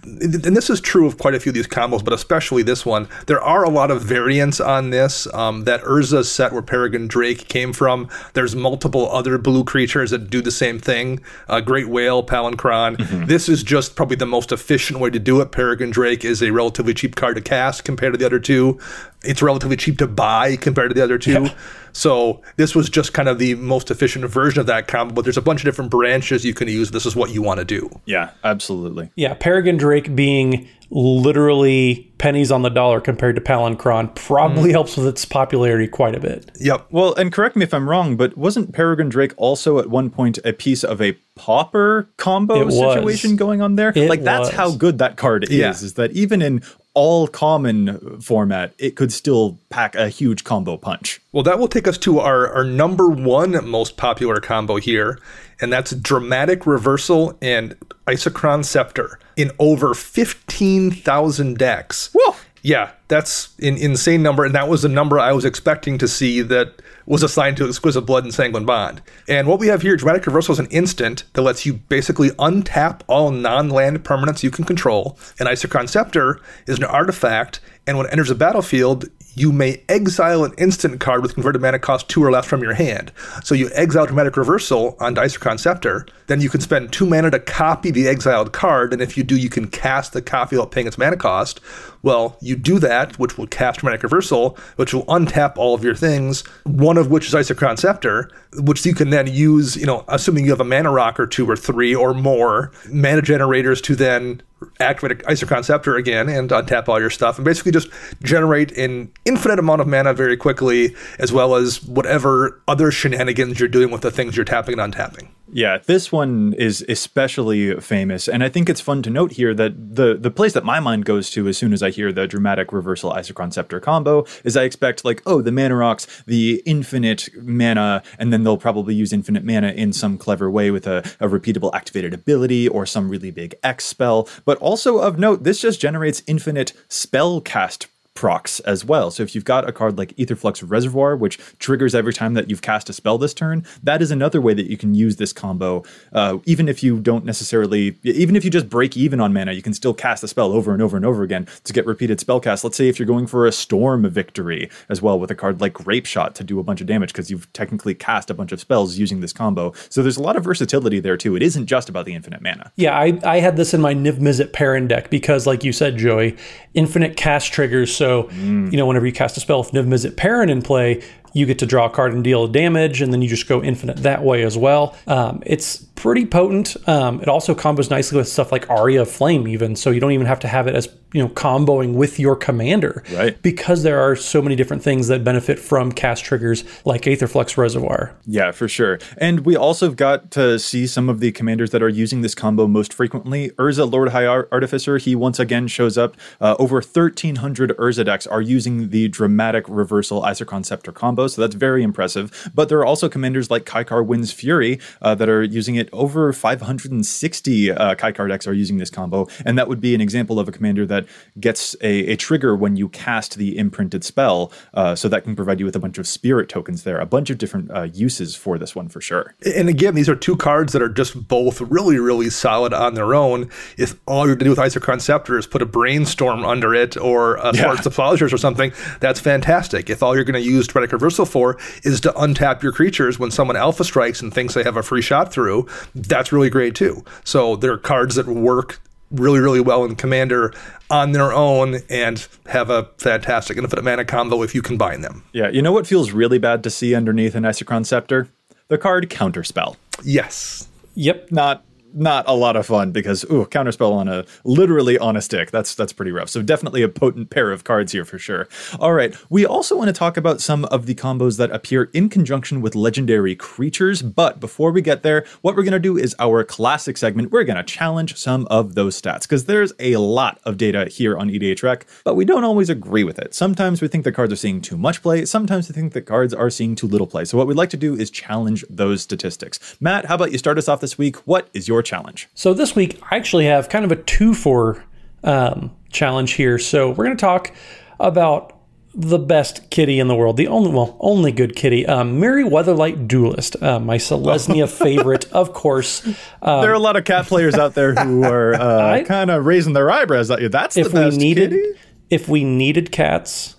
and 0.04 0.56
this 0.56 0.70
is 0.70 0.82
true 0.82 1.06
of 1.06 1.18
quite 1.18 1.36
a 1.36 1.40
few 1.40 1.52
of 1.52 1.54
these 1.54 1.68
combos, 1.68 2.04
but 2.04 2.14
especially 2.14 2.64
this 2.64 2.86
one. 2.86 3.08
There 3.28 3.42
are 3.42 3.64
a 3.64 3.70
lot 3.70 3.92
of 3.92 4.02
variants 4.02 4.60
on 4.60 4.90
this. 4.90 5.32
Um, 5.34 5.64
that 5.66 5.82
Urza 5.84 6.26
set 6.26 6.54
where 6.54 6.62
Peregrine 6.62 7.08
Drake 7.08 7.48
came 7.48 7.72
from. 7.74 8.10
There's 8.34 8.56
multiple 8.56 9.12
other 9.12 9.38
blue 9.38 9.64
creatures 9.64 10.12
that 10.12 10.30
do 10.30 10.42
the 10.42 10.52
same 10.52 10.80
thing. 10.80 11.22
Uh, 11.48 11.62
Great 11.62 11.88
Whale, 11.88 12.24
Palinchron. 12.24 12.98
Mm-hmm. 12.98 13.26
This 13.26 13.48
is 13.48 13.64
just 13.64 13.96
probably 13.96 14.16
the 14.16 14.26
most 14.26 14.52
efficient 14.52 15.00
way 15.00 15.10
to 15.10 15.20
do 15.20 15.40
it. 15.42 15.52
Peregrine 15.52 15.92
Drake 15.92 16.26
is 16.26 16.42
a 16.42 16.52
relatively 16.52 16.94
cheap 16.94 17.16
card 17.16 17.36
to 17.36 17.42
cast 17.42 17.84
compared 17.84 18.14
to 18.14 18.18
the 18.18 18.26
other 18.26 18.40
two. 18.40 18.80
It's 19.24 19.42
relatively 19.42 19.78
cheap 19.78 20.00
to 20.00 20.08
buy 20.08 20.56
compared 20.56 20.90
to 20.90 20.94
the 20.96 21.04
other 21.04 21.20
two. 21.20 21.44
Yeah. 21.44 21.54
So 21.94 22.42
this 22.58 22.76
was 22.76 22.90
just 22.90 23.14
kind 23.14 23.28
of 23.28 23.40
the 23.40 23.56
most 23.56 23.92
efficient 23.92 24.26
version 24.26 24.60
of 24.60 24.66
that 24.68 24.88
combo, 24.88 25.14
but 25.14 25.24
there's 25.24 25.38
a 25.38 25.42
bunch 25.42 25.62
of 25.62 25.66
different 25.66 25.92
branches 25.92 26.46
you 26.46 26.54
can 26.54 26.68
use. 26.68 26.92
This 26.92 27.06
is 27.06 27.16
what 27.16 27.32
you 27.32 27.42
want 27.42 27.60
to 27.60 27.66
do. 27.66 27.90
Yeah, 28.06 28.32
absolutely. 28.44 29.12
Yeah, 29.16 29.34
Peregrine 29.34 29.78
Drake 29.78 30.16
being 30.16 30.68
literally 30.92 32.12
pennies 32.18 32.52
on 32.52 32.62
the 32.62 32.70
dollar 32.70 33.00
compared 33.00 33.36
to 33.36 33.42
Palinchron 33.42 34.14
probably 34.14 34.70
mm. 34.70 34.74
helps 34.74 34.98
with 34.98 35.08
its 35.08 35.24
popularity 35.24 35.88
quite 35.88 36.16
a 36.16 36.20
bit. 36.20 36.52
Yep. 36.60 36.88
Well, 36.92 37.16
and 37.16 37.32
correct 37.32 37.56
me 37.56 37.64
if 37.64 37.74
I'm 37.74 37.90
wrong, 37.90 38.18
but 38.18 38.38
wasn't 38.38 38.74
Peregrine 38.74 39.10
Drake 39.10 39.34
also 39.38 39.80
at 39.80 39.90
one 39.90 40.10
point 40.10 40.38
a 40.44 40.52
piece 40.52 40.84
of 40.84 41.02
a 41.02 41.14
pauper 41.36 42.10
combo 42.18 42.70
situation 42.70 43.38
going 43.38 43.62
on 43.62 43.76
there? 43.76 43.94
It 43.96 44.10
like 44.10 44.24
that's 44.24 44.50
was. 44.50 44.56
how 44.56 44.76
good 44.76 44.98
that 44.98 45.16
card 45.16 45.46
is. 45.46 45.52
Yeah. 45.52 45.72
Is 45.72 45.94
that 45.94 46.12
even 46.12 46.42
in 46.42 46.62
all 46.94 47.28
common 47.28 48.20
format, 48.22 48.74
it 48.78 48.96
could 48.96 49.14
still 49.14 49.58
pack 49.70 49.96
a 49.96 50.10
huge 50.10 50.44
combo 50.44 50.78
punch. 50.78 51.22
Well, 51.32 51.44
that 51.44 51.60
will 51.60 51.68
take 51.68 51.88
us 51.88 51.98
to 52.00 52.20
our, 52.20 52.50
our 52.50 52.64
number 52.64 53.08
one 53.10 53.68
most 53.68 53.98
popular 53.98 54.42
combo 54.42 54.78
here, 54.78 55.20
and 55.60 55.72
that's 55.72 55.92
Dramatic 55.92 56.66
Reversal 56.66 57.38
and 57.42 57.76
Isochron 58.08 58.66
Scepter 58.66 59.20
in 59.38 59.52
over 59.60 59.94
15,000 59.94 61.58
decks. 61.58 62.10
Whoa! 62.14 62.36
Yeah, 62.64 62.92
that's 63.08 63.56
an 63.60 63.78
insane 63.78 64.22
number, 64.22 64.46
and 64.46 64.54
that 64.54 64.70
was 64.70 64.84
the 64.84 64.90
number 64.90 65.18
I 65.18 65.32
was 65.32 65.46
expecting 65.46 65.98
to 65.98 66.08
see 66.08 66.42
that 66.44 66.82
was 67.08 67.24
assigned 67.24 67.58
to 67.58 67.68
Exquisite 67.68 68.02
Blood 68.02 68.24
and 68.24 68.34
Sanguine 68.34 68.66
Bond. 68.66 69.02
And 69.28 69.48
what 69.48 69.60
we 69.60 69.68
have 69.68 69.82
here, 69.82 69.96
Dramatic 69.98 70.28
Reversal 70.28 70.54
is 70.54 70.60
an 70.60 70.68
instant 70.68 71.24
that 71.34 71.42
lets 71.42 71.66
you 71.66 71.74
basically 71.74 72.30
untap 72.32 73.02
all 73.08 73.32
non-land 73.32 74.04
permanents 74.04 74.44
you 74.44 74.52
can 74.52 74.64
control. 74.64 75.18
And 75.40 75.50
Isochron 75.50 75.90
Scepter 75.90 76.40
is 76.68 76.78
an 76.78 76.84
artifact, 76.84 77.60
and 77.88 77.98
when 77.98 78.06
it 78.06 78.12
enters 78.12 78.30
the 78.30 78.36
battlefield, 78.36 79.06
you 79.34 79.52
may 79.52 79.82
exile 79.88 80.44
an 80.44 80.54
instant 80.58 81.00
card 81.00 81.22
with 81.22 81.34
converted 81.34 81.62
mana 81.62 81.80
cost 81.80 82.10
two 82.10 82.24
or 82.24 82.32
less 82.32 82.46
from 82.46 82.62
your 82.62 82.74
hand. 82.74 83.12
So 83.44 83.56
you 83.56 83.70
exile 83.74 84.06
Dramatic 84.06 84.36
Reversal 84.36 84.98
on 85.00 85.16
Isochron 85.16 85.60
Scepter, 85.60 86.06
then 86.28 86.42
you 86.42 86.50
can 86.50 86.62
spend 86.62 86.92
two 86.92 87.06
mana 87.06 87.32
to 87.32 87.40
copy 87.40 87.92
the 87.92 88.08
exiled 88.08 88.54
card, 88.54 88.94
and 88.94 89.02
if 89.02 89.18
you 89.18 89.24
do, 89.24 89.38
you 89.38 89.50
can 89.50 89.68
cast 89.68 90.14
the 90.14 90.22
copy 90.22 90.56
without 90.56 90.72
paying 90.72 90.88
its 90.88 90.98
mana 90.98 91.18
cost. 91.18 91.60
Well, 92.04 92.38
you 92.42 92.56
do 92.56 92.80
that, 92.80 93.18
which 93.20 93.38
will 93.38 93.48
cast 93.48 93.80
Dramatic 93.80 94.04
Reversal, 94.04 94.58
which 94.76 94.94
will 94.94 95.06
untap 95.06 95.58
all 95.58 95.76
of 95.76 95.84
your 95.84 95.96
things, 95.96 96.44
one 96.64 96.98
of 96.98 97.12
which 97.12 97.28
is 97.28 97.34
Isochron 97.34 97.78
Scepter, 97.78 98.32
which 98.54 98.86
you 98.86 98.96
can 98.96 99.12
then 99.12 99.28
use, 99.28 99.76
you 99.76 99.86
know, 99.86 100.04
assuming 100.08 100.46
you 100.46 100.52
have 100.52 100.60
a 100.60 100.66
mana 100.66 100.92
rock 100.92 101.20
or 101.20 101.28
two 101.28 101.50
or 101.50 101.56
three 101.56 101.94
or 101.94 102.14
more, 102.14 102.72
mana 102.90 103.22
generators 103.22 103.82
to 103.82 103.96
then 103.96 104.42
activate 104.80 105.20
Isochron 105.26 105.64
Scepter 105.64 105.96
again 105.96 106.30
and 106.30 106.50
untap 106.50 106.88
all 106.88 107.00
your 107.00 107.10
stuff 107.10 107.38
and 107.38 107.46
basically 107.46 107.72
just 107.72 107.90
generate 108.22 108.72
an 108.78 109.12
infinite 109.26 109.60
amount 109.60 109.82
of 109.82 109.88
mana 109.88 110.14
very 110.14 110.38
quickly, 110.38 110.96
as 111.20 111.32
well 111.32 111.56
as 111.56 111.84
whatever 111.84 112.62
other 112.68 112.92
shenanigans 112.92 113.60
you're 113.60 113.70
doing 113.70 113.92
with 113.92 114.02
the 114.02 114.12
things 114.12 114.36
you're 114.36 114.46
tapping 114.46 114.80
and 114.80 114.94
untapping. 114.94 115.30
Yeah, 115.54 115.80
this 115.80 116.14
one 116.14 116.54
is 116.54 116.86
especially 116.88 117.76
famous, 117.82 118.30
and 118.30 118.42
I 118.42 118.48
think 118.48 118.70
it's 118.70 118.80
fun 118.80 119.02
to 119.04 119.10
note 119.10 119.34
here 119.34 119.54
that 119.54 119.96
the 119.96 120.16
the 120.16 120.32
place 120.32 120.54
that 120.54 120.64
my 120.64 120.80
mind 120.80 121.04
goes 121.04 121.30
to 121.32 121.50
as 121.50 121.58
soon 121.58 121.74
as 121.74 121.84
I 121.84 121.90
hear 121.90 122.14
the 122.14 122.26
dramatic 122.26 122.72
reversal 122.72 123.12
Isochron 123.12 123.52
Scepter 123.52 123.82
combo 123.82 124.26
is 124.46 124.56
I 124.56 124.64
expect 124.64 125.04
like, 125.04 125.22
oh, 125.26 125.42
the 125.42 125.52
mana 125.52 125.76
rocks, 125.76 126.24
the 126.26 126.64
infinite 126.66 127.28
mana, 127.36 128.02
and 128.18 128.32
then 128.32 128.46
they'll 128.46 128.58
probably 128.58 128.96
use 128.96 129.12
infinite 129.12 129.44
mana 129.44 129.72
in 129.72 129.92
some 129.92 130.18
clever 130.18 130.50
way 130.50 130.72
with 130.72 130.88
a, 130.88 131.00
a 131.20 131.28
repeatable 131.28 131.72
activated 131.74 132.14
ability 132.14 132.70
or 132.70 132.86
some 132.86 133.10
really 133.10 133.32
big 133.32 133.54
X 133.62 133.84
spell. 133.84 134.30
But 134.46 134.58
also 134.60 135.00
of 135.00 135.20
note, 135.20 135.44
this 135.44 135.60
just 135.60 135.82
generates 135.82 136.24
infinite 136.28 136.72
spell 136.88 137.42
cast 137.42 137.88
procs 138.22 138.60
as 138.60 138.86
well. 138.86 139.10
So 139.10 139.24
if 139.24 139.34
you've 139.34 139.46
got 139.46 139.68
a 139.68 139.72
card 139.72 139.98
like 139.98 140.16
Aetherflux 140.16 140.64
Reservoir, 140.64 141.16
which 141.16 141.40
triggers 141.58 141.96
every 141.96 142.14
time 142.14 142.36
that 142.36 142.52
you've 142.52 142.62
cast 142.62 142.88
a 142.88 142.94
spell 142.94 143.18
this 143.18 143.34
turn, 143.34 143.66
that 143.82 144.00
is 144.00 144.12
another 144.12 144.40
way 144.40 144.54
that 144.54 144.70
you 144.70 144.78
can 144.78 144.94
use 144.94 145.16
this 145.16 145.34
combo. 145.34 145.84
Uh, 146.14 146.38
even 146.46 146.70
if 146.70 146.84
you 146.84 147.00
don't 147.00 147.26
necessarily, 147.26 147.98
even 148.04 148.36
if 148.36 148.46
you 148.46 148.52
just 148.52 148.70
break 148.70 148.96
even 148.96 149.20
on 149.20 149.34
mana, 149.34 149.54
you 149.54 149.64
can 149.64 149.74
still 149.74 149.96
cast 149.96 150.24
a 150.24 150.28
spell 150.28 150.52
over 150.52 150.72
and 150.72 150.84
over 150.84 150.96
and 150.96 151.04
over 151.04 151.24
again 151.24 151.48
to 151.64 151.74
get 151.74 151.88
repeated 151.88 152.20
spell 152.20 152.40
cast. 152.40 152.64
Let's 152.64 152.78
say 152.78 152.88
if 152.88 153.00
you're 153.00 153.08
going 153.08 153.26
for 153.26 153.48
a 153.48 153.52
Storm 153.52 154.08
victory 154.08 154.70
as 154.88 155.02
well 155.02 155.20
with 155.20 155.32
a 155.32 155.36
card 155.36 155.60
like 155.60 155.74
Grape 155.74 156.06
Shot 156.06 156.36
to 156.36 156.44
do 156.44 156.60
a 156.60 156.64
bunch 156.64 156.80
of 156.80 156.86
damage 156.86 157.12
because 157.12 157.32
you've 157.32 157.52
technically 157.54 157.96
cast 157.96 158.30
a 158.30 158.36
bunch 158.36 158.52
of 158.52 158.60
spells 158.60 159.00
using 159.00 159.22
this 159.22 159.34
combo. 159.34 159.74
So 159.90 160.04
there's 160.04 160.18
a 160.18 160.22
lot 160.22 160.36
of 160.36 160.44
versatility 160.44 161.00
there 161.00 161.18
too. 161.18 161.36
It 161.36 161.42
isn't 161.42 161.66
just 161.66 161.90
about 161.90 162.06
the 162.06 162.14
infinite 162.14 162.44
mana. 162.44 162.72
Yeah, 162.76 162.96
I, 162.96 163.20
I 163.24 163.40
had 163.40 163.58
this 163.58 163.74
in 163.74 163.82
my 163.82 163.96
Niv 163.96 164.20
Mizzet 164.20 164.52
Parun 164.52 164.88
deck 164.88 165.10
because, 165.10 165.48
like 165.48 165.64
you 165.64 165.74
said, 165.74 165.98
Joey, 165.98 166.38
infinite 166.76 167.18
cast 167.18 167.52
triggers. 167.52 167.96
So, 167.96 168.11
mm. 168.24 168.72
you 168.72 168.78
know, 168.78 168.86
whenever 168.86 169.06
you 169.06 169.12
cast 169.12 169.38
a 169.38 169.40
spell 169.40 169.60
with 169.60 169.72
Niv 169.72 169.88
Mizzet 169.88 170.12
Parun 170.12 170.50
in 170.50 170.62
play, 170.62 171.02
you 171.34 171.46
get 171.46 171.60
to 171.60 171.66
draw 171.66 171.86
a 171.86 171.90
card 171.90 172.14
and 172.14 172.24
deal 172.24 172.48
damage, 172.48 173.02
and 173.02 173.14
then 173.14 173.22
you 173.22 173.30
just 173.30 173.48
go 173.48 173.64
infinite 173.64 173.98
that 173.98 174.24
way 174.24 174.44
as 174.44 174.58
well. 174.58 174.96
Um, 175.08 175.42
it's 175.46 175.78
pretty 176.02 176.26
potent. 176.26 176.76
Um, 176.88 177.22
it 177.22 177.28
also 177.28 177.54
combos 177.54 177.92
nicely 177.92 178.18
with 178.18 178.28
stuff 178.28 178.52
like 178.52 178.70
Aria 178.70 179.04
of 179.04 179.12
Flame, 179.12 179.48
even 179.48 179.76
so 179.76 179.92
you 179.92 180.00
don't 180.00 180.14
even 180.14 180.26
have 180.26 180.40
to 180.40 180.48
have 180.48 180.68
it 180.68 180.76
as 180.76 180.90
you 181.14 181.22
know 181.22 181.30
comboing 181.30 181.94
with 181.94 182.20
your 182.20 182.36
commander, 182.36 183.04
right? 183.14 183.40
Because 183.42 183.84
there 183.84 184.00
are 184.00 184.16
so 184.16 184.42
many 184.42 184.56
different 184.56 184.82
things 184.82 185.10
that 185.10 185.24
benefit 185.24 185.60
from 185.60 185.92
cast 185.92 186.24
triggers 186.24 186.64
like 186.86 187.04
Aetherflux 187.04 187.56
Reservoir. 187.56 188.16
Yeah, 188.26 188.52
for 188.52 188.68
sure. 188.68 189.00
And 189.18 189.42
we 189.42 189.56
also 189.56 189.92
got 189.92 190.32
to 190.32 190.58
see 190.58 190.88
some 190.88 191.08
of 191.10 191.20
the 191.20 191.32
commanders 191.32 191.70
that 191.72 191.84
are 191.84 191.90
using 191.90 192.22
this 192.22 192.34
combo 192.34 192.68
most 192.68 192.94
frequently. 192.94 193.50
Urza 193.52 193.90
Lord 193.92 194.10
High 194.10 194.26
Artificer, 194.26 194.98
he 194.98 195.16
once 195.16 195.40
again 195.40 195.68
shows 195.68 195.98
up. 195.98 196.16
Uh, 196.40 196.56
over 196.58 196.76
1,300 196.76 197.78
Urza 197.78 198.06
decks 198.06 198.26
are 198.26 198.42
using 198.42 198.90
the 198.90 199.08
dramatic 199.10 199.66
reversal 199.68 200.22
Isochron 200.24 200.66
Scepter 200.66 200.92
combo, 200.92 201.21
so 201.28 201.42
that's 201.42 201.56
very 201.56 201.84
impressive. 201.84 202.52
But 202.54 202.70
there 202.70 202.80
are 202.80 202.86
also 202.86 203.10
commanders 203.10 203.50
like 203.50 203.66
Kykar 203.66 204.06
Wind's 204.06 204.32
Fury 204.32 204.80
uh, 205.02 205.16
that 205.16 205.30
are 205.30 205.44
using 205.44 205.76
it 205.76 205.90
over 205.92 206.34
560 206.34 207.72
uh, 207.72 207.96
Kykar 207.96 208.28
decks 208.30 208.48
are 208.48 208.54
using 208.54 208.78
this 208.78 208.90
combo, 208.90 209.28
and 209.46 209.58
that 209.58 209.68
would 209.68 209.80
be 209.80 209.96
an 209.96 210.02
example 210.02 210.40
of 210.40 210.48
a 210.48 210.52
commander 210.52 210.86
that 210.86 211.06
gets 211.40 211.76
a, 211.82 212.12
a 212.12 212.16
trigger 212.16 212.56
when 212.56 212.76
you 212.76 212.90
cast 212.90 213.36
the 213.36 213.58
imprinted 213.58 214.04
spell. 214.04 214.52
Uh, 214.74 214.96
so 214.96 215.08
that 215.10 215.24
can 215.24 215.36
provide 215.36 215.60
you 215.60 215.66
with 215.66 215.76
a 215.76 215.80
bunch 215.80 215.98
of 215.98 216.08
spirit 216.08 216.50
tokens 216.50 216.84
there, 216.84 217.00
a 217.00 217.06
bunch 217.06 217.30
of 217.30 217.38
different 217.38 217.72
uh, 217.72 217.84
uses 217.94 218.36
for 218.36 218.58
this 218.58 218.76
one 218.76 218.88
for 218.88 219.02
sure. 219.02 219.36
And 219.56 219.70
again, 219.70 219.96
these 219.96 220.10
are 220.10 220.16
two 220.16 220.36
cards 220.36 220.74
that 220.74 220.82
are 220.82 220.90
just 220.90 221.28
both 221.28 221.62
really, 221.62 221.98
really 221.98 222.30
solid 222.30 222.74
on 222.74 222.94
their 222.94 223.14
own. 223.16 223.50
If 223.78 223.96
all 224.06 224.28
you're 224.28 224.36
going 224.36 224.52
to 224.52 224.56
do 224.56 224.62
with 224.62 224.74
Isochron 224.74 225.02
Scepter 225.02 225.38
is 225.38 225.48
put 225.48 225.62
a 225.62 225.66
brainstorm 225.66 226.46
under 226.46 226.74
it 226.74 226.98
or 226.98 227.36
a 227.36 227.54
yeah. 227.54 227.64
Swords 227.64 227.82
to 227.82 227.90
Plowshares 227.90 228.34
or 228.34 228.38
something, 228.38 228.72
that's 229.00 229.20
fantastic. 229.20 229.90
If 229.90 230.04
all 230.04 230.16
you're 230.16 230.24
going 230.24 230.42
to 230.42 230.48
use 230.48 230.68
Dramatic 230.68 230.94
Reversal 231.12 231.26
for 231.26 231.58
is 231.84 232.00
to 232.02 232.12
untap 232.14 232.64
your 232.64 232.72
creatures 232.72 233.20
when 233.20 233.32
someone 233.32 233.58
alpha 233.58 233.84
strikes 233.84 234.22
and 234.22 234.34
thinks 234.34 234.54
they 234.54 234.64
have 234.64 234.78
a 234.78 234.84
free 234.84 235.02
shot 235.02 235.34
through, 235.34 235.68
that's 235.94 236.32
really 236.32 236.50
great 236.50 236.74
too. 236.74 237.04
So 237.26 237.58
there 237.58 237.74
are 237.74 237.78
cards 237.78 238.16
that 238.16 238.28
work 238.28 238.80
really, 239.12 239.42
really 239.42 239.60
well 239.60 239.84
in 239.84 239.98
Commander 239.98 240.54
on 240.90 241.12
their 241.12 241.34
own 241.34 241.80
and 241.90 242.26
have 242.46 242.70
a 242.70 242.90
fantastic 242.98 243.58
infinite 243.58 243.84
mana 243.84 244.06
combo 244.06 244.42
if 244.42 244.56
you 244.56 244.62
combine 244.62 245.02
them. 245.02 245.26
Yeah, 245.34 245.50
you 245.50 245.62
know 245.62 245.74
what 245.74 245.86
feels 245.86 246.12
really 246.12 246.38
bad 246.38 246.64
to 246.64 246.70
see 246.70 246.96
underneath 246.96 247.36
an 247.36 247.44
Isochron 247.44 247.86
Scepter? 247.86 248.30
The 248.70 248.78
card 248.78 249.10
Counterspell. 249.10 249.76
Yes. 250.06 250.70
Yep. 250.96 251.30
Not 251.30 251.66
not 251.94 252.26
a 252.28 252.34
lot 252.34 252.56
of 252.56 252.66
fun 252.66 252.92
because 252.92 253.24
ooh, 253.26 253.46
counterspell 253.46 253.94
on 253.94 254.08
a 254.08 254.26
literally 254.44 254.98
on 254.98 255.16
a 255.16 255.22
stick. 255.22 255.52
That's 255.52 255.76
that's 255.76 255.94
pretty 255.94 256.12
rough. 256.12 256.30
So 256.30 256.42
definitely 256.42 256.82
a 256.84 256.90
potent 256.90 257.30
pair 257.30 257.52
of 257.52 257.64
cards 257.64 257.92
here 257.92 258.06
for 258.06 258.18
sure. 258.18 258.48
All 258.80 258.94
right, 258.94 259.16
we 259.30 259.46
also 259.46 259.76
want 259.76 259.88
to 259.90 259.94
talk 259.94 260.18
about 260.18 260.42
some 260.42 260.66
of 260.66 260.86
the 260.86 260.96
combos 260.96 261.38
that 261.38 261.52
appear 261.52 261.90
in 261.94 262.10
conjunction 262.10 262.62
with 262.62 262.76
legendary 262.76 263.36
creatures. 263.36 264.02
But 264.02 264.40
before 264.40 264.72
we 264.72 264.82
get 264.82 265.04
there, 265.04 265.26
what 265.42 265.56
we're 265.56 265.64
gonna 265.64 265.80
do 265.80 265.98
is 265.98 266.16
our 266.20 266.44
classic 266.44 266.98
segment. 266.98 267.32
We're 267.32 267.44
gonna 267.44 267.64
challenge 267.64 268.16
some 268.16 268.48
of 268.48 268.76
those 268.76 269.00
stats 269.00 269.24
because 269.24 269.46
there's 269.46 269.74
a 269.80 269.98
lot 269.98 270.40
of 270.44 270.58
data 270.58 270.86
here 270.86 271.18
on 271.18 271.30
EDHREC, 271.30 271.84
but 272.04 272.16
we 272.16 272.26
don't 272.26 272.44
always 272.44 272.70
agree 272.70 273.04
with 273.04 273.20
it. 273.20 273.34
Sometimes 273.34 273.82
we 273.82 273.88
think 273.88 274.04
the 274.04 274.12
cards 274.12 274.34
are 274.34 274.38
seeing 274.38 274.62
too 274.62 274.78
much 274.78 275.02
play. 275.02 275.26
Sometimes 275.26 275.70
we 275.70 275.74
think 275.74 275.94
the 275.94 276.02
cards 276.02 276.34
are 276.34 276.50
seeing 276.50 276.76
too 276.76 276.88
little 276.88 277.08
play. 277.08 277.26
So 277.26 277.38
what 277.38 277.48
we'd 277.48 277.58
like 277.58 277.70
to 277.72 277.78
do 277.78 277.96
is 277.96 278.10
challenge 278.10 278.64
those 278.70 279.02
statistics. 279.02 279.78
Matt, 279.80 280.06
how 280.06 280.16
about 280.16 280.32
you 280.32 280.38
start 280.38 280.58
us 280.58 280.68
off 280.68 280.82
this 280.82 280.98
week? 280.98 281.18
What 281.28 281.50
is 281.54 281.68
your 281.68 281.81
challenge. 281.82 282.30
So 282.34 282.54
this 282.54 282.76
week, 282.76 283.00
I 283.12 283.16
actually 283.16 283.46
have 283.46 283.70
kind 283.70 283.86
of 283.86 283.92
a 283.92 283.96
two 283.96 284.34
for 284.34 284.84
um, 285.24 285.76
challenge 285.92 286.34
here. 286.34 286.58
So 286.60 286.90
we're 286.90 287.06
going 287.06 287.18
to 287.18 287.22
talk 287.22 287.54
about 288.00 288.58
the 288.94 289.20
best 289.20 289.70
kitty 289.70 290.00
in 290.00 290.08
the 290.08 290.16
world, 290.16 290.36
the 290.36 290.48
only 290.48 290.72
well, 290.72 290.98
only 291.00 291.32
good 291.32 291.56
kitty, 291.56 291.86
um, 291.86 292.20
Mirri 292.20 292.44
Weatherlight 292.44 293.08
Duelist, 293.08 293.62
uh, 293.64 293.80
my 293.80 293.98
Selesnya 293.98 294.70
favorite, 294.78 295.32
of 295.32 295.54
course. 295.54 296.06
Um, 296.42 296.62
there 296.62 296.72
are 296.72 296.76
a 296.76 296.80
lot 296.80 296.98
of 296.98 297.06
cat 297.06 297.26
players 297.26 297.56
out 297.56 297.74
there 297.74 297.96
who 297.96 298.24
are 298.26 298.54
uh, 298.54 299.04
kind 299.06 299.32
of 299.32 299.46
raising 299.46 299.74
their 299.74 299.90
eyebrows 299.90 300.30
at 300.30 300.42
you. 300.42 300.50
That's 300.50 300.76
if 300.76 300.88
the 300.88 300.94
best 300.94 301.18
we 301.18 301.24
needed, 301.24 301.52
kitty? 301.52 301.80
If 302.10 302.28
we 302.28 302.44
needed 302.44 302.92
cats, 302.92 303.56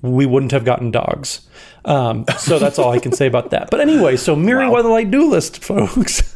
we 0.00 0.26
wouldn't 0.26 0.52
have 0.52 0.64
gotten 0.64 0.92
dogs. 0.92 1.48
Um, 1.84 2.24
so 2.38 2.58
that's 2.58 2.78
all 2.78 2.92
I 2.92 2.98
can 2.98 3.12
say 3.12 3.26
about 3.26 3.50
that. 3.50 3.70
But 3.70 3.80
anyway, 3.80 4.16
so 4.16 4.36
Mirri 4.36 4.70
wow. 4.70 4.80
Weatherlight 4.80 5.10
Duelist, 5.10 5.62
folks. 5.62 6.34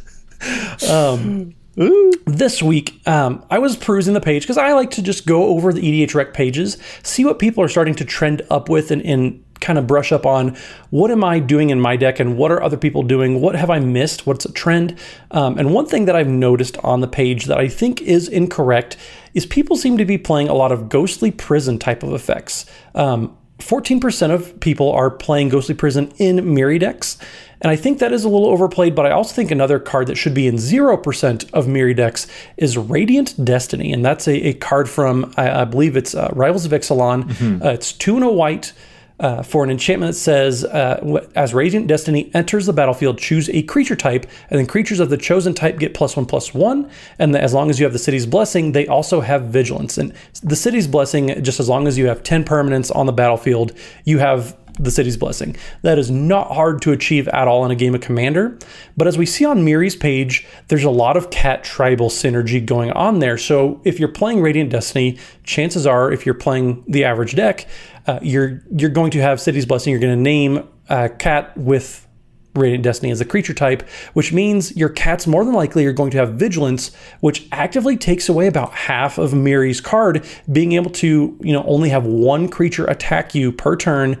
Um, 0.89 1.55
this 1.75 2.61
week, 2.61 3.01
um, 3.07 3.45
I 3.49 3.59
was 3.59 3.77
perusing 3.77 4.13
the 4.13 4.21
page 4.21 4.43
because 4.43 4.57
I 4.57 4.73
like 4.73 4.91
to 4.91 5.01
just 5.01 5.25
go 5.25 5.45
over 5.45 5.71
the 5.71 5.81
EDHREC 5.81 6.33
pages, 6.33 6.77
see 7.03 7.23
what 7.23 7.39
people 7.39 7.63
are 7.63 7.69
starting 7.69 7.95
to 7.95 8.05
trend 8.05 8.41
up 8.49 8.67
with, 8.67 8.91
and, 8.91 9.01
and 9.03 9.43
kind 9.61 9.79
of 9.79 9.87
brush 9.87 10.11
up 10.11 10.25
on 10.25 10.57
what 10.89 11.11
am 11.11 11.23
I 11.23 11.39
doing 11.39 11.69
in 11.69 11.79
my 11.79 11.95
deck 11.95 12.19
and 12.19 12.35
what 12.35 12.51
are 12.51 12.61
other 12.61 12.77
people 12.77 13.03
doing? 13.03 13.39
What 13.39 13.55
have 13.55 13.69
I 13.69 13.79
missed? 13.79 14.27
What's 14.27 14.43
a 14.43 14.51
trend? 14.51 14.97
Um, 15.29 15.57
and 15.57 15.73
one 15.73 15.85
thing 15.85 16.05
that 16.05 16.15
I've 16.15 16.27
noticed 16.27 16.77
on 16.79 16.99
the 16.99 17.07
page 17.07 17.45
that 17.45 17.57
I 17.57 17.67
think 17.67 18.01
is 18.01 18.27
incorrect 18.27 18.97
is 19.33 19.45
people 19.45 19.77
seem 19.77 19.97
to 19.97 20.05
be 20.05 20.17
playing 20.17 20.49
a 20.49 20.53
lot 20.53 20.71
of 20.71 20.89
ghostly 20.89 21.31
prison 21.31 21.77
type 21.77 22.03
of 22.03 22.11
effects. 22.13 22.65
Um, 22.95 23.37
14% 23.61 24.31
of 24.31 24.59
people 24.59 24.91
are 24.91 25.09
playing 25.09 25.49
Ghostly 25.49 25.75
Prison 25.75 26.11
in 26.17 26.37
Mirri 26.37 26.79
decks. 26.79 27.17
And 27.61 27.69
I 27.69 27.75
think 27.75 27.99
that 27.99 28.11
is 28.11 28.23
a 28.23 28.29
little 28.29 28.47
overplayed, 28.47 28.95
but 28.95 29.05
I 29.05 29.11
also 29.11 29.35
think 29.35 29.51
another 29.51 29.79
card 29.79 30.07
that 30.07 30.15
should 30.15 30.33
be 30.33 30.47
in 30.47 30.55
0% 30.55 31.53
of 31.53 31.67
Mirri 31.67 31.95
decks 31.95 32.27
is 32.57 32.77
Radiant 32.77 33.45
Destiny. 33.45 33.93
And 33.93 34.03
that's 34.03 34.27
a, 34.27 34.47
a 34.47 34.53
card 34.53 34.89
from, 34.89 35.31
I, 35.37 35.61
I 35.61 35.65
believe 35.65 35.95
it's 35.95 36.15
uh, 36.15 36.29
Rivals 36.33 36.65
of 36.65 36.71
Ixalan. 36.71 37.23
Mm-hmm. 37.23 37.63
Uh, 37.63 37.69
it's 37.69 37.93
two 37.93 38.15
and 38.15 38.25
a 38.25 38.31
white. 38.31 38.73
Uh, 39.21 39.43
for 39.43 39.63
an 39.63 39.69
enchantment 39.69 40.13
that 40.13 40.19
says, 40.19 40.65
uh, 40.65 41.21
as 41.35 41.53
Radiant 41.53 41.85
Destiny 41.85 42.31
enters 42.33 42.65
the 42.65 42.73
battlefield, 42.73 43.19
choose 43.19 43.49
a 43.49 43.61
creature 43.61 43.95
type, 43.95 44.25
and 44.49 44.57
then 44.57 44.65
creatures 44.65 44.99
of 44.99 45.11
the 45.11 45.17
chosen 45.17 45.53
type 45.53 45.77
get 45.77 45.93
plus 45.93 46.17
one, 46.17 46.25
plus 46.25 46.55
one. 46.55 46.89
And 47.19 47.35
as 47.35 47.53
long 47.53 47.69
as 47.69 47.79
you 47.79 47.85
have 47.85 47.93
the 47.93 47.99
city's 47.99 48.25
blessing, 48.25 48.71
they 48.71 48.87
also 48.87 49.21
have 49.21 49.43
vigilance. 49.43 49.99
And 49.99 50.11
the 50.41 50.55
city's 50.55 50.87
blessing, 50.87 51.43
just 51.43 51.59
as 51.59 51.69
long 51.69 51.87
as 51.87 51.99
you 51.99 52.07
have 52.07 52.23
10 52.23 52.43
permanents 52.45 52.93
on 52.95 53.05
the 53.05 53.11
battlefield, 53.11 53.73
you 54.05 54.17
have 54.17 54.57
the 54.79 54.91
city's 54.91 55.17
blessing. 55.17 55.55
That 55.81 55.97
is 55.97 56.09
not 56.09 56.51
hard 56.51 56.81
to 56.83 56.91
achieve 56.91 57.27
at 57.29 57.47
all 57.47 57.65
in 57.65 57.71
a 57.71 57.75
game 57.75 57.95
of 57.95 58.01
Commander. 58.01 58.57
But 58.97 59.07
as 59.07 59.17
we 59.17 59.25
see 59.25 59.45
on 59.45 59.65
Mirri's 59.65 59.95
page, 59.95 60.47
there's 60.67 60.83
a 60.83 60.89
lot 60.89 61.17
of 61.17 61.29
cat 61.29 61.63
tribal 61.63 62.09
synergy 62.09 62.65
going 62.65 62.91
on 62.91 63.19
there. 63.19 63.37
So 63.37 63.81
if 63.83 63.99
you're 63.99 64.09
playing 64.09 64.41
Radiant 64.41 64.69
Destiny, 64.69 65.17
chances 65.43 65.85
are, 65.85 66.11
if 66.11 66.25
you're 66.25 66.35
playing 66.35 66.83
the 66.87 67.03
average 67.03 67.35
deck, 67.35 67.67
uh, 68.07 68.19
you're 68.21 68.63
you're 68.75 68.89
going 68.89 69.11
to 69.11 69.21
have 69.21 69.39
City's 69.39 69.65
Blessing. 69.65 69.91
You're 69.91 69.99
going 69.99 70.17
to 70.17 70.21
name 70.21 70.67
a 70.89 71.09
cat 71.09 71.55
with 71.55 72.07
Radiant 72.55 72.83
Destiny 72.83 73.11
as 73.11 73.21
a 73.21 73.25
creature 73.25 73.53
type, 73.53 73.87
which 74.13 74.33
means 74.33 74.75
your 74.75 74.89
cats 74.89 75.25
more 75.25 75.45
than 75.45 75.53
likely 75.53 75.85
are 75.85 75.93
going 75.93 76.11
to 76.11 76.17
have 76.17 76.33
Vigilance, 76.33 76.93
which 77.21 77.47
actively 77.51 77.95
takes 77.95 78.27
away 78.27 78.47
about 78.47 78.73
half 78.73 79.17
of 79.17 79.33
Mirri's 79.33 79.79
card, 79.79 80.25
being 80.51 80.73
able 80.73 80.91
to, 80.91 81.37
you 81.41 81.53
know, 81.53 81.63
only 81.63 81.89
have 81.89 82.05
one 82.05 82.49
creature 82.49 82.85
attack 82.85 83.33
you 83.33 83.51
per 83.51 83.75
turn 83.75 84.19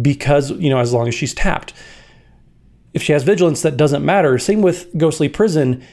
because, 0.00 0.50
you 0.52 0.70
know, 0.70 0.78
as 0.78 0.92
long 0.92 1.08
as 1.08 1.14
she's 1.14 1.34
tapped. 1.34 1.72
If 2.92 3.02
she 3.02 3.12
has 3.12 3.22
vigilance, 3.22 3.62
that 3.62 3.76
doesn't 3.76 4.04
matter. 4.04 4.38
Same 4.38 4.62
with 4.62 4.96
Ghostly 4.96 5.28
Prison. 5.28 5.84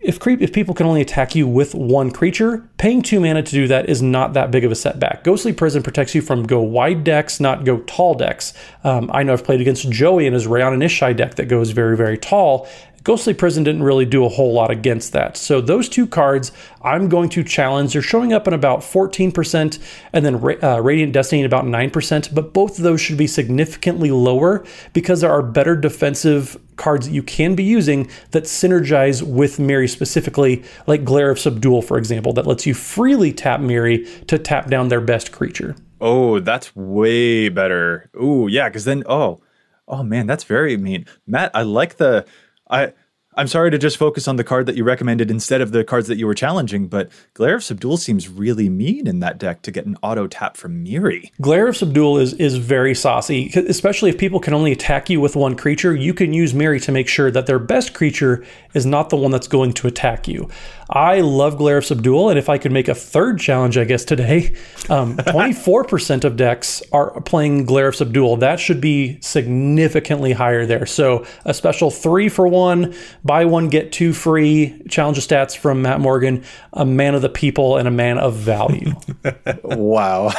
If 0.00 0.18
creep, 0.18 0.42
if 0.42 0.52
people 0.52 0.74
can 0.74 0.86
only 0.86 1.00
attack 1.00 1.36
you 1.36 1.46
with 1.46 1.74
one 1.76 2.10
creature, 2.10 2.68
paying 2.76 3.02
two 3.02 3.20
mana 3.20 3.42
to 3.42 3.52
do 3.52 3.68
that 3.68 3.88
is 3.88 4.02
not 4.02 4.32
that 4.32 4.50
big 4.50 4.64
of 4.64 4.72
a 4.72 4.74
setback. 4.74 5.22
Ghostly 5.22 5.52
Prison 5.52 5.82
protects 5.82 6.14
you 6.14 6.20
from 6.20 6.42
go 6.42 6.60
wide 6.60 7.04
decks, 7.04 7.38
not 7.38 7.64
go 7.64 7.78
tall 7.82 8.14
decks. 8.14 8.52
Um, 8.82 9.10
I 9.14 9.22
know 9.22 9.32
I've 9.32 9.44
played 9.44 9.60
against 9.60 9.88
Joey 9.90 10.26
in 10.26 10.32
his 10.32 10.46
Reyhan 10.46 10.72
and 10.72 10.82
Ishai 10.82 11.16
deck 11.16 11.36
that 11.36 11.46
goes 11.46 11.70
very, 11.70 11.96
very 11.96 12.18
tall, 12.18 12.68
Ghostly 13.02 13.34
Prison 13.34 13.64
didn't 13.64 13.82
really 13.82 14.04
do 14.04 14.24
a 14.24 14.28
whole 14.28 14.52
lot 14.52 14.70
against 14.70 15.12
that. 15.12 15.36
So 15.36 15.60
those 15.60 15.88
two 15.88 16.06
cards 16.06 16.52
I'm 16.82 17.08
going 17.08 17.28
to 17.30 17.42
challenge. 17.42 17.92
They're 17.92 18.02
showing 18.02 18.32
up 18.32 18.46
in 18.46 18.54
about 18.54 18.80
14% 18.80 19.78
and 20.12 20.24
then 20.24 20.34
uh, 20.62 20.80
Radiant 20.80 21.12
Destiny 21.12 21.40
in 21.40 21.46
about 21.46 21.64
9%, 21.64 22.34
but 22.34 22.52
both 22.52 22.78
of 22.78 22.84
those 22.84 23.00
should 23.00 23.18
be 23.18 23.26
significantly 23.26 24.10
lower 24.10 24.64
because 24.92 25.20
there 25.20 25.30
are 25.30 25.42
better 25.42 25.76
defensive 25.76 26.56
cards 26.76 27.06
that 27.06 27.14
you 27.14 27.22
can 27.22 27.54
be 27.54 27.64
using 27.64 28.10
that 28.30 28.44
synergize 28.44 29.22
with 29.22 29.58
Mirri 29.58 29.88
specifically, 29.88 30.64
like 30.86 31.04
Glare 31.04 31.30
of 31.30 31.38
Subdual, 31.38 31.82
for 31.82 31.98
example, 31.98 32.32
that 32.32 32.46
lets 32.46 32.66
you 32.66 32.74
freely 32.74 33.32
tap 33.32 33.60
Mirri 33.60 34.26
to 34.26 34.38
tap 34.38 34.68
down 34.68 34.88
their 34.88 35.00
best 35.00 35.32
creature. 35.32 35.76
Oh, 36.00 36.40
that's 36.40 36.74
way 36.74 37.48
better. 37.48 38.10
Ooh, 38.20 38.48
yeah, 38.48 38.68
because 38.68 38.84
then 38.84 39.04
oh, 39.06 39.40
oh 39.86 40.02
man, 40.02 40.26
that's 40.26 40.44
very 40.44 40.76
mean. 40.76 41.06
Matt, 41.26 41.52
I 41.54 41.62
like 41.62 41.96
the 41.96 42.26
I 42.72 42.92
I'm 43.34 43.46
sorry 43.46 43.70
to 43.70 43.78
just 43.78 43.96
focus 43.96 44.28
on 44.28 44.36
the 44.36 44.44
card 44.44 44.66
that 44.66 44.76
you 44.76 44.84
recommended 44.84 45.30
instead 45.30 45.62
of 45.62 45.72
the 45.72 45.84
cards 45.84 46.06
that 46.08 46.18
you 46.18 46.26
were 46.26 46.34
challenging, 46.34 46.86
but 46.86 47.10
Glare 47.32 47.56
of 47.56 47.62
Subdual 47.62 47.96
seems 47.96 48.28
really 48.28 48.68
mean 48.68 49.06
in 49.06 49.20
that 49.20 49.38
deck 49.38 49.62
to 49.62 49.70
get 49.70 49.86
an 49.86 49.96
auto 50.02 50.26
tap 50.26 50.58
from 50.58 50.84
Mirri. 50.84 51.30
Glare 51.40 51.68
of 51.68 51.74
Subdual 51.74 52.20
is 52.20 52.34
is 52.34 52.56
very 52.56 52.94
saucy, 52.94 53.50
especially 53.54 54.10
if 54.10 54.18
people 54.18 54.38
can 54.38 54.52
only 54.52 54.70
attack 54.70 55.08
you 55.08 55.18
with 55.20 55.34
one 55.34 55.56
creature. 55.56 55.96
You 55.96 56.12
can 56.12 56.34
use 56.34 56.52
Mirri 56.52 56.82
to 56.82 56.92
make 56.92 57.08
sure 57.08 57.30
that 57.30 57.46
their 57.46 57.58
best 57.58 57.94
creature 57.94 58.44
is 58.74 58.84
not 58.84 59.08
the 59.08 59.16
one 59.16 59.30
that's 59.30 59.48
going 59.48 59.72
to 59.74 59.86
attack 59.86 60.28
you. 60.28 60.50
I 60.90 61.20
love 61.20 61.56
Glare 61.56 61.78
of 61.78 61.84
Subdual, 61.84 62.28
and 62.28 62.38
if 62.38 62.50
I 62.50 62.58
could 62.58 62.70
make 62.70 62.88
a 62.88 62.94
third 62.94 63.40
challenge, 63.40 63.78
I 63.78 63.84
guess 63.84 64.04
today, 64.04 64.54
um, 64.90 65.16
24% 65.16 66.24
of 66.24 66.36
decks 66.36 66.82
are 66.92 67.18
playing 67.22 67.64
Glare 67.64 67.88
of 67.88 67.94
Subdual. 67.94 68.38
That 68.40 68.60
should 68.60 68.80
be 68.80 69.18
significantly 69.22 70.32
higher 70.32 70.66
there. 70.66 70.84
So 70.84 71.24
a 71.46 71.54
special 71.54 71.90
three 71.90 72.28
for 72.28 72.46
one, 72.46 72.94
buy 73.24 73.44
one 73.44 73.68
get 73.68 73.92
two 73.92 74.12
free 74.12 74.82
challenge 74.88 75.18
stats 75.18 75.56
from 75.56 75.82
Matt 75.82 76.00
Morgan, 76.00 76.44
a 76.72 76.84
man 76.84 77.14
of 77.14 77.22
the 77.22 77.28
people 77.28 77.76
and 77.76 77.88
a 77.88 77.90
man 77.90 78.18
of 78.18 78.34
value. 78.34 78.92
wow, 79.64 80.28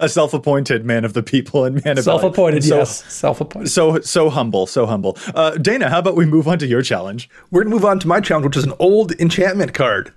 a 0.00 0.08
self-appointed 0.08 0.84
man 0.84 1.04
of 1.04 1.12
the 1.14 1.22
people 1.22 1.64
and 1.64 1.84
man 1.84 1.98
of 1.98 2.04
self-appointed. 2.04 2.64
So, 2.64 2.78
yes, 2.78 3.12
self-appointed. 3.12 3.70
So 3.70 4.00
so 4.00 4.30
humble, 4.30 4.66
so 4.66 4.86
humble. 4.86 5.16
Uh, 5.34 5.52
Dana, 5.52 5.88
how 5.88 6.00
about 6.00 6.16
we 6.16 6.26
move 6.26 6.48
on 6.48 6.58
to 6.58 6.66
your 6.66 6.82
challenge? 6.82 7.28
We're 7.50 7.62
gonna 7.62 7.74
move 7.74 7.84
on 7.84 7.98
to 8.00 8.08
my 8.08 8.20
challenge, 8.20 8.46
which 8.46 8.56
is 8.56 8.64
an 8.64 8.74
old 8.78 9.12
enchantment 9.12 9.44
enchantment 9.44 9.74
card. 9.74 10.12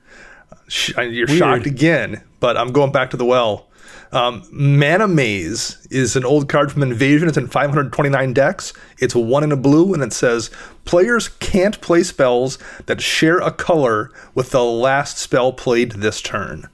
You're 0.98 1.28
Weird. 1.28 1.30
shocked 1.30 1.66
again, 1.66 2.24
but 2.40 2.58
I'm 2.58 2.72
going 2.72 2.92
back 2.92 3.12
to 3.12 3.18
the 3.18 3.26
well. 3.26 3.67
Um, 4.12 4.44
Mana 4.52 5.08
Maze 5.08 5.86
is 5.92 6.16
an 6.16 6.26
old 6.26 6.48
card 6.50 6.72
from 6.72 6.84
Invasion. 6.84 7.28
It's 7.28 7.38
in 7.38 7.48
529 7.48 8.34
decks. 8.34 8.74
It's 9.00 9.16
one 9.16 9.44
in 9.44 9.52
a 9.52 9.58
blue, 9.58 9.94
and 9.94 10.02
it 10.02 10.14
says 10.14 10.50
players 10.86 11.30
can't 11.30 11.80
play 11.82 12.04
spells 12.04 12.58
that 12.86 13.02
share 13.02 13.40
a 13.40 13.52
color 13.52 14.12
with 14.34 14.52
the 14.52 14.64
last 14.64 15.18
spell 15.18 15.52
played 15.52 15.94
this 15.94 16.22
turn. 16.22 16.70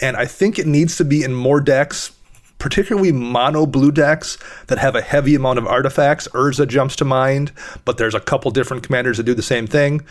And 0.00 0.16
I 0.16 0.26
think 0.26 0.58
it 0.58 0.66
needs 0.66 0.96
to 0.96 1.04
be 1.04 1.22
in 1.22 1.34
more 1.34 1.60
decks 1.60 2.12
particularly 2.58 3.12
mono 3.12 3.66
blue 3.66 3.92
decks 3.92 4.38
that 4.68 4.78
have 4.78 4.94
a 4.94 5.02
heavy 5.02 5.34
amount 5.34 5.58
of 5.58 5.66
artifacts. 5.66 6.26
Urza 6.28 6.66
jumps 6.66 6.96
to 6.96 7.04
mind, 7.04 7.52
but 7.84 7.98
there's 7.98 8.14
a 8.14 8.20
couple 8.20 8.50
different 8.50 8.82
commanders 8.82 9.18
that 9.18 9.24
do 9.24 9.34
the 9.34 9.42
same 9.42 9.66
thing. 9.66 10.04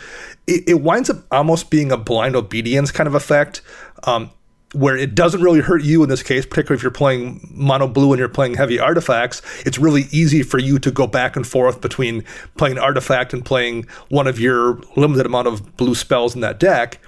It, 0.46 0.64
it 0.68 0.80
winds 0.80 1.10
up 1.10 1.24
almost 1.30 1.70
being 1.70 1.90
a 1.90 1.96
blind 1.96 2.36
obedience 2.36 2.90
kind 2.90 3.06
of 3.06 3.14
effect. 3.14 3.62
Um, 4.04 4.30
where 4.76 4.96
it 4.96 5.14
doesn't 5.14 5.40
really 5.40 5.60
hurt 5.60 5.82
you 5.82 6.02
in 6.02 6.08
this 6.10 6.22
case, 6.22 6.44
particularly 6.44 6.76
if 6.78 6.82
you're 6.82 6.90
playing 6.90 7.48
mono 7.50 7.88
blue 7.88 8.12
and 8.12 8.18
you're 8.18 8.28
playing 8.28 8.54
heavy 8.54 8.78
artifacts, 8.78 9.40
it's 9.64 9.78
really 9.78 10.02
easy 10.10 10.42
for 10.42 10.58
you 10.58 10.78
to 10.78 10.90
go 10.90 11.06
back 11.06 11.34
and 11.34 11.46
forth 11.46 11.80
between 11.80 12.22
playing 12.58 12.78
artifact 12.78 13.32
and 13.32 13.42
playing 13.42 13.86
one 14.10 14.26
of 14.26 14.38
your 14.38 14.78
limited 14.94 15.24
amount 15.24 15.48
of 15.48 15.76
blue 15.78 15.94
spells 15.94 16.34
in 16.34 16.42
that 16.42 16.60
deck. 16.60 17.00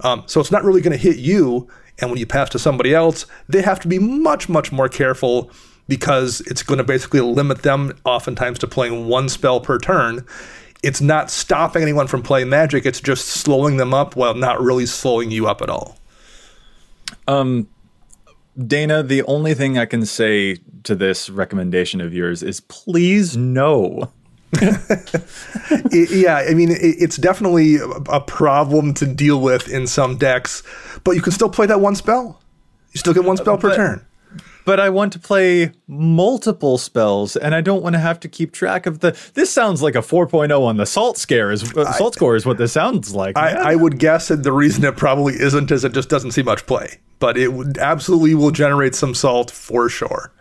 Um, 0.00 0.24
so 0.26 0.40
it's 0.40 0.50
not 0.50 0.64
really 0.64 0.80
going 0.80 0.96
to 0.96 1.02
hit 1.02 1.16
you. 1.16 1.68
And 2.00 2.10
when 2.10 2.18
you 2.18 2.26
pass 2.26 2.48
to 2.50 2.58
somebody 2.58 2.92
else, 2.92 3.26
they 3.48 3.62
have 3.62 3.78
to 3.80 3.88
be 3.88 4.00
much, 4.00 4.48
much 4.48 4.72
more 4.72 4.88
careful 4.88 5.48
because 5.86 6.40
it's 6.42 6.64
going 6.64 6.78
to 6.78 6.84
basically 6.84 7.20
limit 7.20 7.62
them 7.62 7.96
oftentimes 8.04 8.58
to 8.60 8.66
playing 8.66 9.06
one 9.06 9.28
spell 9.28 9.60
per 9.60 9.78
turn. 9.78 10.26
It's 10.82 11.00
not 11.00 11.30
stopping 11.30 11.82
anyone 11.82 12.08
from 12.08 12.22
playing 12.22 12.48
magic, 12.48 12.84
it's 12.84 13.00
just 13.00 13.26
slowing 13.26 13.76
them 13.76 13.94
up 13.94 14.16
while 14.16 14.34
not 14.34 14.60
really 14.60 14.86
slowing 14.86 15.30
you 15.30 15.46
up 15.46 15.62
at 15.62 15.70
all. 15.70 15.96
Um, 17.28 17.68
Dana, 18.66 19.02
the 19.02 19.22
only 19.24 19.54
thing 19.54 19.78
I 19.78 19.86
can 19.86 20.04
say 20.04 20.58
to 20.84 20.94
this 20.94 21.30
recommendation 21.30 22.00
of 22.00 22.12
yours 22.12 22.42
is 22.42 22.60
please 22.60 23.36
no. 23.36 24.12
it, 24.60 26.10
yeah, 26.10 26.44
I 26.48 26.52
mean, 26.52 26.70
it, 26.70 26.76
it's 26.82 27.16
definitely 27.16 27.76
a 28.08 28.20
problem 28.20 28.92
to 28.94 29.06
deal 29.06 29.40
with 29.40 29.68
in 29.68 29.86
some 29.86 30.18
decks, 30.18 30.62
but 31.04 31.12
you 31.12 31.22
can 31.22 31.32
still 31.32 31.48
play 31.48 31.66
that 31.66 31.80
one 31.80 31.94
spell. 31.94 32.42
You 32.92 32.98
still 32.98 33.14
get 33.14 33.24
one 33.24 33.38
spell 33.38 33.56
per 33.56 33.74
turn. 33.74 34.06
But 34.64 34.78
I 34.78 34.90
want 34.90 35.12
to 35.14 35.18
play 35.18 35.72
multiple 35.88 36.78
spells, 36.78 37.36
and 37.36 37.54
I 37.54 37.60
don't 37.60 37.82
want 37.82 37.94
to 37.94 37.98
have 37.98 38.20
to 38.20 38.28
keep 38.28 38.52
track 38.52 38.86
of 38.86 39.00
the. 39.00 39.18
This 39.34 39.50
sounds 39.50 39.82
like 39.82 39.94
a 39.94 39.98
4.0 39.98 40.60
on 40.60 40.76
the 40.76 40.86
salt 40.86 41.18
scare. 41.18 41.50
Is 41.50 41.76
uh, 41.76 41.92
salt 41.92 42.14
score 42.14 42.36
is 42.36 42.46
what 42.46 42.58
this 42.58 42.72
sounds 42.72 43.14
like. 43.14 43.36
I, 43.36 43.72
I, 43.72 43.74
would 43.74 43.98
guess 43.98 44.28
that 44.28 44.42
the 44.42 44.52
reason 44.52 44.84
it 44.84 44.96
probably 44.96 45.34
isn't 45.34 45.70
is 45.70 45.84
it 45.84 45.92
just 45.92 46.08
doesn't 46.08 46.32
see 46.32 46.42
much 46.42 46.66
play, 46.66 46.98
but 47.18 47.36
it 47.36 47.52
would 47.52 47.78
absolutely 47.78 48.34
will 48.34 48.50
generate 48.52 48.94
some 48.94 49.14
salt 49.14 49.50
for 49.50 49.88
sure. 49.88 50.32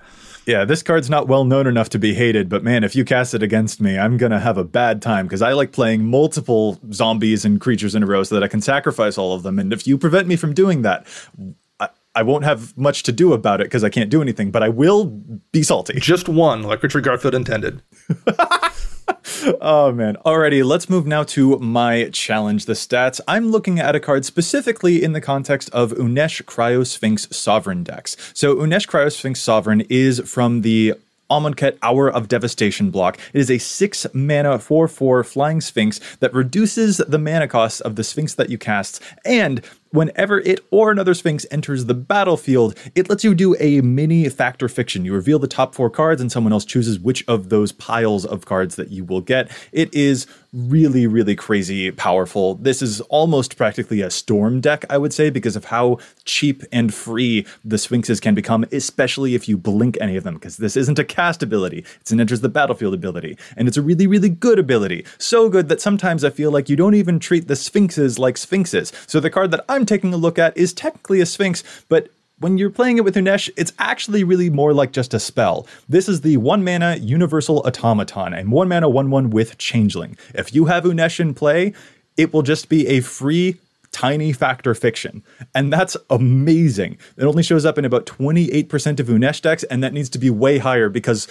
Yeah, 0.46 0.66
this 0.66 0.82
card's 0.82 1.10
not 1.10 1.28
well 1.28 1.46
known 1.46 1.68
enough 1.68 1.90
to 1.90 2.00
be 2.00 2.16
hated, 2.16 2.50
but 2.50 2.64
man, 2.64 2.84
if 2.84 2.96
you 2.96 3.06
cast 3.06 3.34
it 3.34 3.44
against 3.44 3.80
me, 3.80 3.98
I'm 3.98 4.18
gonna 4.18 4.40
have 4.40 4.58
a 4.58 4.64
bad 4.64 5.02
time 5.02 5.28
because 5.28 5.42
I 5.42 5.54
like 5.54 5.72
playing 5.72 6.06
multiple 6.06 6.80
zombies 6.92 7.46
and 7.46 7.62
creatures 7.62 7.94
in 7.94 8.02
a 8.02 8.08
row 8.08 8.24
so 8.24 8.36
that 8.36 8.44
I 8.44 8.48
can 8.48 8.62
sacrifice 8.62 9.18
all 9.18 9.34
of 9.34 9.44
them. 9.44 9.60
And 9.60 9.72
if 9.72 9.86
you 9.86 9.98
prevent 9.98 10.28
me 10.28 10.36
from 10.36 10.54
doing 10.54 10.82
that, 10.82 11.06
I, 12.16 12.24
won't 12.24 12.44
have 12.44 12.78
much 12.78 13.04
to 13.04 13.12
do 13.12 13.34
about 13.34 13.62
it 13.62 13.66
because 13.66 13.84
I 13.84 13.90
can't 13.90 14.10
do 14.10 14.22
anything, 14.22 14.52
but 14.52 14.64
I 14.64 14.70
will 14.70 15.06
be 15.52 15.64
salty. 15.64 16.00
Just 16.00 16.28
one, 16.28 16.64
like 16.64 16.84
Richard 16.84 17.04
Garfield 17.04 17.36
intended. 17.36 17.82
oh 19.62 19.92
man. 19.92 20.18
Alrighty, 20.26 20.64
let's 20.64 20.90
move 20.90 21.06
now 21.06 21.24
to 21.24 21.58
my 21.60 22.10
challenge, 22.12 22.66
the 22.66 22.74
stats. 22.74 23.20
I'm 23.28 23.52
looking 23.52 23.80
at 23.80 23.96
a 23.96 24.00
card 24.00 24.26
specifically 24.26 25.04
in 25.04 25.14
the 25.14 25.22
context 25.22 25.70
of 25.72 25.92
Unesh 25.92 26.44
Criosphinx 26.44 27.34
Sovereign 27.34 27.84
decks. 27.84 28.16
So 28.34 28.56
Unesh 28.56 28.88
Criosphinx 28.88 29.38
Sovereign 29.38 29.82
is 29.90 30.22
from 30.26 30.62
the 30.62 30.96
Amonkhet 31.32 31.78
Hour 31.82 32.12
of 32.12 32.28
Devastation 32.28 32.92
block. 32.92 33.18
It 33.34 33.40
is 33.40 33.50
a 33.50 33.58
6 33.58 34.08
mana 34.14 34.60
4 34.60 34.88
4 34.88 35.24
Flying 35.24 35.62
Sphinx 35.62 36.00
that 36.20 36.34
reduces 36.34 36.98
the 36.98 37.18
mana 37.18 37.48
cost 37.48 37.82
of 37.82 37.96
the 37.96 38.04
Sphinx 38.04 38.36
that 38.36 38.50
you 38.50 38.58
cast 38.58 39.02
and 39.24 39.62
whenever 39.92 40.40
it 40.40 40.60
or 40.72 40.92
another 40.92 41.14
Sphinx 41.14 41.46
enters 41.52 41.86
the 41.86 41.94
battlefield, 41.94 42.78
it 42.96 43.10
lets 43.10 43.24
you 43.24 43.36
do 43.36 43.56
a 43.60 43.82
mini 43.82 44.28
fact 44.30 44.64
or 44.64 44.70
fiction. 44.70 45.06
You 45.06 45.14
reveal 45.14 45.40
the 45.40 45.48
top 45.48 45.76
four 45.76 45.90
cards, 45.90 46.22
and 46.22 46.32
someone 46.32 46.54
else 46.54 46.66
chooses 46.66 47.00
which 47.00 47.24
of 47.28 47.50
those 47.50 47.72
piles 47.72 48.26
of 48.26 48.46
cards 48.46 48.76
that 48.76 48.92
you 48.92 49.06
will 49.06 49.22
get. 49.22 49.52
It 49.72 49.94
is 49.94 50.28
really, 50.54 51.08
really 51.08 51.36
crazy 51.36 51.92
powerful. 51.92 52.56
This 52.56 52.82
is 52.82 53.00
almost 53.02 53.56
practically 53.56 54.02
a 54.02 54.10
storm 54.10 54.60
deck, 54.60 54.84
I 54.90 54.98
would 54.98 55.14
say, 55.14 55.30
because 55.30 55.56
of 55.56 55.66
how 55.66 56.00
cheap 56.26 56.64
and 56.74 56.94
free 56.94 57.46
the 57.64 57.78
Sphinxes 57.78 58.20
can 58.20 58.36
become, 58.36 58.66
especially 58.72 59.34
if 59.34 59.48
you 59.48 59.58
blink 59.58 59.98
any 60.02 60.18
of 60.18 60.24
them, 60.24 60.34
because 60.34 60.58
this 60.58 60.76
isn't 60.76 61.00
a 61.00 61.06
cast 61.06 61.42
ability, 61.42 61.86
it's 62.02 62.12
an 62.12 62.20
enters 62.20 62.42
the 62.42 62.50
battlefield 62.50 62.94
ability. 62.94 63.38
And 63.56 63.68
it's 63.68 63.78
a 63.78 63.82
really, 63.82 64.08
really 64.08 64.30
good 64.30 64.60
ability. 64.60 65.06
So 65.18 65.48
good 65.48 65.70
that 65.70 65.80
sometimes 65.80 66.24
I 66.24 66.30
feel 66.30 66.52
like 66.52 66.68
you 66.68 66.76
don't 66.76 66.96
even 66.96 67.20
treat 67.20 67.48
the 67.48 67.56
Sphinxes 67.56 68.20
like 68.20 68.36
Sphinxes. 68.36 68.92
So 69.08 69.20
the 69.20 69.30
card 69.30 69.52
that 69.52 69.64
I'm 69.70 69.81
I'm 69.82 69.86
taking 69.88 70.14
a 70.14 70.18
look 70.18 70.38
at 70.38 70.56
is 70.56 70.74
technically 70.74 71.22
a 71.22 71.26
Sphinx, 71.26 71.64
but 71.90 72.10
when 72.38 72.60
you're 72.60 72.70
playing 72.70 72.98
it 72.98 73.04
with 73.04 73.16
Unesh, 73.16 73.50
it's 73.58 73.74
actually 73.80 74.24
really 74.24 74.48
more 74.48 74.76
like 74.76 74.92
just 74.92 75.12
a 75.16 75.20
spell. 75.20 75.66
This 75.90 76.08
is 76.08 76.22
the 76.22 76.38
one 76.38 76.64
mana 76.64 76.98
Universal 76.98 77.64
Automaton, 77.66 78.36
and 78.36 78.52
one 78.52 78.68
mana 78.68 78.88
1 78.88 79.10
1 79.10 79.32
with 79.32 79.58
Changeling. 79.58 80.18
If 80.36 80.54
you 80.54 80.66
have 80.66 80.84
Unesh 80.84 81.20
in 81.20 81.34
play, 81.34 81.74
it 82.16 82.32
will 82.32 82.44
just 82.44 82.70
be 82.70 82.86
a 82.88 83.00
free 83.00 83.60
tiny 83.92 84.34
fact 84.34 84.68
or 84.68 84.76
fiction. 84.76 85.24
And 85.56 85.74
that's 85.74 85.98
amazing. 86.12 87.00
It 87.18 87.26
only 87.26 87.42
shows 87.42 87.66
up 87.66 87.80
in 87.80 87.86
about 87.86 88.06
28% 88.06 89.00
of 89.00 89.08
Unesh 89.08 89.42
decks, 89.42 89.64
and 89.64 89.84
that 89.84 89.94
needs 89.94 90.10
to 90.10 90.20
be 90.20 90.30
way 90.30 90.60
higher 90.60 90.90
because, 90.90 91.28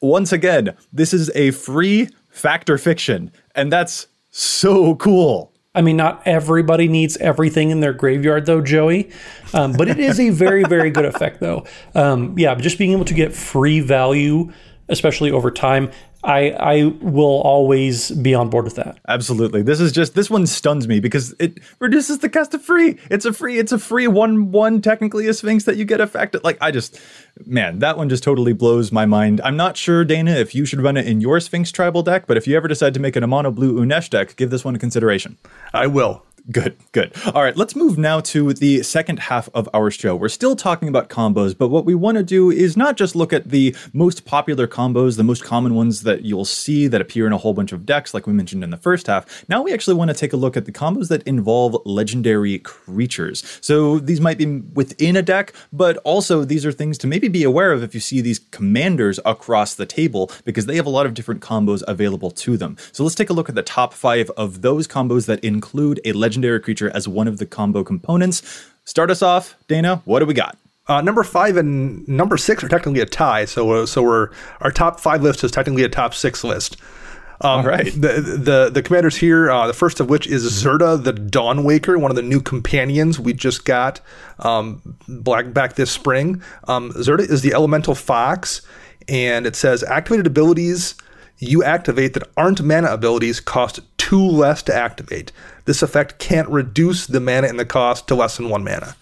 once 0.00 0.32
again, 0.32 0.76
this 0.92 1.14
is 1.14 1.30
a 1.36 1.52
free 1.52 2.08
fact 2.30 2.68
or 2.68 2.76
fiction, 2.76 3.30
and 3.54 3.72
that's 3.72 4.08
so 4.32 4.96
cool. 4.96 5.53
I 5.74 5.82
mean, 5.82 5.96
not 5.96 6.22
everybody 6.24 6.86
needs 6.86 7.16
everything 7.16 7.70
in 7.70 7.80
their 7.80 7.92
graveyard, 7.92 8.46
though, 8.46 8.60
Joey. 8.60 9.10
Um, 9.52 9.72
but 9.72 9.88
it 9.88 9.98
is 9.98 10.20
a 10.20 10.30
very, 10.30 10.62
very 10.64 10.90
good 10.90 11.04
effect, 11.04 11.40
though. 11.40 11.66
Um, 11.94 12.38
yeah, 12.38 12.54
just 12.54 12.78
being 12.78 12.92
able 12.92 13.04
to 13.06 13.14
get 13.14 13.34
free 13.34 13.80
value, 13.80 14.52
especially 14.88 15.32
over 15.32 15.50
time, 15.50 15.90
I 16.24 16.50
I 16.52 16.84
will 17.00 17.42
always 17.42 18.10
be 18.10 18.34
on 18.34 18.48
board 18.48 18.64
with 18.64 18.76
that. 18.76 18.98
Absolutely. 19.06 19.62
This 19.62 19.80
is 19.80 19.92
just 19.92 20.14
this 20.14 20.30
one 20.30 20.46
stuns 20.46 20.88
me 20.88 20.98
because 20.98 21.34
it 21.38 21.58
reduces 21.78 22.18
the 22.18 22.28
cost 22.28 22.54
of 22.54 22.62
free. 22.62 22.98
It's 23.10 23.26
a 23.26 23.32
free 23.32 23.58
it's 23.58 23.72
a 23.72 23.78
free 23.78 24.08
one 24.08 24.50
one 24.50 24.80
technically 24.80 25.28
a 25.28 25.34
Sphinx 25.34 25.64
that 25.64 25.76
you 25.76 25.84
get 25.84 26.00
affected. 26.00 26.42
Like 26.42 26.58
I 26.60 26.70
just 26.70 26.98
man, 27.44 27.80
that 27.80 27.98
one 27.98 28.08
just 28.08 28.22
totally 28.22 28.54
blows 28.54 28.90
my 28.90 29.04
mind. 29.04 29.40
I'm 29.44 29.56
not 29.56 29.76
sure 29.76 30.04
Dana 30.04 30.32
if 30.32 30.54
you 30.54 30.64
should 30.64 30.80
run 30.80 30.96
it 30.96 31.06
in 31.06 31.20
your 31.20 31.38
Sphinx 31.40 31.70
tribal 31.70 32.02
deck, 32.02 32.26
but 32.26 32.36
if 32.36 32.46
you 32.46 32.56
ever 32.56 32.68
decide 32.68 32.94
to 32.94 33.00
make 33.00 33.16
an 33.16 33.22
a 33.22 33.26
mono 33.26 33.50
blue 33.50 33.74
Unesh 33.84 34.08
deck, 34.08 34.36
give 34.36 34.50
this 34.50 34.64
one 34.64 34.74
a 34.74 34.78
consideration. 34.78 35.36
I 35.72 35.86
will. 35.86 36.24
Good, 36.50 36.76
good. 36.92 37.14
All 37.34 37.42
right, 37.42 37.56
let's 37.56 37.74
move 37.74 37.96
now 37.96 38.20
to 38.20 38.52
the 38.52 38.82
second 38.82 39.18
half 39.18 39.48
of 39.54 39.66
our 39.72 39.90
show. 39.90 40.14
We're 40.14 40.28
still 40.28 40.54
talking 40.54 40.88
about 40.88 41.08
combos, 41.08 41.56
but 41.56 41.68
what 41.68 41.86
we 41.86 41.94
want 41.94 42.18
to 42.18 42.22
do 42.22 42.50
is 42.50 42.76
not 42.76 42.98
just 42.98 43.16
look 43.16 43.32
at 43.32 43.48
the 43.48 43.74
most 43.94 44.26
popular 44.26 44.68
combos, 44.68 45.16
the 45.16 45.24
most 45.24 45.42
common 45.42 45.74
ones 45.74 46.02
that 46.02 46.26
you'll 46.26 46.44
see 46.44 46.86
that 46.86 47.00
appear 47.00 47.26
in 47.26 47.32
a 47.32 47.38
whole 47.38 47.54
bunch 47.54 47.72
of 47.72 47.86
decks, 47.86 48.12
like 48.12 48.26
we 48.26 48.34
mentioned 48.34 48.62
in 48.62 48.68
the 48.68 48.76
first 48.76 49.06
half. 49.06 49.48
Now 49.48 49.62
we 49.62 49.72
actually 49.72 49.94
want 49.94 50.10
to 50.10 50.14
take 50.14 50.34
a 50.34 50.36
look 50.36 50.54
at 50.54 50.66
the 50.66 50.72
combos 50.72 51.08
that 51.08 51.22
involve 51.22 51.78
legendary 51.86 52.58
creatures. 52.58 53.58
So 53.62 53.98
these 53.98 54.20
might 54.20 54.36
be 54.36 54.60
within 54.74 55.16
a 55.16 55.22
deck, 55.22 55.54
but 55.72 55.96
also 55.98 56.44
these 56.44 56.66
are 56.66 56.72
things 56.72 56.98
to 56.98 57.06
maybe 57.06 57.28
be 57.28 57.42
aware 57.42 57.72
of 57.72 57.82
if 57.82 57.94
you 57.94 58.00
see 58.00 58.20
these 58.20 58.40
commanders 58.50 59.18
across 59.24 59.74
the 59.74 59.86
table, 59.86 60.30
because 60.44 60.66
they 60.66 60.76
have 60.76 60.84
a 60.84 60.90
lot 60.90 61.06
of 61.06 61.14
different 61.14 61.40
combos 61.40 61.82
available 61.88 62.30
to 62.32 62.58
them. 62.58 62.76
So 62.92 63.02
let's 63.02 63.14
take 63.14 63.30
a 63.30 63.34
look 63.34 63.48
at 63.48 63.54
the 63.54 63.62
top 63.62 63.94
five 63.94 64.28
of 64.36 64.60
those 64.60 64.86
combos 64.86 65.24
that 65.24 65.42
include 65.42 66.02
a 66.04 66.12
legendary 66.12 66.33
legendary 66.34 66.58
creature 66.58 66.90
as 66.94 67.06
one 67.06 67.28
of 67.28 67.38
the 67.38 67.46
combo 67.46 67.84
components. 67.84 68.42
Start 68.84 69.08
us 69.08 69.22
off, 69.22 69.54
Dana. 69.68 70.02
What 70.04 70.18
do 70.18 70.26
we 70.26 70.34
got? 70.34 70.58
Uh, 70.88 71.00
number 71.00 71.22
five 71.22 71.56
and 71.56 72.06
number 72.08 72.36
six 72.36 72.62
are 72.64 72.68
technically 72.68 73.00
a 73.00 73.06
tie, 73.06 73.44
so 73.44 73.70
uh, 73.70 73.86
so 73.86 74.02
we're 74.02 74.30
our 74.60 74.72
top 74.72 74.98
five 74.98 75.22
list 75.22 75.44
is 75.44 75.52
technically 75.52 75.84
a 75.84 75.88
top 75.88 76.12
six 76.12 76.42
list. 76.42 76.76
Um, 77.40 77.60
All 77.60 77.66
right. 77.66 77.84
The 77.94 78.20
the 78.20 78.70
the 78.70 78.82
commanders 78.82 79.16
here, 79.16 79.50
uh, 79.50 79.68
the 79.68 79.72
first 79.72 80.00
of 80.00 80.10
which 80.10 80.26
is 80.26 80.44
Zirda 80.44 81.02
the 81.02 81.12
Dawnwaker, 81.12 81.98
one 81.98 82.10
of 82.10 82.16
the 82.16 82.22
new 82.22 82.40
companions 82.40 83.20
we 83.20 83.32
just 83.32 83.64
got 83.64 84.00
um, 84.40 84.98
black 85.08 85.54
back 85.54 85.76
this 85.76 85.90
spring. 85.90 86.42
Um, 86.68 86.90
Zirda 86.92 87.30
is 87.30 87.42
the 87.42 87.54
elemental 87.54 87.94
fox, 87.94 88.60
and 89.08 89.46
it 89.46 89.56
says 89.56 89.84
activated 89.84 90.26
abilities 90.26 90.96
you 91.48 91.62
activate 91.62 92.14
that 92.14 92.28
aren't 92.36 92.62
mana 92.62 92.92
abilities 92.92 93.40
cost 93.40 93.80
two 93.96 94.20
less 94.20 94.62
to 94.64 94.74
activate. 94.74 95.32
This 95.64 95.82
effect 95.82 96.18
can't 96.18 96.48
reduce 96.48 97.06
the 97.06 97.20
mana 97.20 97.48
and 97.48 97.58
the 97.58 97.64
cost 97.64 98.06
to 98.08 98.14
less 98.14 98.36
than 98.36 98.48
one 98.48 98.64
mana. 98.64 98.96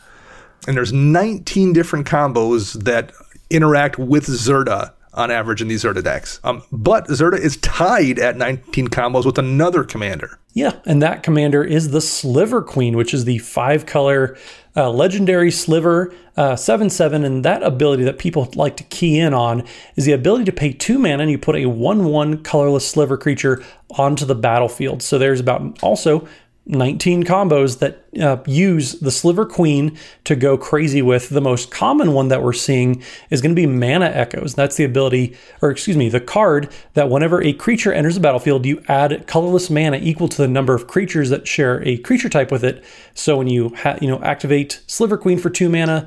And 0.66 0.76
there's 0.76 0.92
19 0.92 1.72
different 1.72 2.06
combos 2.06 2.84
that 2.84 3.12
interact 3.50 3.98
with 3.98 4.26
Zirda 4.26 4.92
on 5.14 5.30
average 5.30 5.60
in 5.60 5.68
these 5.68 5.84
Zirda 5.84 6.02
decks. 6.02 6.40
Um, 6.44 6.62
but 6.72 7.06
Zirda 7.08 7.38
is 7.38 7.56
tied 7.58 8.18
at 8.18 8.36
19 8.36 8.88
combos 8.88 9.26
with 9.26 9.38
another 9.38 9.84
commander. 9.84 10.38
Yeah, 10.54 10.72
and 10.84 11.02
that 11.02 11.22
commander 11.22 11.64
is 11.64 11.90
the 11.90 12.00
Sliver 12.00 12.62
Queen, 12.62 12.96
which 12.96 13.12
is 13.12 13.24
the 13.24 13.38
five 13.38 13.86
color 13.86 14.36
uh, 14.76 14.90
legendary 14.90 15.50
Sliver 15.50 16.14
uh, 16.36 16.56
7 16.56 16.90
7. 16.90 17.24
And 17.24 17.44
that 17.44 17.62
ability 17.62 18.04
that 18.04 18.18
people 18.18 18.50
like 18.54 18.76
to 18.78 18.84
key 18.84 19.18
in 19.18 19.34
on 19.34 19.64
is 19.96 20.04
the 20.04 20.12
ability 20.12 20.44
to 20.44 20.52
pay 20.52 20.72
two 20.72 20.98
mana 20.98 21.22
and 21.22 21.30
you 21.30 21.38
put 21.38 21.56
a 21.56 21.66
1 21.66 22.04
1 22.04 22.42
colorless 22.42 22.88
Sliver 22.88 23.16
creature 23.16 23.62
onto 23.98 24.24
the 24.24 24.34
battlefield. 24.34 25.02
So 25.02 25.18
there's 25.18 25.40
about 25.40 25.82
also 25.82 26.26
19 26.66 27.24
combos 27.24 27.80
that 27.80 28.04
uh, 28.20 28.40
use 28.46 28.92
the 29.00 29.10
Sliver 29.10 29.44
Queen 29.44 29.98
to 30.24 30.36
go 30.36 30.56
crazy 30.56 31.02
with. 31.02 31.28
The 31.28 31.40
most 31.40 31.72
common 31.72 32.12
one 32.12 32.28
that 32.28 32.42
we're 32.42 32.52
seeing 32.52 33.02
is 33.30 33.42
going 33.42 33.54
to 33.54 33.60
be 33.60 33.66
Mana 33.66 34.06
Echoes. 34.06 34.54
That's 34.54 34.76
the 34.76 34.84
ability, 34.84 35.36
or 35.60 35.70
excuse 35.70 35.96
me, 35.96 36.08
the 36.08 36.20
card 36.20 36.72
that 36.94 37.10
whenever 37.10 37.42
a 37.42 37.52
creature 37.52 37.92
enters 37.92 38.14
the 38.14 38.20
battlefield, 38.20 38.64
you 38.64 38.80
add 38.86 39.26
colorless 39.26 39.70
mana 39.70 39.98
equal 40.00 40.28
to 40.28 40.36
the 40.36 40.46
number 40.46 40.74
of 40.74 40.86
creatures 40.86 41.30
that 41.30 41.48
share 41.48 41.82
a 41.82 41.98
creature 41.98 42.28
type 42.28 42.52
with 42.52 42.62
it. 42.62 42.84
So 43.14 43.38
when 43.38 43.48
you 43.48 43.74
ha- 43.74 43.98
you 44.00 44.08
know 44.08 44.22
activate 44.22 44.82
Sliver 44.86 45.18
Queen 45.18 45.38
for 45.38 45.50
two 45.50 45.68
mana, 45.68 46.06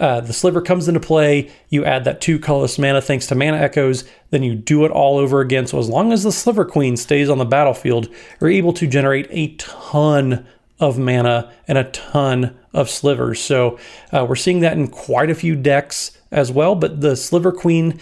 uh, 0.00 0.22
the 0.22 0.32
sliver 0.32 0.62
comes 0.62 0.88
into 0.88 0.98
play. 0.98 1.50
You 1.68 1.84
add 1.84 2.04
that 2.04 2.22
two 2.22 2.38
colorless 2.38 2.78
mana 2.78 3.02
thanks 3.02 3.26
to 3.26 3.34
mana 3.34 3.58
echoes. 3.58 4.04
Then 4.30 4.42
you 4.42 4.54
do 4.54 4.84
it 4.84 4.90
all 4.90 5.18
over 5.18 5.40
again. 5.40 5.66
So 5.66 5.78
as 5.78 5.88
long 5.88 6.12
as 6.12 6.22
the 6.22 6.32
sliver 6.32 6.64
queen 6.64 6.96
stays 6.96 7.28
on 7.28 7.38
the 7.38 7.44
battlefield, 7.44 8.08
you're 8.40 8.50
able 8.50 8.72
to 8.74 8.86
generate 8.86 9.26
a 9.30 9.54
ton 9.56 10.46
of 10.78 10.98
mana 10.98 11.52
and 11.68 11.76
a 11.76 11.84
ton 11.84 12.56
of 12.72 12.88
slivers. 12.88 13.40
So 13.40 13.78
uh, 14.12 14.24
we're 14.28 14.36
seeing 14.36 14.60
that 14.60 14.72
in 14.72 14.88
quite 14.88 15.30
a 15.30 15.34
few 15.34 15.54
decks 15.56 16.16
as 16.30 16.50
well. 16.50 16.74
But 16.74 17.00
the 17.00 17.16
sliver 17.16 17.52
queen, 17.52 17.98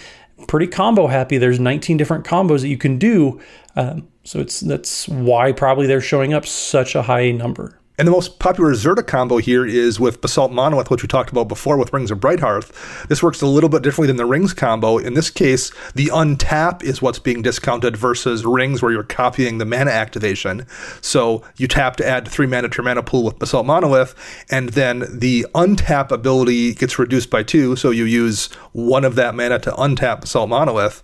pretty 0.46 0.66
combo 0.66 1.06
happy. 1.06 1.38
There's 1.38 1.58
19 1.58 1.96
different 1.96 2.24
combos 2.24 2.60
that 2.60 2.68
you 2.68 2.78
can 2.78 2.98
do. 2.98 3.40
Um, 3.74 4.08
so 4.24 4.40
it's 4.40 4.60
that's 4.60 5.08
why 5.08 5.52
probably 5.52 5.86
they're 5.86 6.00
showing 6.00 6.34
up 6.34 6.46
such 6.46 6.94
a 6.94 7.02
high 7.02 7.30
number. 7.30 7.77
And 7.98 8.06
the 8.06 8.12
most 8.12 8.38
popular 8.38 8.70
Zirda 8.74 9.04
combo 9.04 9.38
here 9.38 9.66
is 9.66 9.98
with 9.98 10.20
Basalt 10.20 10.52
Monolith, 10.52 10.88
which 10.88 11.02
we 11.02 11.08
talked 11.08 11.32
about 11.32 11.48
before 11.48 11.76
with 11.76 11.92
Rings 11.92 12.12
of 12.12 12.20
Brighthearth. 12.20 13.08
This 13.08 13.24
works 13.24 13.42
a 13.42 13.46
little 13.46 13.68
bit 13.68 13.82
differently 13.82 14.06
than 14.06 14.18
the 14.18 14.24
Rings 14.24 14.54
combo. 14.54 14.98
In 14.98 15.14
this 15.14 15.30
case, 15.30 15.72
the 15.96 16.06
untap 16.06 16.84
is 16.84 17.02
what's 17.02 17.18
being 17.18 17.42
discounted 17.42 17.96
versus 17.96 18.46
Rings, 18.46 18.82
where 18.82 18.92
you're 18.92 19.02
copying 19.02 19.58
the 19.58 19.64
mana 19.64 19.90
activation. 19.90 20.64
So 21.00 21.42
you 21.56 21.66
tap 21.66 21.96
to 21.96 22.06
add 22.06 22.28
three 22.28 22.46
mana 22.46 22.68
to 22.68 22.76
your 22.76 22.84
mana 22.84 23.02
pool 23.02 23.24
with 23.24 23.40
Basalt 23.40 23.66
Monolith, 23.66 24.14
and 24.48 24.68
then 24.68 25.04
the 25.18 25.48
untap 25.56 26.12
ability 26.12 26.74
gets 26.74 27.00
reduced 27.00 27.30
by 27.30 27.42
two. 27.42 27.74
So 27.74 27.90
you 27.90 28.04
use 28.04 28.46
one 28.70 29.04
of 29.04 29.16
that 29.16 29.34
mana 29.34 29.58
to 29.58 29.72
untap 29.72 30.20
Basalt 30.20 30.50
Monolith 30.50 31.02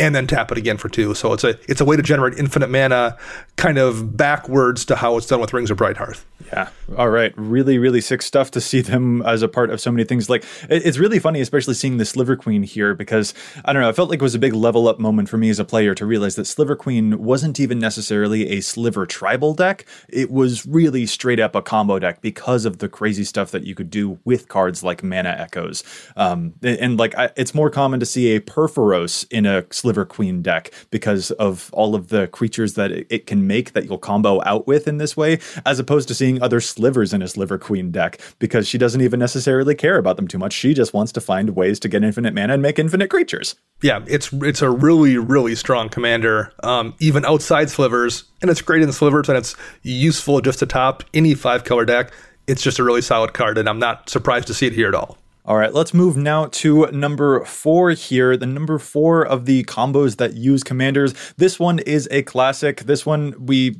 and 0.00 0.14
then 0.14 0.26
tap 0.26 0.50
it 0.50 0.58
again 0.58 0.78
for 0.78 0.88
two. 0.88 1.14
So 1.14 1.34
it's 1.34 1.44
a 1.44 1.58
it's 1.68 1.80
a 1.80 1.84
way 1.84 1.96
to 1.96 2.02
generate 2.02 2.38
infinite 2.38 2.70
mana, 2.70 3.18
kind 3.56 3.78
of 3.78 4.16
backwards 4.16 4.84
to 4.86 4.96
how 4.96 5.16
it's 5.18 5.26
done 5.26 5.40
with 5.40 5.52
Rings 5.52 5.70
of 5.70 5.76
Bright 5.76 5.90
Brighthearth. 5.90 6.24
Yeah. 6.52 6.68
All 6.96 7.10
right. 7.10 7.32
Really, 7.36 7.78
really 7.78 8.00
sick 8.00 8.22
stuff 8.22 8.50
to 8.52 8.60
see 8.60 8.80
them 8.80 9.22
as 9.22 9.42
a 9.42 9.48
part 9.48 9.70
of 9.70 9.80
so 9.80 9.92
many 9.92 10.04
things. 10.04 10.28
Like 10.28 10.44
it's 10.68 10.98
really 10.98 11.18
funny, 11.18 11.40
especially 11.40 11.74
seeing 11.74 11.98
the 11.98 12.04
Sliver 12.04 12.36
Queen 12.36 12.62
here, 12.62 12.94
because 12.94 13.34
I 13.64 13.72
don't 13.72 13.82
know. 13.82 13.88
I 13.88 13.92
felt 13.92 14.10
like 14.10 14.20
it 14.20 14.22
was 14.22 14.34
a 14.34 14.38
big 14.38 14.54
level 14.54 14.88
up 14.88 14.98
moment 14.98 15.28
for 15.28 15.36
me 15.36 15.50
as 15.50 15.58
a 15.58 15.64
player 15.64 15.94
to 15.94 16.06
realize 16.06 16.34
that 16.36 16.46
Sliver 16.46 16.74
Queen 16.74 17.22
wasn't 17.22 17.60
even 17.60 17.78
necessarily 17.78 18.48
a 18.50 18.60
Sliver 18.60 19.06
tribal 19.06 19.54
deck. 19.54 19.84
It 20.08 20.30
was 20.30 20.66
really 20.66 21.06
straight 21.06 21.40
up 21.40 21.54
a 21.54 21.62
combo 21.62 21.98
deck 21.98 22.20
because 22.20 22.64
of 22.64 22.78
the 22.78 22.88
crazy 22.88 23.24
stuff 23.24 23.50
that 23.52 23.64
you 23.64 23.74
could 23.74 23.90
do 23.90 24.18
with 24.24 24.48
cards 24.48 24.82
like 24.82 25.02
Mana 25.02 25.30
Echoes. 25.30 25.84
Um, 26.16 26.54
and, 26.62 26.78
and, 26.78 26.98
like 26.98 27.14
I, 27.16 27.30
it's 27.36 27.54
more 27.54 27.70
common 27.70 28.00
to 28.00 28.06
see 28.06 28.34
a 28.34 28.40
Purphoros 28.40 29.26
in 29.30 29.46
a 29.46 29.64
Sliver 29.70 29.89
Queen 30.04 30.42
deck 30.42 30.70
because 30.90 31.30
of 31.32 31.70
all 31.72 31.94
of 31.94 32.08
the 32.08 32.26
creatures 32.28 32.74
that 32.74 32.90
it, 32.90 33.06
it 33.10 33.26
can 33.26 33.46
make 33.46 33.72
that 33.72 33.84
you'll 33.84 33.98
combo 33.98 34.40
out 34.44 34.66
with 34.66 34.86
in 34.88 34.98
this 34.98 35.16
way, 35.16 35.38
as 35.66 35.78
opposed 35.78 36.08
to 36.08 36.14
seeing 36.14 36.40
other 36.42 36.60
slivers 36.60 37.12
in 37.12 37.22
a 37.22 37.28
Sliver 37.28 37.58
Queen 37.58 37.90
deck 37.90 38.20
because 38.38 38.66
she 38.66 38.78
doesn't 38.78 39.00
even 39.00 39.18
necessarily 39.18 39.74
care 39.74 39.98
about 39.98 40.16
them 40.16 40.28
too 40.28 40.38
much. 40.38 40.52
She 40.52 40.74
just 40.74 40.94
wants 40.94 41.12
to 41.12 41.20
find 41.20 41.56
ways 41.56 41.80
to 41.80 41.88
get 41.88 42.04
infinite 42.04 42.34
mana 42.34 42.54
and 42.54 42.62
make 42.62 42.78
infinite 42.78 43.10
creatures. 43.10 43.56
Yeah, 43.82 44.04
it's 44.06 44.32
it's 44.32 44.62
a 44.62 44.70
really 44.70 45.16
really 45.16 45.54
strong 45.54 45.88
commander, 45.88 46.52
um, 46.62 46.94
even 46.98 47.24
outside 47.24 47.70
slivers, 47.70 48.24
and 48.42 48.50
it's 48.50 48.62
great 48.62 48.82
in 48.82 48.92
slivers, 48.92 49.28
and 49.28 49.38
it's 49.38 49.56
useful 49.82 50.40
just 50.40 50.58
to 50.60 50.66
top 50.66 51.02
any 51.14 51.34
five 51.34 51.64
color 51.64 51.84
deck. 51.84 52.12
It's 52.46 52.62
just 52.62 52.78
a 52.78 52.84
really 52.84 53.02
solid 53.02 53.32
card, 53.32 53.58
and 53.58 53.68
I'm 53.68 53.78
not 53.78 54.10
surprised 54.10 54.46
to 54.48 54.54
see 54.54 54.66
it 54.66 54.72
here 54.72 54.88
at 54.88 54.94
all. 54.94 55.19
All 55.46 55.56
right, 55.56 55.72
let's 55.72 55.94
move 55.94 56.18
now 56.18 56.46
to 56.46 56.86
number 56.92 57.44
four 57.46 57.92
here. 57.92 58.36
The 58.36 58.46
number 58.46 58.78
four 58.78 59.26
of 59.26 59.46
the 59.46 59.64
combos 59.64 60.16
that 60.16 60.34
use 60.34 60.62
commanders. 60.62 61.14
This 61.38 61.58
one 61.58 61.78
is 61.78 62.06
a 62.10 62.22
classic. 62.22 62.80
This 62.80 63.06
one 63.06 63.34
we 63.46 63.76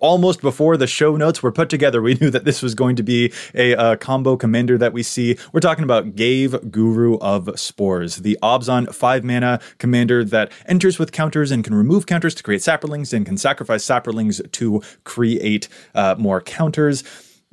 almost 0.00 0.40
before 0.40 0.76
the 0.76 0.86
show 0.86 1.16
notes 1.16 1.42
were 1.42 1.52
put 1.52 1.68
together, 1.68 2.00
we 2.00 2.14
knew 2.20 2.30
that 2.30 2.44
this 2.44 2.62
was 2.62 2.74
going 2.74 2.96
to 2.96 3.02
be 3.02 3.32
a, 3.54 3.72
a 3.72 3.96
combo 3.96 4.36
commander 4.36 4.78
that 4.78 4.92
we 4.92 5.02
see. 5.02 5.36
We're 5.52 5.60
talking 5.60 5.84
about 5.84 6.14
Ghave, 6.14 6.70
Guru 6.70 7.18
of 7.18 7.50
Spores, 7.58 8.16
the 8.16 8.38
Abzan 8.42 8.94
5 8.94 9.24
mana 9.24 9.60
commander 9.78 10.24
that 10.24 10.52
enters 10.66 10.98
with 10.98 11.10
counters 11.10 11.50
and 11.50 11.64
can 11.64 11.74
remove 11.74 12.06
counters 12.06 12.34
to 12.36 12.42
create 12.42 12.62
saprolings 12.62 13.12
and 13.12 13.26
can 13.26 13.36
sacrifice 13.36 13.84
saprolings 13.84 14.50
to 14.52 14.80
create 15.04 15.68
uh, 15.94 16.14
more 16.18 16.40
counters. 16.40 17.02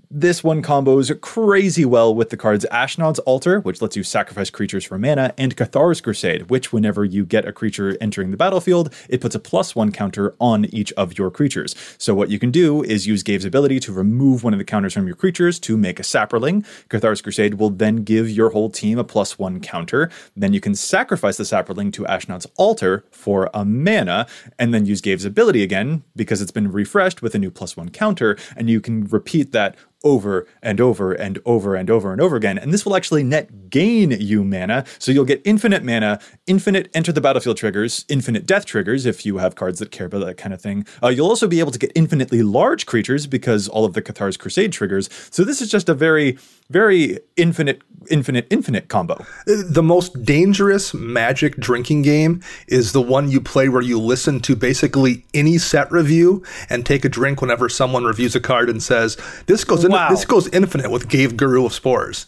This 0.09 0.41
one 0.41 0.63
combos 0.63 1.19
crazy 1.19 1.83
well 1.83 2.15
with 2.15 2.29
the 2.29 2.37
cards 2.37 2.65
Ashnod's 2.71 3.19
Altar, 3.19 3.59
which 3.59 3.81
lets 3.81 3.97
you 3.97 4.03
sacrifice 4.03 4.49
creatures 4.49 4.85
for 4.85 4.97
mana, 4.97 5.33
and 5.37 5.57
Cathar's 5.57 5.99
Crusade, 5.99 6.49
which 6.49 6.71
whenever 6.71 7.03
you 7.03 7.25
get 7.25 7.45
a 7.45 7.51
creature 7.51 7.97
entering 7.99 8.31
the 8.31 8.37
battlefield, 8.37 8.93
it 9.09 9.19
puts 9.19 9.35
a 9.35 9.39
plus 9.39 9.75
one 9.75 9.91
counter 9.91 10.33
on 10.39 10.63
each 10.73 10.93
of 10.93 11.17
your 11.17 11.29
creatures. 11.29 11.75
So 11.97 12.15
what 12.15 12.29
you 12.29 12.39
can 12.39 12.51
do 12.51 12.83
is 12.83 13.05
use 13.05 13.21
Ghave's 13.21 13.43
ability 13.43 13.81
to 13.81 13.91
remove 13.91 14.45
one 14.45 14.53
of 14.53 14.59
the 14.59 14.63
counters 14.63 14.93
from 14.93 15.07
your 15.07 15.15
creatures 15.17 15.59
to 15.59 15.75
make 15.75 15.99
a 15.99 16.03
Saproling. 16.03 16.65
Cathar's 16.87 17.21
Crusade 17.21 17.55
will 17.55 17.69
then 17.69 18.05
give 18.05 18.29
your 18.29 18.51
whole 18.51 18.69
team 18.69 18.97
a 18.97 19.03
plus 19.03 19.37
one 19.37 19.59
counter. 19.59 20.09
Then 20.37 20.53
you 20.53 20.61
can 20.61 20.73
sacrifice 20.73 21.35
the 21.35 21.43
Saproling 21.43 21.91
to 21.91 22.03
Ashnod's 22.03 22.47
Altar 22.55 23.03
for 23.11 23.49
a 23.53 23.65
mana, 23.65 24.25
and 24.57 24.73
then 24.73 24.85
use 24.85 25.01
Ghave's 25.01 25.25
ability 25.25 25.63
again 25.63 26.03
because 26.15 26.41
it's 26.41 26.51
been 26.51 26.71
refreshed 26.71 27.21
with 27.21 27.35
a 27.35 27.39
new 27.39 27.51
plus 27.51 27.75
one 27.75 27.89
counter, 27.89 28.37
and 28.55 28.69
you 28.69 28.79
can 28.79 29.03
repeat 29.03 29.51
that 29.51 29.75
over 30.07 30.47
and 30.61 30.79
over 30.79 31.11
and 31.11 31.39
over 31.45 31.75
and 31.75 31.89
over 31.89 32.11
and 32.13 32.21
over 32.21 32.35
again. 32.37 32.57
And 32.57 32.73
this 32.73 32.85
will 32.85 32.95
actually 32.95 33.23
net 33.23 33.69
gain 33.69 34.11
you 34.11 34.43
mana. 34.43 34.85
So 34.99 35.11
you'll 35.11 35.25
get 35.25 35.41
infinite 35.43 35.83
mana, 35.83 36.19
infinite 36.45 36.89
enter 36.93 37.11
the 37.11 37.19
battlefield 37.19 37.57
triggers, 37.57 38.05
infinite 38.07 38.45
death 38.45 38.65
triggers 38.65 39.05
if 39.05 39.25
you 39.25 39.39
have 39.39 39.55
cards 39.55 39.79
that 39.79 39.91
care 39.91 40.07
about 40.07 40.25
that 40.25 40.37
kind 40.37 40.53
of 40.53 40.61
thing. 40.61 40.85
Uh, 41.03 41.09
you'll 41.09 41.27
also 41.27 41.47
be 41.47 41.59
able 41.59 41.71
to 41.71 41.79
get 41.79 41.91
infinitely 41.93 42.41
large 42.41 42.85
creatures 42.85 43.27
because 43.27 43.67
all 43.67 43.83
of 43.83 43.93
the 43.93 44.01
Cathar's 44.01 44.37
Crusade 44.37 44.71
triggers. 44.71 45.09
So 45.29 45.43
this 45.43 45.61
is 45.61 45.69
just 45.69 45.89
a 45.89 45.93
very, 45.93 46.37
very 46.69 47.19
infinite, 47.35 47.81
infinite, 48.09 48.47
infinite 48.49 48.87
combo. 48.87 49.25
The 49.45 49.83
most 49.83 50.23
dangerous 50.23 50.93
magic 50.93 51.57
drinking 51.57 52.03
game 52.03 52.41
is 52.67 52.93
the 52.93 53.01
one 53.01 53.29
you 53.29 53.41
play 53.41 53.67
where 53.67 53.81
you 53.81 53.99
listen 53.99 54.39
to 54.41 54.55
basically 54.55 55.25
any 55.33 55.57
set 55.57 55.91
review 55.91 56.43
and 56.69 56.85
take 56.85 57.03
a 57.03 57.09
drink 57.09 57.41
whenever 57.41 57.67
someone 57.67 58.05
reviews 58.05 58.35
a 58.35 58.39
card 58.39 58.69
and 58.69 58.81
says, 58.81 59.17
This 59.45 59.63
goes 59.63 59.83
in, 59.83 59.91
Wow. 59.97 60.09
this 60.09 60.25
goes 60.25 60.47
infinite 60.49 60.89
with 60.91 61.09
Ghave 61.09 61.35
Guru 61.37 61.65
of 61.65 61.73
Spores. 61.73 62.27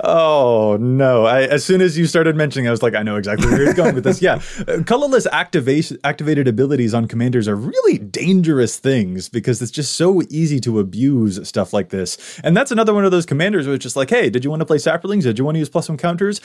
Oh 0.00 0.76
no! 0.80 1.24
I, 1.26 1.42
as 1.42 1.64
soon 1.64 1.80
as 1.80 1.96
you 1.96 2.06
started 2.06 2.36
mentioning, 2.36 2.66
I 2.66 2.70
was 2.70 2.82
like, 2.82 2.94
I 2.94 3.02
know 3.02 3.16
exactly 3.16 3.46
where 3.48 3.62
you're 3.62 3.74
going 3.74 3.94
with 3.94 4.04
this. 4.04 4.20
Yeah, 4.22 4.40
Uh, 4.66 4.82
colorless 4.84 5.26
activation 5.26 5.98
activated 6.02 6.48
abilities 6.48 6.94
on 6.94 7.06
commanders 7.06 7.46
are 7.46 7.54
really 7.54 7.98
dangerous 7.98 8.78
things 8.78 9.28
because 9.28 9.60
it's 9.62 9.70
just 9.70 9.92
so 9.94 10.22
easy 10.30 10.58
to 10.60 10.80
abuse 10.80 11.46
stuff 11.46 11.72
like 11.72 11.90
this. 11.90 12.40
And 12.42 12.56
that's 12.56 12.70
another 12.72 12.94
one 12.94 13.04
of 13.04 13.10
those 13.12 13.26
commanders 13.26 13.66
where 13.66 13.74
it's 13.76 13.82
just 13.82 13.94
like, 13.96 14.10
hey, 14.10 14.30
did 14.30 14.42
you 14.42 14.50
want 14.50 14.60
to 14.60 14.66
play 14.66 14.78
saplings? 14.78 15.24
Did 15.24 15.38
you 15.38 15.44
want 15.44 15.54
to 15.56 15.60
use 15.60 15.68
plus 15.68 15.88
one 15.88 15.98
counters? 15.98 16.40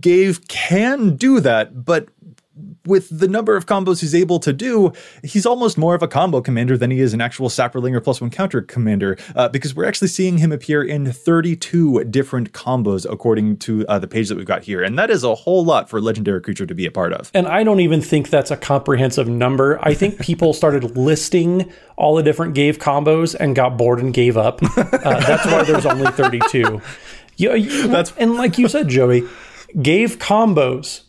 Ghave 0.00 0.46
can 0.48 1.16
do 1.16 1.40
that, 1.40 1.84
but 1.84 2.08
with 2.86 3.08
the 3.18 3.26
number 3.26 3.56
of 3.56 3.66
combos 3.66 4.00
he's 4.00 4.14
able 4.14 4.38
to 4.38 4.52
do, 4.52 4.92
he's 5.22 5.46
almost 5.46 5.76
more 5.76 5.94
of 5.94 6.02
a 6.02 6.08
combo 6.08 6.40
commander 6.40 6.76
than 6.76 6.90
he 6.90 7.00
is 7.00 7.12
an 7.12 7.20
actual 7.20 7.48
Saproling 7.48 7.94
or 7.94 8.00
plus 8.00 8.20
one 8.20 8.30
counter 8.30 8.62
commander, 8.62 9.16
uh, 9.34 9.48
because 9.48 9.74
we're 9.74 9.86
actually 9.86 10.08
seeing 10.08 10.38
him 10.38 10.52
appear 10.52 10.82
in 10.82 11.10
32 11.10 12.04
different 12.04 12.52
combos 12.52 13.06
according 13.10 13.56
to 13.58 13.86
uh, 13.88 13.98
the 13.98 14.06
page 14.06 14.28
that 14.28 14.36
we've 14.36 14.46
got 14.46 14.62
here. 14.62 14.82
And 14.82 14.98
that 14.98 15.10
is 15.10 15.24
a 15.24 15.34
whole 15.34 15.64
lot 15.64 15.88
for 15.88 15.98
a 15.98 16.00
legendary 16.00 16.40
creature 16.40 16.66
to 16.66 16.74
be 16.74 16.86
a 16.86 16.90
part 16.90 17.12
of. 17.12 17.30
And 17.34 17.48
I 17.48 17.64
don't 17.64 17.80
even 17.80 18.00
think 18.00 18.30
that's 18.30 18.50
a 18.50 18.56
comprehensive 18.56 19.28
number. 19.28 19.78
I 19.82 19.94
think 19.94 20.18
people 20.20 20.52
started 20.52 20.96
listing 20.96 21.72
all 21.96 22.14
the 22.14 22.22
different 22.22 22.54
Ghave 22.54 22.78
combos 22.78 23.34
and 23.38 23.56
got 23.56 23.76
bored 23.76 24.00
and 24.00 24.12
gave 24.14 24.36
up. 24.36 24.62
Uh, 24.62 25.20
that's 25.20 25.46
why 25.46 25.62
there's 25.64 25.86
only 25.86 26.10
32. 26.12 26.80
Yeah, 27.36 27.54
you, 27.54 27.88
that's 27.88 28.12
and 28.16 28.36
like 28.36 28.58
you 28.58 28.68
said, 28.68 28.86
Joey, 28.86 29.26
gave 29.82 30.18
combos. 30.20 31.02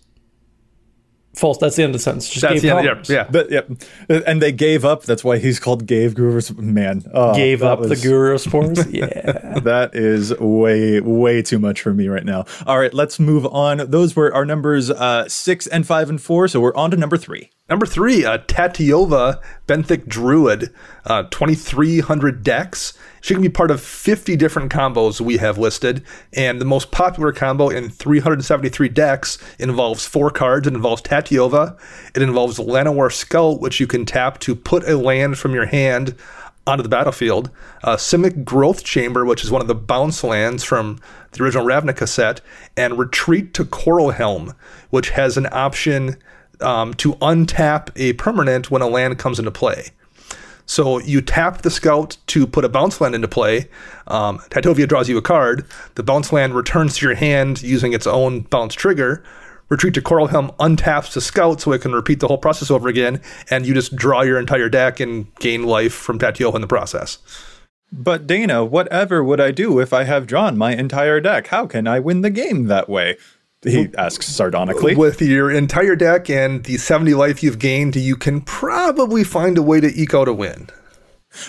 False. 1.35 1.57
That's 1.57 1.75
the 1.75 1.83
end 1.83 1.91
of 1.91 1.93
the 1.99 2.03
sentence. 2.03 2.29
Just 2.29 2.41
That's 2.41 2.53
gave 2.53 2.61
the 2.63 2.69
end, 2.71 2.87
combos. 2.87 3.09
yeah, 3.09 3.15
yeah. 3.15 3.27
But 3.29 3.51
yep, 3.51 3.69
and 4.09 4.41
they 4.41 4.51
gave 4.51 4.85
up. 4.85 5.03
That's 5.03 5.23
why 5.23 5.37
he's 5.37 5.59
called 5.59 5.85
Gave 5.85 6.13
Groover's 6.13 6.55
man. 6.55 7.03
Oh, 7.13 7.35
Gave 7.35 7.59
that 7.59 7.71
up 7.71 7.81
the 7.81 7.89
was- 7.89 8.03
guru 8.03 8.37
spores. 8.37 8.85
Yeah. 8.91 9.59
that 9.63 9.91
is 9.93 10.37
way 10.39 11.01
way 11.01 11.41
too 11.41 11.59
much 11.59 11.81
for 11.81 11.93
me 11.93 12.07
right 12.07 12.23
now. 12.25 12.45
All 12.65 12.79
right, 12.79 12.93
let's 12.93 13.19
move 13.19 13.45
on. 13.47 13.77
Those 13.89 14.15
were 14.15 14.33
our 14.33 14.45
numbers 14.45 14.89
uh, 14.89 15.27
six 15.27 15.67
and 15.67 15.85
five 15.85 16.09
and 16.09 16.21
four. 16.21 16.47
So 16.47 16.59
we're 16.59 16.75
on 16.75 16.91
to 16.91 16.97
number 16.97 17.17
three. 17.17 17.49
Number 17.67 17.87
three, 17.87 18.23
uh, 18.23 18.37
Tatyova 18.37 19.41
Benthic 19.67 20.07
Druid, 20.07 20.71
uh, 21.03 21.23
2,300 21.23 22.43
decks. 22.43 22.93
She 23.21 23.33
can 23.33 23.41
be 23.41 23.49
part 23.49 23.71
of 23.71 23.81
50 23.81 24.35
different 24.35 24.71
combos 24.71 25.19
we 25.19 25.37
have 25.37 25.57
listed. 25.57 26.03
And 26.31 26.61
the 26.61 26.65
most 26.65 26.91
popular 26.91 27.31
combo 27.31 27.69
in 27.69 27.89
373 27.89 28.89
decks 28.89 29.39
involves 29.57 30.05
four 30.05 30.29
cards. 30.29 30.67
It 30.67 30.75
involves 30.75 31.01
Tatyova. 31.01 31.75
It 32.13 32.21
involves 32.21 32.59
Llanowar 32.59 33.11
Scout, 33.11 33.59
which 33.61 33.79
you 33.79 33.87
can 33.87 34.05
tap 34.05 34.37
to 34.41 34.55
put 34.55 34.87
a 34.87 34.95
land 34.95 35.39
from 35.39 35.55
your 35.55 35.65
hand 35.65 36.13
onto 36.67 36.83
the 36.83 36.89
battlefield. 36.89 37.49
Uh, 37.83 37.95
Simic 37.95 38.45
Growth 38.45 38.83
Chamber, 38.83 39.25
which 39.25 39.43
is 39.43 39.49
one 39.49 39.63
of 39.63 39.67
the 39.67 39.73
bounce 39.73 40.23
lands 40.23 40.63
from 40.63 40.99
the 41.31 41.43
original 41.43 41.65
Ravnica 41.65 42.07
set. 42.07 42.41
And 42.77 42.99
Retreat 42.99 43.55
to 43.55 43.65
Coralhelm, 43.65 44.55
which 44.91 45.09
has 45.09 45.35
an 45.35 45.47
option 45.51 46.17
um, 46.61 46.93
to 46.95 47.13
untap 47.15 47.89
a 47.95 48.13
permanent 48.13 48.71
when 48.71 48.81
a 48.81 48.87
land 48.87 49.17
comes 49.17 49.39
into 49.39 49.51
play. 49.51 49.89
So 50.65 50.99
you 50.99 51.21
tap 51.21 51.61
the 51.61 51.69
scout 51.69 52.17
to 52.27 52.47
put 52.47 52.65
a 52.65 52.69
bounce 52.69 52.99
land 52.99 53.13
into 53.13 53.27
play. 53.27 53.69
Um, 54.07 54.39
Tatyova 54.49 54.87
draws 54.87 55.07
you 55.07 55.17
a 55.17 55.21
card. 55.21 55.65
The 55.93 56.03
bounce 56.03 56.33
land 56.33 56.55
returns 56.55 56.97
to 56.97 57.05
your 57.05 57.15
hand 57.15 57.61
using 57.61 57.93
its 57.93 58.07
own 58.07 58.41
bounce 58.41 58.73
trigger. 58.73 59.23
Retreat 59.69 59.95
to 59.95 60.01
Coralhelm 60.01 60.55
untaps 60.57 61.13
the 61.13 61.21
scout 61.21 61.61
so 61.61 61.71
it 61.71 61.81
can 61.81 61.93
repeat 61.93 62.19
the 62.19 62.27
whole 62.27 62.37
process 62.37 62.69
over 62.69 62.87
again, 62.87 63.19
and 63.49 63.65
you 63.65 63.73
just 63.73 63.95
draw 63.95 64.21
your 64.21 64.39
entire 64.39 64.69
deck 64.69 64.99
and 64.99 65.33
gain 65.35 65.63
life 65.63 65.93
from 65.93 66.19
Tatyova 66.19 66.55
in 66.55 66.61
the 66.61 66.67
process. 66.67 67.17
But 67.91 68.27
Dana, 68.27 68.63
whatever 68.63 69.23
would 69.23 69.39
I 69.39 69.51
do 69.51 69.79
if 69.79 69.93
I 69.93 70.03
have 70.03 70.27
drawn 70.27 70.57
my 70.57 70.75
entire 70.75 71.19
deck? 71.19 71.47
How 71.47 71.65
can 71.65 71.87
I 71.87 71.99
win 71.99 72.21
the 72.21 72.29
game 72.29 72.65
that 72.65 72.89
way? 72.89 73.17
He 73.65 73.89
asks 73.97 74.27
sardonically. 74.27 74.95
With 74.95 75.21
your 75.21 75.51
entire 75.51 75.95
deck 75.95 76.29
and 76.29 76.63
the 76.63 76.77
70 76.77 77.13
life 77.13 77.41
you've 77.41 77.59
gained, 77.59 77.95
you 77.95 78.15
can 78.15 78.41
probably 78.41 79.23
find 79.23 79.57
a 79.57 79.61
way 79.61 79.81
to 79.81 79.87
eke 79.99 80.13
out 80.13 80.27
a 80.27 80.33
win. 80.33 80.69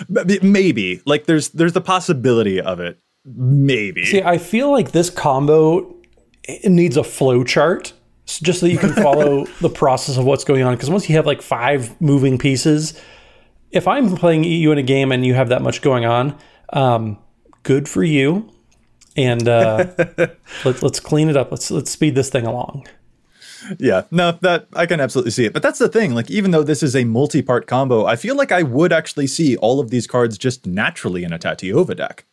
Maybe. 0.09 1.01
Like 1.05 1.25
there's 1.25 1.49
there's 1.49 1.73
the 1.73 1.81
possibility 1.81 2.59
of 2.59 2.79
it. 2.79 2.99
Maybe. 3.25 4.05
See, 4.05 4.21
I 4.21 4.37
feel 4.37 4.71
like 4.71 4.91
this 4.91 5.09
combo 5.09 5.95
it 6.43 6.71
needs 6.71 6.97
a 6.97 7.03
flow 7.03 7.43
chart 7.43 7.93
just 8.25 8.59
so 8.59 8.65
you 8.65 8.77
can 8.77 8.93
follow 8.93 9.45
the 9.61 9.69
process 9.69 10.17
of 10.17 10.25
what's 10.25 10.43
going 10.43 10.63
on. 10.63 10.73
Because 10.75 10.89
once 10.89 11.09
you 11.09 11.15
have 11.15 11.25
like 11.25 11.41
five 11.41 11.99
moving 12.01 12.37
pieces, 12.37 12.99
if 13.71 13.87
I'm 13.87 14.15
playing 14.15 14.43
you 14.43 14.71
in 14.71 14.77
a 14.77 14.83
game 14.83 15.11
and 15.11 15.25
you 15.25 15.33
have 15.33 15.49
that 15.49 15.61
much 15.61 15.81
going 15.81 16.05
on, 16.05 16.37
um, 16.73 17.17
good 17.63 17.87
for 17.87 18.03
you. 18.03 18.49
And 19.17 19.47
uh, 19.47 19.87
let, 20.63 20.83
let's 20.83 20.99
clean 20.99 21.27
it 21.29 21.35
up. 21.35 21.51
Let's 21.51 21.71
let's 21.71 21.91
speed 21.91 22.15
this 22.15 22.29
thing 22.29 22.45
along. 22.45 22.87
Yeah, 23.79 24.03
no, 24.11 24.33
that 24.41 24.67
I 24.73 24.85
can 24.85 24.99
absolutely 24.99 25.31
see 25.31 25.45
it. 25.45 25.53
But 25.53 25.63
that's 25.63 25.79
the 25.79 25.89
thing. 25.89 26.13
Like, 26.13 26.29
even 26.29 26.51
though 26.51 26.63
this 26.63 26.83
is 26.83 26.95
a 26.95 27.03
multi-part 27.03 27.67
combo, 27.67 28.05
I 28.05 28.15
feel 28.15 28.35
like 28.35 28.51
I 28.51 28.63
would 28.63 28.93
actually 28.93 29.27
see 29.27 29.57
all 29.57 29.79
of 29.79 29.89
these 29.89 30.07
cards 30.07 30.37
just 30.37 30.65
naturally 30.65 31.23
in 31.23 31.33
a 31.33 31.39
Tatyova 31.39 31.97
deck. 31.97 32.25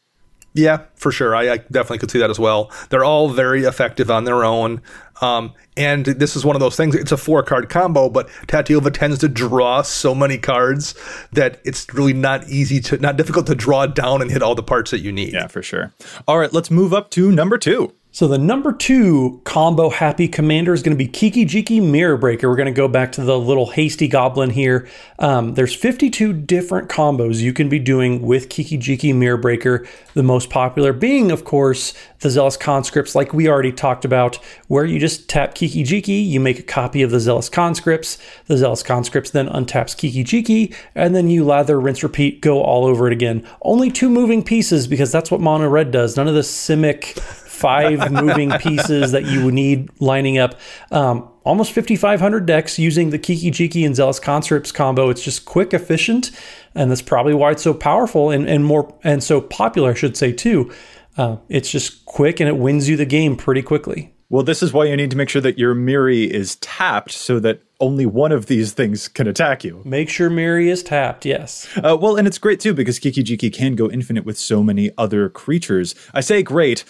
Yeah, 0.54 0.82
for 0.94 1.10
sure. 1.10 1.34
I, 1.34 1.50
I 1.50 1.56
definitely 1.58 1.98
could 1.98 2.12
see 2.12 2.20
that 2.20 2.30
as 2.30 2.38
well. 2.38 2.70
They're 2.88 3.04
all 3.04 3.28
very 3.28 3.64
effective 3.64 4.08
on 4.08 4.22
their 4.24 4.44
own. 4.44 4.80
Um, 5.20 5.52
and 5.76 6.06
this 6.06 6.36
is 6.36 6.44
one 6.44 6.54
of 6.54 6.60
those 6.60 6.76
things. 6.76 6.94
It's 6.94 7.10
a 7.10 7.16
four 7.16 7.42
card 7.42 7.68
combo, 7.68 8.08
but 8.08 8.28
Tatyova 8.46 8.92
tends 8.92 9.18
to 9.18 9.28
draw 9.28 9.82
so 9.82 10.14
many 10.14 10.38
cards 10.38 10.94
that 11.32 11.60
it's 11.64 11.92
really 11.92 12.12
not 12.12 12.48
easy 12.48 12.80
to, 12.82 12.98
not 12.98 13.16
difficult 13.16 13.46
to 13.48 13.56
draw 13.56 13.86
down 13.86 14.22
and 14.22 14.30
hit 14.30 14.42
all 14.42 14.54
the 14.54 14.62
parts 14.62 14.92
that 14.92 15.00
you 15.00 15.10
need. 15.10 15.32
Yeah, 15.32 15.48
for 15.48 15.62
sure. 15.62 15.92
All 16.28 16.38
right, 16.38 16.52
let's 16.52 16.70
move 16.70 16.94
up 16.94 17.10
to 17.10 17.32
number 17.32 17.58
two. 17.58 17.92
So 18.14 18.28
the 18.28 18.38
number 18.38 18.72
two 18.72 19.40
combo 19.42 19.90
happy 19.90 20.28
commander 20.28 20.72
is 20.72 20.84
going 20.84 20.96
to 20.96 21.04
be 21.04 21.10
Kiki 21.10 21.44
Jiki 21.44 21.82
Mirror 21.82 22.18
Breaker. 22.18 22.48
We're 22.48 22.54
going 22.54 22.66
to 22.66 22.72
go 22.72 22.86
back 22.86 23.10
to 23.12 23.24
the 23.24 23.36
little 23.36 23.70
hasty 23.70 24.06
goblin 24.06 24.50
here. 24.50 24.86
Um, 25.18 25.54
there's 25.54 25.74
52 25.74 26.32
different 26.32 26.88
combos 26.88 27.40
you 27.40 27.52
can 27.52 27.68
be 27.68 27.80
doing 27.80 28.22
with 28.22 28.50
Kiki 28.50 28.78
Jiki 28.78 29.12
Mirror 29.12 29.38
Breaker. 29.38 29.84
The 30.12 30.22
most 30.22 30.48
popular 30.48 30.92
being, 30.92 31.32
of 31.32 31.44
course, 31.44 31.92
the 32.20 32.30
Zealous 32.30 32.56
Conscripts, 32.56 33.16
like 33.16 33.34
we 33.34 33.48
already 33.48 33.72
talked 33.72 34.04
about, 34.04 34.36
where 34.68 34.84
you 34.84 35.00
just 35.00 35.28
tap 35.28 35.56
Kiki 35.56 35.82
Jiki, 35.82 36.24
you 36.24 36.38
make 36.38 36.60
a 36.60 36.62
copy 36.62 37.02
of 37.02 37.10
the 37.10 37.18
Zealous 37.18 37.48
Conscripts. 37.48 38.16
The 38.46 38.56
Zealous 38.56 38.84
Conscripts 38.84 39.32
then 39.32 39.48
untaps 39.48 39.96
Kiki 39.96 40.22
Jiki, 40.22 40.72
and 40.94 41.16
then 41.16 41.26
you 41.26 41.44
lather, 41.44 41.80
rinse, 41.80 42.04
repeat, 42.04 42.40
go 42.40 42.62
all 42.62 42.84
over 42.84 43.08
it 43.08 43.12
again. 43.12 43.44
Only 43.62 43.90
two 43.90 44.08
moving 44.08 44.44
pieces 44.44 44.86
because 44.86 45.10
that's 45.10 45.32
what 45.32 45.40
Mono 45.40 45.68
Red 45.68 45.90
does. 45.90 46.16
None 46.16 46.28
of 46.28 46.34
the 46.34 46.42
Simic 46.42 47.20
five 47.54 48.10
moving 48.12 48.50
pieces 48.52 49.12
that 49.12 49.24
you 49.24 49.44
would 49.44 49.54
need 49.54 49.88
lining 50.00 50.38
up. 50.38 50.58
Um, 50.90 51.28
almost 51.44 51.72
5,500 51.72 52.46
decks 52.46 52.78
using 52.78 53.10
the 53.10 53.18
Kiki 53.18 53.50
Jiki 53.50 53.86
and 53.86 53.94
Zealous 53.94 54.18
Conscripts 54.18 54.72
combo. 54.72 55.10
It's 55.10 55.22
just 55.22 55.44
quick, 55.44 55.72
efficient, 55.72 56.30
and 56.74 56.90
that's 56.90 57.02
probably 57.02 57.34
why 57.34 57.52
it's 57.52 57.62
so 57.62 57.74
powerful 57.74 58.30
and, 58.30 58.48
and 58.48 58.64
more 58.64 58.92
and 59.04 59.22
so 59.22 59.40
popular, 59.40 59.92
I 59.92 59.94
should 59.94 60.16
say 60.16 60.32
too. 60.32 60.72
Uh, 61.16 61.36
it's 61.48 61.70
just 61.70 62.04
quick 62.06 62.40
and 62.40 62.48
it 62.48 62.56
wins 62.56 62.88
you 62.88 62.96
the 62.96 63.06
game 63.06 63.36
pretty 63.36 63.62
quickly. 63.62 64.14
Well, 64.30 64.42
this 64.42 64.62
is 64.62 64.72
why 64.72 64.86
you 64.86 64.96
need 64.96 65.10
to 65.10 65.16
make 65.16 65.28
sure 65.28 65.42
that 65.42 65.58
your 65.58 65.74
Mirri 65.74 66.26
is 66.26 66.56
tapped 66.56 67.12
so 67.12 67.38
that 67.40 67.62
only 67.78 68.06
one 68.06 68.32
of 68.32 68.46
these 68.46 68.72
things 68.72 69.06
can 69.06 69.26
attack 69.26 69.62
you. 69.62 69.82
Make 69.84 70.08
sure 70.08 70.30
Mirri 70.30 70.68
is 70.68 70.82
tapped. 70.82 71.26
Yes. 71.26 71.68
Uh, 71.76 71.96
well, 72.00 72.16
and 72.16 72.26
it's 72.26 72.38
great 72.38 72.58
too 72.58 72.72
because 72.72 72.98
Kiki 72.98 73.22
Jiki 73.22 73.52
can 73.52 73.76
go 73.76 73.90
infinite 73.90 74.24
with 74.24 74.38
so 74.38 74.62
many 74.62 74.90
other 74.96 75.28
creatures. 75.28 75.94
I 76.14 76.20
say 76.20 76.42
great. 76.42 76.84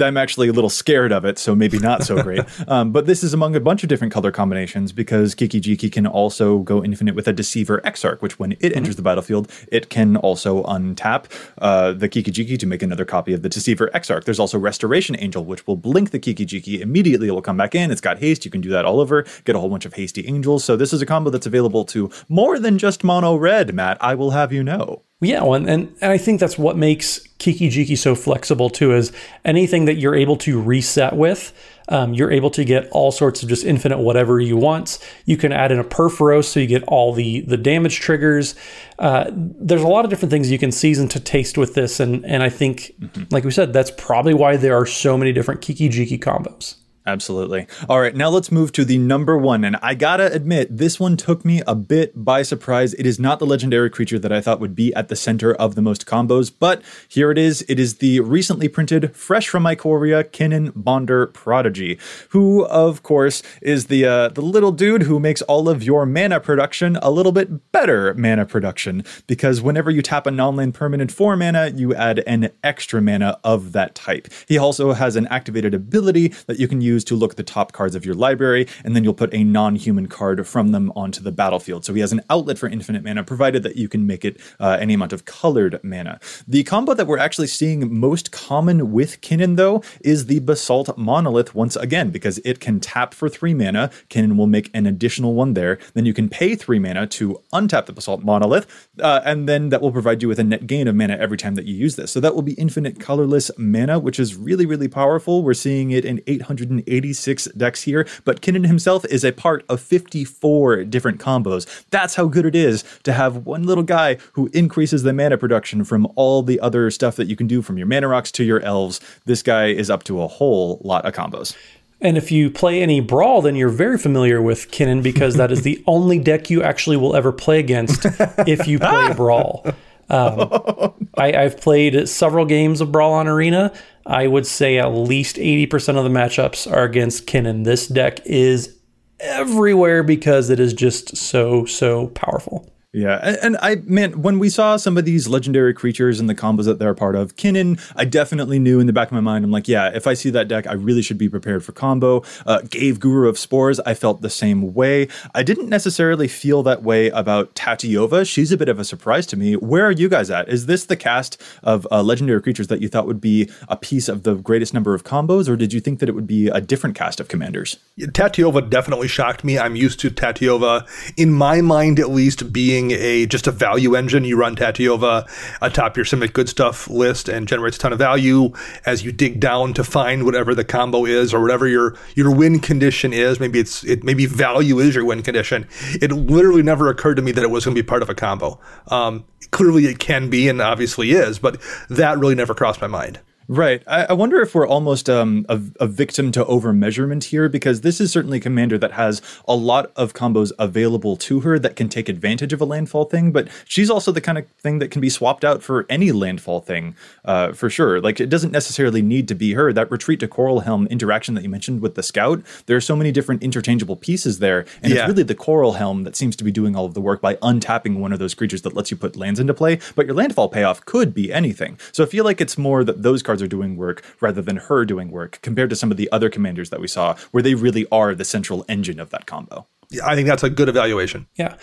I'm 0.00 0.16
actually 0.16 0.48
a 0.48 0.52
little 0.52 0.70
scared 0.70 1.12
of 1.12 1.24
it, 1.24 1.38
so 1.38 1.54
maybe 1.54 1.78
not 1.78 2.02
so 2.04 2.22
great. 2.22 2.44
um, 2.68 2.92
but 2.92 3.06
this 3.06 3.22
is 3.22 3.32
among 3.32 3.56
a 3.56 3.60
bunch 3.60 3.82
of 3.82 3.88
different 3.88 4.12
color 4.12 4.30
combinations 4.30 4.92
because 4.92 5.34
Kiki 5.34 5.60
Jiki 5.60 5.90
can 5.90 6.06
also 6.06 6.58
go 6.58 6.84
infinite 6.84 7.14
with 7.14 7.26
a 7.26 7.32
Deceiver 7.32 7.80
Exarch, 7.84 8.20
which 8.20 8.38
when 8.38 8.52
it 8.60 8.76
enters 8.76 8.96
the 8.96 9.02
battlefield, 9.02 9.50
it 9.72 9.88
can 9.88 10.16
also 10.16 10.62
untap 10.64 11.26
uh, 11.58 11.92
the 11.92 12.08
Kiki 12.08 12.30
Jiki 12.30 12.58
to 12.58 12.66
make 12.66 12.82
another 12.82 13.04
copy 13.04 13.32
of 13.32 13.42
the 13.42 13.48
Deceiver 13.48 13.90
Exarch. 13.94 14.24
There's 14.24 14.40
also 14.40 14.58
Restoration 14.58 15.16
Angel, 15.18 15.44
which 15.44 15.66
will 15.66 15.76
blink 15.76 16.10
the 16.10 16.18
Kiki 16.18 16.44
Jiki 16.44 16.80
immediately. 16.80 17.28
It 17.28 17.32
will 17.32 17.42
come 17.42 17.56
back 17.56 17.74
in. 17.74 17.90
It's 17.90 18.00
got 18.00 18.18
haste. 18.18 18.44
You 18.44 18.50
can 18.50 18.60
do 18.60 18.70
that 18.70 18.84
all 18.84 19.00
over. 19.00 19.24
Get 19.44 19.56
a 19.56 19.60
whole 19.60 19.70
bunch 19.70 19.86
of 19.86 19.94
hasty 19.94 20.26
angels. 20.26 20.64
So 20.64 20.76
this 20.76 20.92
is 20.92 21.02
a 21.02 21.06
combo 21.06 21.30
that's 21.30 21.46
available 21.46 21.84
to 21.86 22.10
more 22.28 22.58
than 22.58 22.78
just 22.78 23.04
mono 23.04 23.36
red, 23.36 23.74
Matt. 23.74 23.96
I 24.00 24.14
will 24.14 24.30
have 24.30 24.52
you 24.52 24.62
know. 24.62 25.02
Yeah, 25.20 25.42
well, 25.42 25.54
and, 25.54 25.68
and 25.68 25.96
I 26.00 26.16
think 26.16 26.38
that's 26.38 26.56
what 26.56 26.76
makes 26.76 27.18
Kiki 27.38 27.68
Jiki 27.68 27.98
so 27.98 28.14
flexible 28.14 28.70
too. 28.70 28.94
Is 28.94 29.10
anything 29.44 29.86
that 29.86 29.96
you're 29.96 30.14
able 30.14 30.36
to 30.38 30.60
reset 30.60 31.16
with, 31.16 31.52
um, 31.88 32.14
you're 32.14 32.30
able 32.30 32.50
to 32.50 32.64
get 32.64 32.88
all 32.90 33.10
sorts 33.10 33.42
of 33.42 33.48
just 33.48 33.64
infinite 33.64 33.98
whatever 33.98 34.40
you 34.40 34.56
want. 34.56 34.98
You 35.24 35.36
can 35.36 35.50
add 35.50 35.72
in 35.72 35.80
a 35.80 35.84
Purphoros, 35.84 36.44
so 36.44 36.60
you 36.60 36.68
get 36.68 36.84
all 36.84 37.12
the 37.12 37.40
the 37.40 37.56
damage 37.56 37.98
triggers. 37.98 38.54
Uh, 39.00 39.28
there's 39.32 39.82
a 39.82 39.88
lot 39.88 40.04
of 40.04 40.10
different 40.10 40.30
things 40.30 40.52
you 40.52 40.58
can 40.58 40.70
season 40.70 41.08
to 41.08 41.18
taste 41.18 41.58
with 41.58 41.74
this, 41.74 41.98
and 41.98 42.24
and 42.24 42.44
I 42.44 42.48
think, 42.48 42.94
mm-hmm. 43.00 43.24
like 43.30 43.42
we 43.42 43.50
said, 43.50 43.72
that's 43.72 43.90
probably 43.90 44.34
why 44.34 44.56
there 44.56 44.76
are 44.76 44.86
so 44.86 45.18
many 45.18 45.32
different 45.32 45.62
Kiki 45.62 45.88
Jiki 45.88 46.20
combos. 46.20 46.76
Absolutely. 47.08 47.66
All 47.88 48.02
right, 48.02 48.14
now 48.14 48.28
let's 48.28 48.52
move 48.52 48.70
to 48.72 48.84
the 48.84 48.98
number 48.98 49.38
one. 49.38 49.64
And 49.64 49.76
I 49.80 49.94
gotta 49.94 50.30
admit, 50.30 50.76
this 50.76 51.00
one 51.00 51.16
took 51.16 51.42
me 51.42 51.62
a 51.66 51.74
bit 51.74 52.22
by 52.22 52.42
surprise. 52.42 52.92
It 52.92 53.06
is 53.06 53.18
not 53.18 53.38
the 53.38 53.46
legendary 53.46 53.88
creature 53.88 54.18
that 54.18 54.30
I 54.30 54.42
thought 54.42 54.60
would 54.60 54.74
be 54.74 54.92
at 54.92 55.08
the 55.08 55.16
center 55.16 55.54
of 55.54 55.74
the 55.74 55.80
most 55.80 56.04
combos, 56.04 56.52
but 56.56 56.82
here 57.08 57.30
it 57.30 57.38
is. 57.38 57.64
It 57.66 57.80
is 57.80 57.96
the 57.96 58.20
recently 58.20 58.68
printed, 58.68 59.16
fresh 59.16 59.48
from 59.48 59.64
Ikoria, 59.64 60.22
Kinnan 60.22 60.72
Bonder 60.76 61.28
Prodigy, 61.28 61.98
who, 62.28 62.66
of 62.66 63.02
course, 63.02 63.42
is 63.62 63.86
the 63.86 64.04
uh, 64.04 64.28
the 64.28 64.42
little 64.42 64.72
dude 64.72 65.04
who 65.04 65.18
makes 65.18 65.40
all 65.42 65.70
of 65.70 65.82
your 65.82 66.04
mana 66.04 66.40
production 66.40 66.96
a 66.96 67.10
little 67.10 67.32
bit 67.32 67.72
better 67.72 68.12
mana 68.12 68.44
production. 68.44 69.02
Because 69.26 69.62
whenever 69.62 69.90
you 69.90 70.02
tap 70.02 70.26
a 70.26 70.30
non-land 70.30 70.74
permanent 70.74 71.10
for 71.10 71.38
mana, 71.38 71.72
you 71.74 71.94
add 71.94 72.18
an 72.26 72.50
extra 72.62 73.00
mana 73.00 73.40
of 73.42 73.72
that 73.72 73.94
type. 73.94 74.28
He 74.46 74.58
also 74.58 74.92
has 74.92 75.16
an 75.16 75.26
activated 75.28 75.72
ability 75.72 76.34
that 76.46 76.58
you 76.60 76.68
can 76.68 76.82
use 76.82 76.97
to 77.04 77.14
look 77.14 77.32
at 77.32 77.36
the 77.36 77.42
top 77.42 77.72
cards 77.72 77.94
of 77.94 78.04
your 78.04 78.14
library, 78.14 78.66
and 78.84 78.94
then 78.94 79.04
you'll 79.04 79.14
put 79.14 79.32
a 79.34 79.44
non 79.44 79.76
human 79.76 80.06
card 80.06 80.46
from 80.46 80.72
them 80.72 80.92
onto 80.94 81.22
the 81.22 81.32
battlefield. 81.32 81.84
So 81.84 81.94
he 81.94 82.00
has 82.00 82.12
an 82.12 82.22
outlet 82.30 82.58
for 82.58 82.68
infinite 82.68 83.04
mana, 83.04 83.24
provided 83.24 83.62
that 83.62 83.76
you 83.76 83.88
can 83.88 84.06
make 84.06 84.24
it 84.24 84.40
uh, 84.60 84.78
any 84.80 84.94
amount 84.94 85.12
of 85.12 85.24
colored 85.24 85.80
mana. 85.82 86.20
The 86.46 86.64
combo 86.64 86.94
that 86.94 87.06
we're 87.06 87.18
actually 87.18 87.46
seeing 87.46 87.92
most 87.98 88.32
common 88.32 88.92
with 88.92 89.20
Kinnan, 89.20 89.56
though, 89.56 89.82
is 90.00 90.26
the 90.26 90.40
Basalt 90.40 90.96
Monolith 90.96 91.54
once 91.54 91.76
again, 91.76 92.10
because 92.10 92.38
it 92.44 92.60
can 92.60 92.80
tap 92.80 93.14
for 93.14 93.28
three 93.28 93.54
mana. 93.54 93.90
Kinnan 94.10 94.36
will 94.36 94.46
make 94.46 94.70
an 94.74 94.86
additional 94.86 95.34
one 95.34 95.54
there. 95.54 95.78
Then 95.94 96.06
you 96.06 96.14
can 96.14 96.28
pay 96.28 96.54
three 96.54 96.78
mana 96.78 97.06
to 97.08 97.42
untap 97.52 97.86
the 97.86 97.92
Basalt 97.92 98.22
Monolith, 98.22 98.66
uh, 99.00 99.20
and 99.24 99.48
then 99.48 99.68
that 99.70 99.80
will 99.80 99.92
provide 99.92 100.22
you 100.22 100.28
with 100.28 100.38
a 100.38 100.44
net 100.44 100.66
gain 100.66 100.88
of 100.88 100.94
mana 100.94 101.16
every 101.16 101.36
time 101.36 101.54
that 101.54 101.64
you 101.64 101.74
use 101.74 101.96
this. 101.96 102.10
So 102.10 102.20
that 102.20 102.34
will 102.34 102.42
be 102.42 102.54
infinite 102.54 103.00
colorless 103.00 103.50
mana, 103.56 103.98
which 103.98 104.18
is 104.18 104.36
really, 104.36 104.66
really 104.66 104.88
powerful. 104.88 105.42
We're 105.42 105.54
seeing 105.54 105.90
it 105.90 106.04
in 106.04 106.22
880 106.26 106.87
86 106.88 107.46
decks 107.56 107.82
here, 107.82 108.06
but 108.24 108.40
Kinnan 108.40 108.66
himself 108.66 109.04
is 109.06 109.24
a 109.24 109.32
part 109.32 109.64
of 109.68 109.80
54 109.80 110.84
different 110.84 111.20
combos. 111.20 111.66
That's 111.90 112.14
how 112.14 112.26
good 112.26 112.46
it 112.46 112.54
is 112.54 112.84
to 113.04 113.12
have 113.12 113.46
one 113.46 113.64
little 113.64 113.84
guy 113.84 114.18
who 114.32 114.50
increases 114.52 115.02
the 115.02 115.12
mana 115.12 115.38
production 115.38 115.84
from 115.84 116.06
all 116.16 116.42
the 116.42 116.60
other 116.60 116.90
stuff 116.90 117.16
that 117.16 117.26
you 117.26 117.36
can 117.36 117.46
do 117.46 117.62
from 117.62 117.78
your 117.78 117.86
mana 117.86 118.08
rocks 118.08 118.32
to 118.32 118.44
your 118.44 118.60
elves. 118.60 119.00
This 119.24 119.42
guy 119.42 119.66
is 119.66 119.90
up 119.90 120.04
to 120.04 120.22
a 120.22 120.26
whole 120.26 120.80
lot 120.84 121.04
of 121.04 121.14
combos. 121.14 121.56
And 122.00 122.16
if 122.16 122.30
you 122.30 122.48
play 122.48 122.80
any 122.80 123.00
Brawl, 123.00 123.42
then 123.42 123.56
you're 123.56 123.68
very 123.68 123.98
familiar 123.98 124.40
with 124.40 124.70
Kinnan 124.70 125.02
because 125.02 125.34
that 125.34 125.50
is 125.50 125.62
the 125.62 125.82
only 125.86 126.18
deck 126.18 126.48
you 126.48 126.62
actually 126.62 126.96
will 126.96 127.16
ever 127.16 127.32
play 127.32 127.58
against 127.58 128.06
if 128.46 128.68
you 128.68 128.78
play 128.78 129.12
Brawl. 129.16 129.66
Um, 130.08 130.94
I, 131.18 131.32
have 131.32 131.60
played 131.60 132.08
several 132.08 132.44
games 132.44 132.80
of 132.80 132.92
Brawl 132.92 133.12
on 133.12 133.28
Arena. 133.28 133.72
I 134.06 134.26
would 134.26 134.46
say 134.46 134.78
at 134.78 134.88
least 134.88 135.36
80% 135.36 135.96
of 135.96 136.04
the 136.04 136.10
matchups 136.10 136.70
are 136.70 136.84
against 136.84 137.26
Kinnan. 137.26 137.64
This 137.64 137.86
deck 137.88 138.24
is 138.24 138.78
everywhere 139.20 140.02
because 140.02 140.48
it 140.48 140.60
is 140.60 140.72
just 140.72 141.16
so, 141.16 141.64
so 141.64 142.08
powerful. 142.08 142.72
Yeah, 142.94 143.20
and, 143.22 143.36
and, 143.42 143.56
I 143.60 143.76
man, 143.84 144.22
when 144.22 144.38
we 144.38 144.48
saw 144.48 144.78
some 144.78 144.96
of 144.96 145.04
these 145.04 145.28
legendary 145.28 145.74
creatures 145.74 146.18
and 146.20 146.28
the 146.28 146.34
combos 146.34 146.64
that 146.64 146.78
they're 146.78 146.88
a 146.88 146.94
part 146.94 147.16
of, 147.16 147.36
Kinnan, 147.36 147.78
I 147.96 148.06
definitely 148.06 148.58
knew 148.58 148.80
in 148.80 148.86
the 148.86 148.94
back 148.94 149.08
of 149.08 149.12
my 149.12 149.20
mind, 149.20 149.44
I'm 149.44 149.50
like, 149.50 149.68
yeah, 149.68 149.90
if 149.94 150.06
I 150.06 150.14
see 150.14 150.30
that 150.30 150.48
deck, 150.48 150.66
I 150.66 150.72
really 150.72 151.02
should 151.02 151.18
be 151.18 151.28
prepared 151.28 151.62
for 151.62 151.72
combo. 151.72 152.22
Uh, 152.46 152.62
Ghave 152.62 152.98
Guru 152.98 153.28
of 153.28 153.38
Spores, 153.38 153.78
I 153.80 153.92
felt 153.92 154.22
the 154.22 154.30
same 154.30 154.72
way. 154.72 155.08
I 155.34 155.42
didn't 155.42 155.68
necessarily 155.68 156.28
feel 156.28 156.62
that 156.62 156.82
way 156.82 157.10
about 157.10 157.54
Tatyova. 157.54 158.26
She's 158.26 158.52
a 158.52 158.56
bit 158.56 158.70
of 158.70 158.78
a 158.78 158.84
surprise 158.84 159.26
to 159.26 159.36
me. 159.36 159.54
Where 159.54 159.84
are 159.84 159.92
you 159.92 160.08
guys 160.08 160.30
at? 160.30 160.48
Is 160.48 160.64
this 160.64 160.86
the 160.86 160.96
cast 160.96 161.38
of 161.62 161.86
uh, 161.90 162.02
legendary 162.02 162.40
creatures 162.40 162.68
that 162.68 162.80
you 162.80 162.88
thought 162.88 163.06
would 163.06 163.20
be 163.20 163.50
a 163.68 163.76
piece 163.76 164.08
of 164.08 164.22
the 164.22 164.36
greatest 164.36 164.72
number 164.72 164.94
of 164.94 165.04
combos, 165.04 165.46
or 165.46 165.56
did 165.56 165.74
you 165.74 165.80
think 165.80 165.98
that 165.98 166.08
it 166.08 166.14
would 166.14 166.26
be 166.26 166.48
a 166.48 166.62
different 166.62 166.96
cast 166.96 167.20
of 167.20 167.28
commanders? 167.28 167.76
Tatyova 167.98 168.70
definitely 168.70 169.08
shocked 169.08 169.44
me. 169.44 169.58
I'm 169.58 169.76
used 169.76 170.00
to 170.00 170.10
Tatyova, 170.10 170.88
in 171.18 171.34
my 171.34 171.60
mind 171.60 172.00
at 172.00 172.08
least, 172.08 172.50
being 172.50 172.77
being 172.78 173.00
a 173.00 173.26
just 173.26 173.46
a 173.46 173.50
value 173.50 173.94
engine. 173.94 174.24
You 174.24 174.36
run 174.36 174.56
Tatyova 174.56 175.28
atop 175.60 175.96
your 175.96 176.04
Simic 176.04 176.32
Good 176.32 176.48
Stuff 176.48 176.88
list 176.88 177.28
and 177.28 177.48
generates 177.48 177.76
a 177.76 177.80
ton 177.80 177.92
of 177.92 177.98
value 177.98 178.52
as 178.86 179.04
you 179.04 179.12
dig 179.12 179.40
down 179.40 179.74
to 179.74 179.84
find 179.84 180.24
whatever 180.24 180.54
the 180.54 180.64
combo 180.64 181.04
is 181.04 181.34
or 181.34 181.40
whatever 181.40 181.66
your 181.66 181.96
your 182.14 182.34
win 182.34 182.60
condition 182.60 183.12
is. 183.12 183.40
Maybe 183.40 183.58
it's 183.58 183.84
it 183.84 184.04
maybe 184.04 184.26
value 184.26 184.78
is 184.78 184.94
your 184.94 185.04
win 185.04 185.22
condition. 185.22 185.66
It 186.00 186.12
literally 186.12 186.62
never 186.62 186.88
occurred 186.88 187.16
to 187.16 187.22
me 187.22 187.32
that 187.32 187.42
it 187.42 187.50
was 187.50 187.64
going 187.64 187.74
to 187.74 187.82
be 187.82 187.86
part 187.86 188.02
of 188.02 188.08
a 188.08 188.14
combo. 188.14 188.60
Um, 188.88 189.24
clearly, 189.50 189.86
it 189.86 189.98
can 189.98 190.30
be 190.30 190.48
and 190.48 190.60
obviously 190.60 191.10
is, 191.10 191.38
but 191.38 191.60
that 191.88 192.18
really 192.18 192.34
never 192.34 192.54
crossed 192.54 192.80
my 192.80 192.86
mind. 192.86 193.20
Right. 193.50 193.82
I, 193.86 194.04
I, 194.04 194.12
wonder 194.12 194.42
if 194.42 194.54
we're 194.54 194.66
almost 194.66 195.08
um, 195.08 195.46
a, 195.48 195.58
a, 195.80 195.86
victim 195.86 196.30
to 196.32 196.44
over 196.44 196.74
measurement 196.74 197.24
here 197.24 197.48
because 197.48 197.80
this 197.80 197.98
is 197.98 198.12
certainly 198.12 198.36
a 198.36 198.40
commander 198.42 198.76
that 198.76 198.92
has 198.92 199.22
a 199.48 199.56
lot 199.56 199.90
of 199.96 200.12
combos 200.12 200.52
available 200.58 201.16
to 201.16 201.40
her 201.40 201.58
that 201.58 201.74
can 201.74 201.88
take 201.88 202.10
advantage 202.10 202.52
of 202.52 202.60
a 202.60 202.66
landfall 202.66 203.06
thing, 203.06 203.32
but 203.32 203.48
she's 203.64 203.88
also 203.88 204.12
the 204.12 204.20
kind 204.20 204.36
of 204.36 204.46
thing 204.58 204.80
that 204.80 204.90
can 204.90 205.00
be 205.00 205.08
swapped 205.08 205.46
out 205.46 205.62
for 205.62 205.86
any 205.88 206.12
landfall 206.12 206.60
thing 206.60 206.94
uh, 207.24 207.52
for 207.52 207.70
sure. 207.70 208.02
Like 208.02 208.20
it 208.20 208.28
doesn't 208.28 208.50
necessarily 208.50 209.00
need 209.00 209.26
to 209.28 209.34
be 209.34 209.54
her. 209.54 209.72
That 209.72 209.90
retreat 209.90 210.20
to 210.20 210.28
Coralhelm 210.28 210.86
interaction 210.90 211.34
that 211.34 211.42
you 211.42 211.48
mentioned 211.48 211.80
with 211.80 211.94
the 211.94 212.02
scout, 212.02 212.42
there 212.66 212.76
are 212.76 212.82
so 212.82 212.96
many 212.96 213.12
different 213.12 213.42
interchangeable 213.42 213.96
pieces 213.96 214.40
there. 214.40 214.66
And 214.82 214.92
yeah. 214.92 215.00
it's 215.00 215.08
really 215.08 215.22
the 215.22 215.34
Coralhelm 215.34 216.04
that 216.04 216.16
seems 216.16 216.36
to 216.36 216.44
be 216.44 216.52
doing 216.52 216.76
all 216.76 216.84
of 216.84 216.92
the 216.92 217.00
work 217.00 217.22
by 217.22 217.36
untapping 217.36 217.98
one 217.98 218.12
of 218.12 218.18
those 218.18 218.34
creatures 218.34 218.60
that 218.60 218.74
lets 218.74 218.90
you 218.90 218.98
put 218.98 219.16
lands 219.16 219.40
into 219.40 219.54
play. 219.54 219.80
But 219.94 220.04
your 220.04 220.14
landfall 220.14 220.50
payoff 220.50 220.84
could 220.84 221.14
be 221.14 221.32
anything. 221.32 221.78
So 221.92 222.04
I 222.04 222.06
feel 222.06 222.24
like 222.24 222.42
it's 222.42 222.58
more 222.58 222.84
that 222.84 223.02
those 223.02 223.22
cards 223.22 223.37
cards 223.38 223.42
are 223.42 223.48
doing 223.48 223.76
work 223.76 224.04
rather 224.20 224.42
than 224.42 224.56
her 224.56 224.84
doing 224.84 225.10
work 225.10 225.38
compared 225.42 225.70
to 225.70 225.76
some 225.76 225.90
of 225.90 225.96
the 225.96 226.10
other 226.12 226.28
commanders 226.28 226.70
that 226.70 226.80
we 226.80 226.88
saw 226.88 227.14
where 227.30 227.42
they 227.42 227.54
really 227.54 227.86
are 227.90 228.14
the 228.14 228.24
central 228.24 228.64
engine 228.68 229.00
of 229.00 229.10
that 229.10 229.26
combo. 229.26 229.66
Yeah, 229.90 230.06
I 230.06 230.14
think 230.14 230.28
that's 230.28 230.42
a 230.42 230.50
good 230.50 230.68
evaluation. 230.68 231.26
Yeah. 231.36 231.56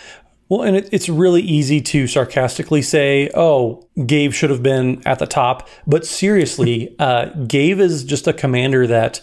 Well, 0.48 0.62
and 0.62 0.76
it, 0.76 0.88
it's 0.92 1.08
really 1.08 1.42
easy 1.42 1.80
to 1.80 2.06
sarcastically 2.06 2.82
say, 2.82 3.30
oh, 3.34 3.86
Gabe 4.06 4.32
should 4.32 4.50
have 4.50 4.62
been 4.62 5.02
at 5.04 5.18
the 5.18 5.26
top. 5.26 5.68
But 5.86 6.06
seriously, 6.06 6.94
uh, 6.98 7.26
Ghave 7.46 7.80
is 7.80 8.04
just 8.04 8.26
a 8.26 8.32
commander 8.32 8.86
that, 8.86 9.20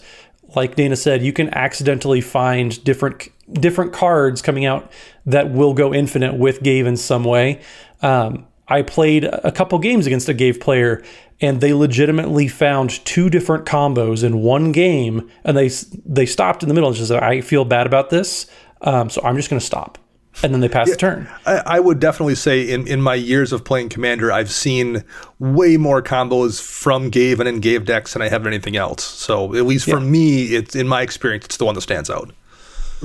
like 0.54 0.76
Dana 0.76 0.96
said, 0.96 1.22
you 1.22 1.32
can 1.32 1.52
accidentally 1.54 2.20
find 2.20 2.82
different 2.84 3.28
different 3.52 3.92
cards 3.92 4.40
coming 4.40 4.64
out 4.64 4.90
that 5.26 5.50
will 5.50 5.74
go 5.74 5.92
infinite 5.92 6.34
with 6.34 6.62
Gabe 6.62 6.86
in 6.86 6.96
some 6.96 7.24
way. 7.24 7.60
Um, 8.00 8.46
I 8.68 8.82
played 8.82 9.24
a 9.24 9.52
couple 9.52 9.78
games 9.78 10.06
against 10.06 10.28
a 10.28 10.34
Ghave 10.34 10.58
player, 10.58 11.02
and 11.40 11.60
they 11.60 11.74
legitimately 11.74 12.48
found 12.48 13.04
two 13.04 13.28
different 13.28 13.66
combos 13.66 14.24
in 14.24 14.38
one 14.38 14.72
game, 14.72 15.30
and 15.44 15.56
they 15.56 15.68
they 16.06 16.26
stopped 16.26 16.62
in 16.62 16.68
the 16.68 16.74
middle 16.74 16.88
and 16.88 16.96
just 16.96 17.08
said, 17.08 17.22
"I 17.22 17.40
feel 17.40 17.64
bad 17.64 17.86
about 17.86 18.10
this, 18.10 18.46
um, 18.80 19.10
so 19.10 19.20
I'm 19.22 19.36
just 19.36 19.50
going 19.50 19.60
to 19.60 19.66
stop." 19.66 19.98
And 20.42 20.52
then 20.52 20.60
they 20.60 20.68
pass 20.68 20.88
yeah, 20.88 20.94
the 20.94 20.98
turn. 20.98 21.28
I, 21.46 21.62
I, 21.64 21.80
would 21.80 22.00
definitely 22.00 22.34
say 22.34 22.68
in, 22.68 22.88
in 22.88 23.00
my 23.00 23.14
years 23.14 23.52
of 23.52 23.64
playing 23.64 23.88
Commander, 23.88 24.32
I've 24.32 24.50
seen 24.50 25.04
way 25.38 25.76
more 25.76 26.02
combos 26.02 26.60
from 26.60 27.08
Ghave 27.08 27.38
and 27.38 27.48
in 27.48 27.60
Ghave 27.60 27.84
decks 27.84 28.14
than 28.14 28.22
I 28.22 28.28
have 28.28 28.44
anything 28.44 28.76
else. 28.76 29.04
So 29.04 29.54
at 29.54 29.64
least 29.64 29.84
for 29.84 30.00
yeah. 30.00 30.04
me, 30.04 30.42
it's 30.46 30.74
in 30.74 30.88
my 30.88 31.02
experience, 31.02 31.44
it's 31.44 31.56
the 31.56 31.64
one 31.64 31.76
that 31.76 31.82
stands 31.82 32.10
out. 32.10 32.32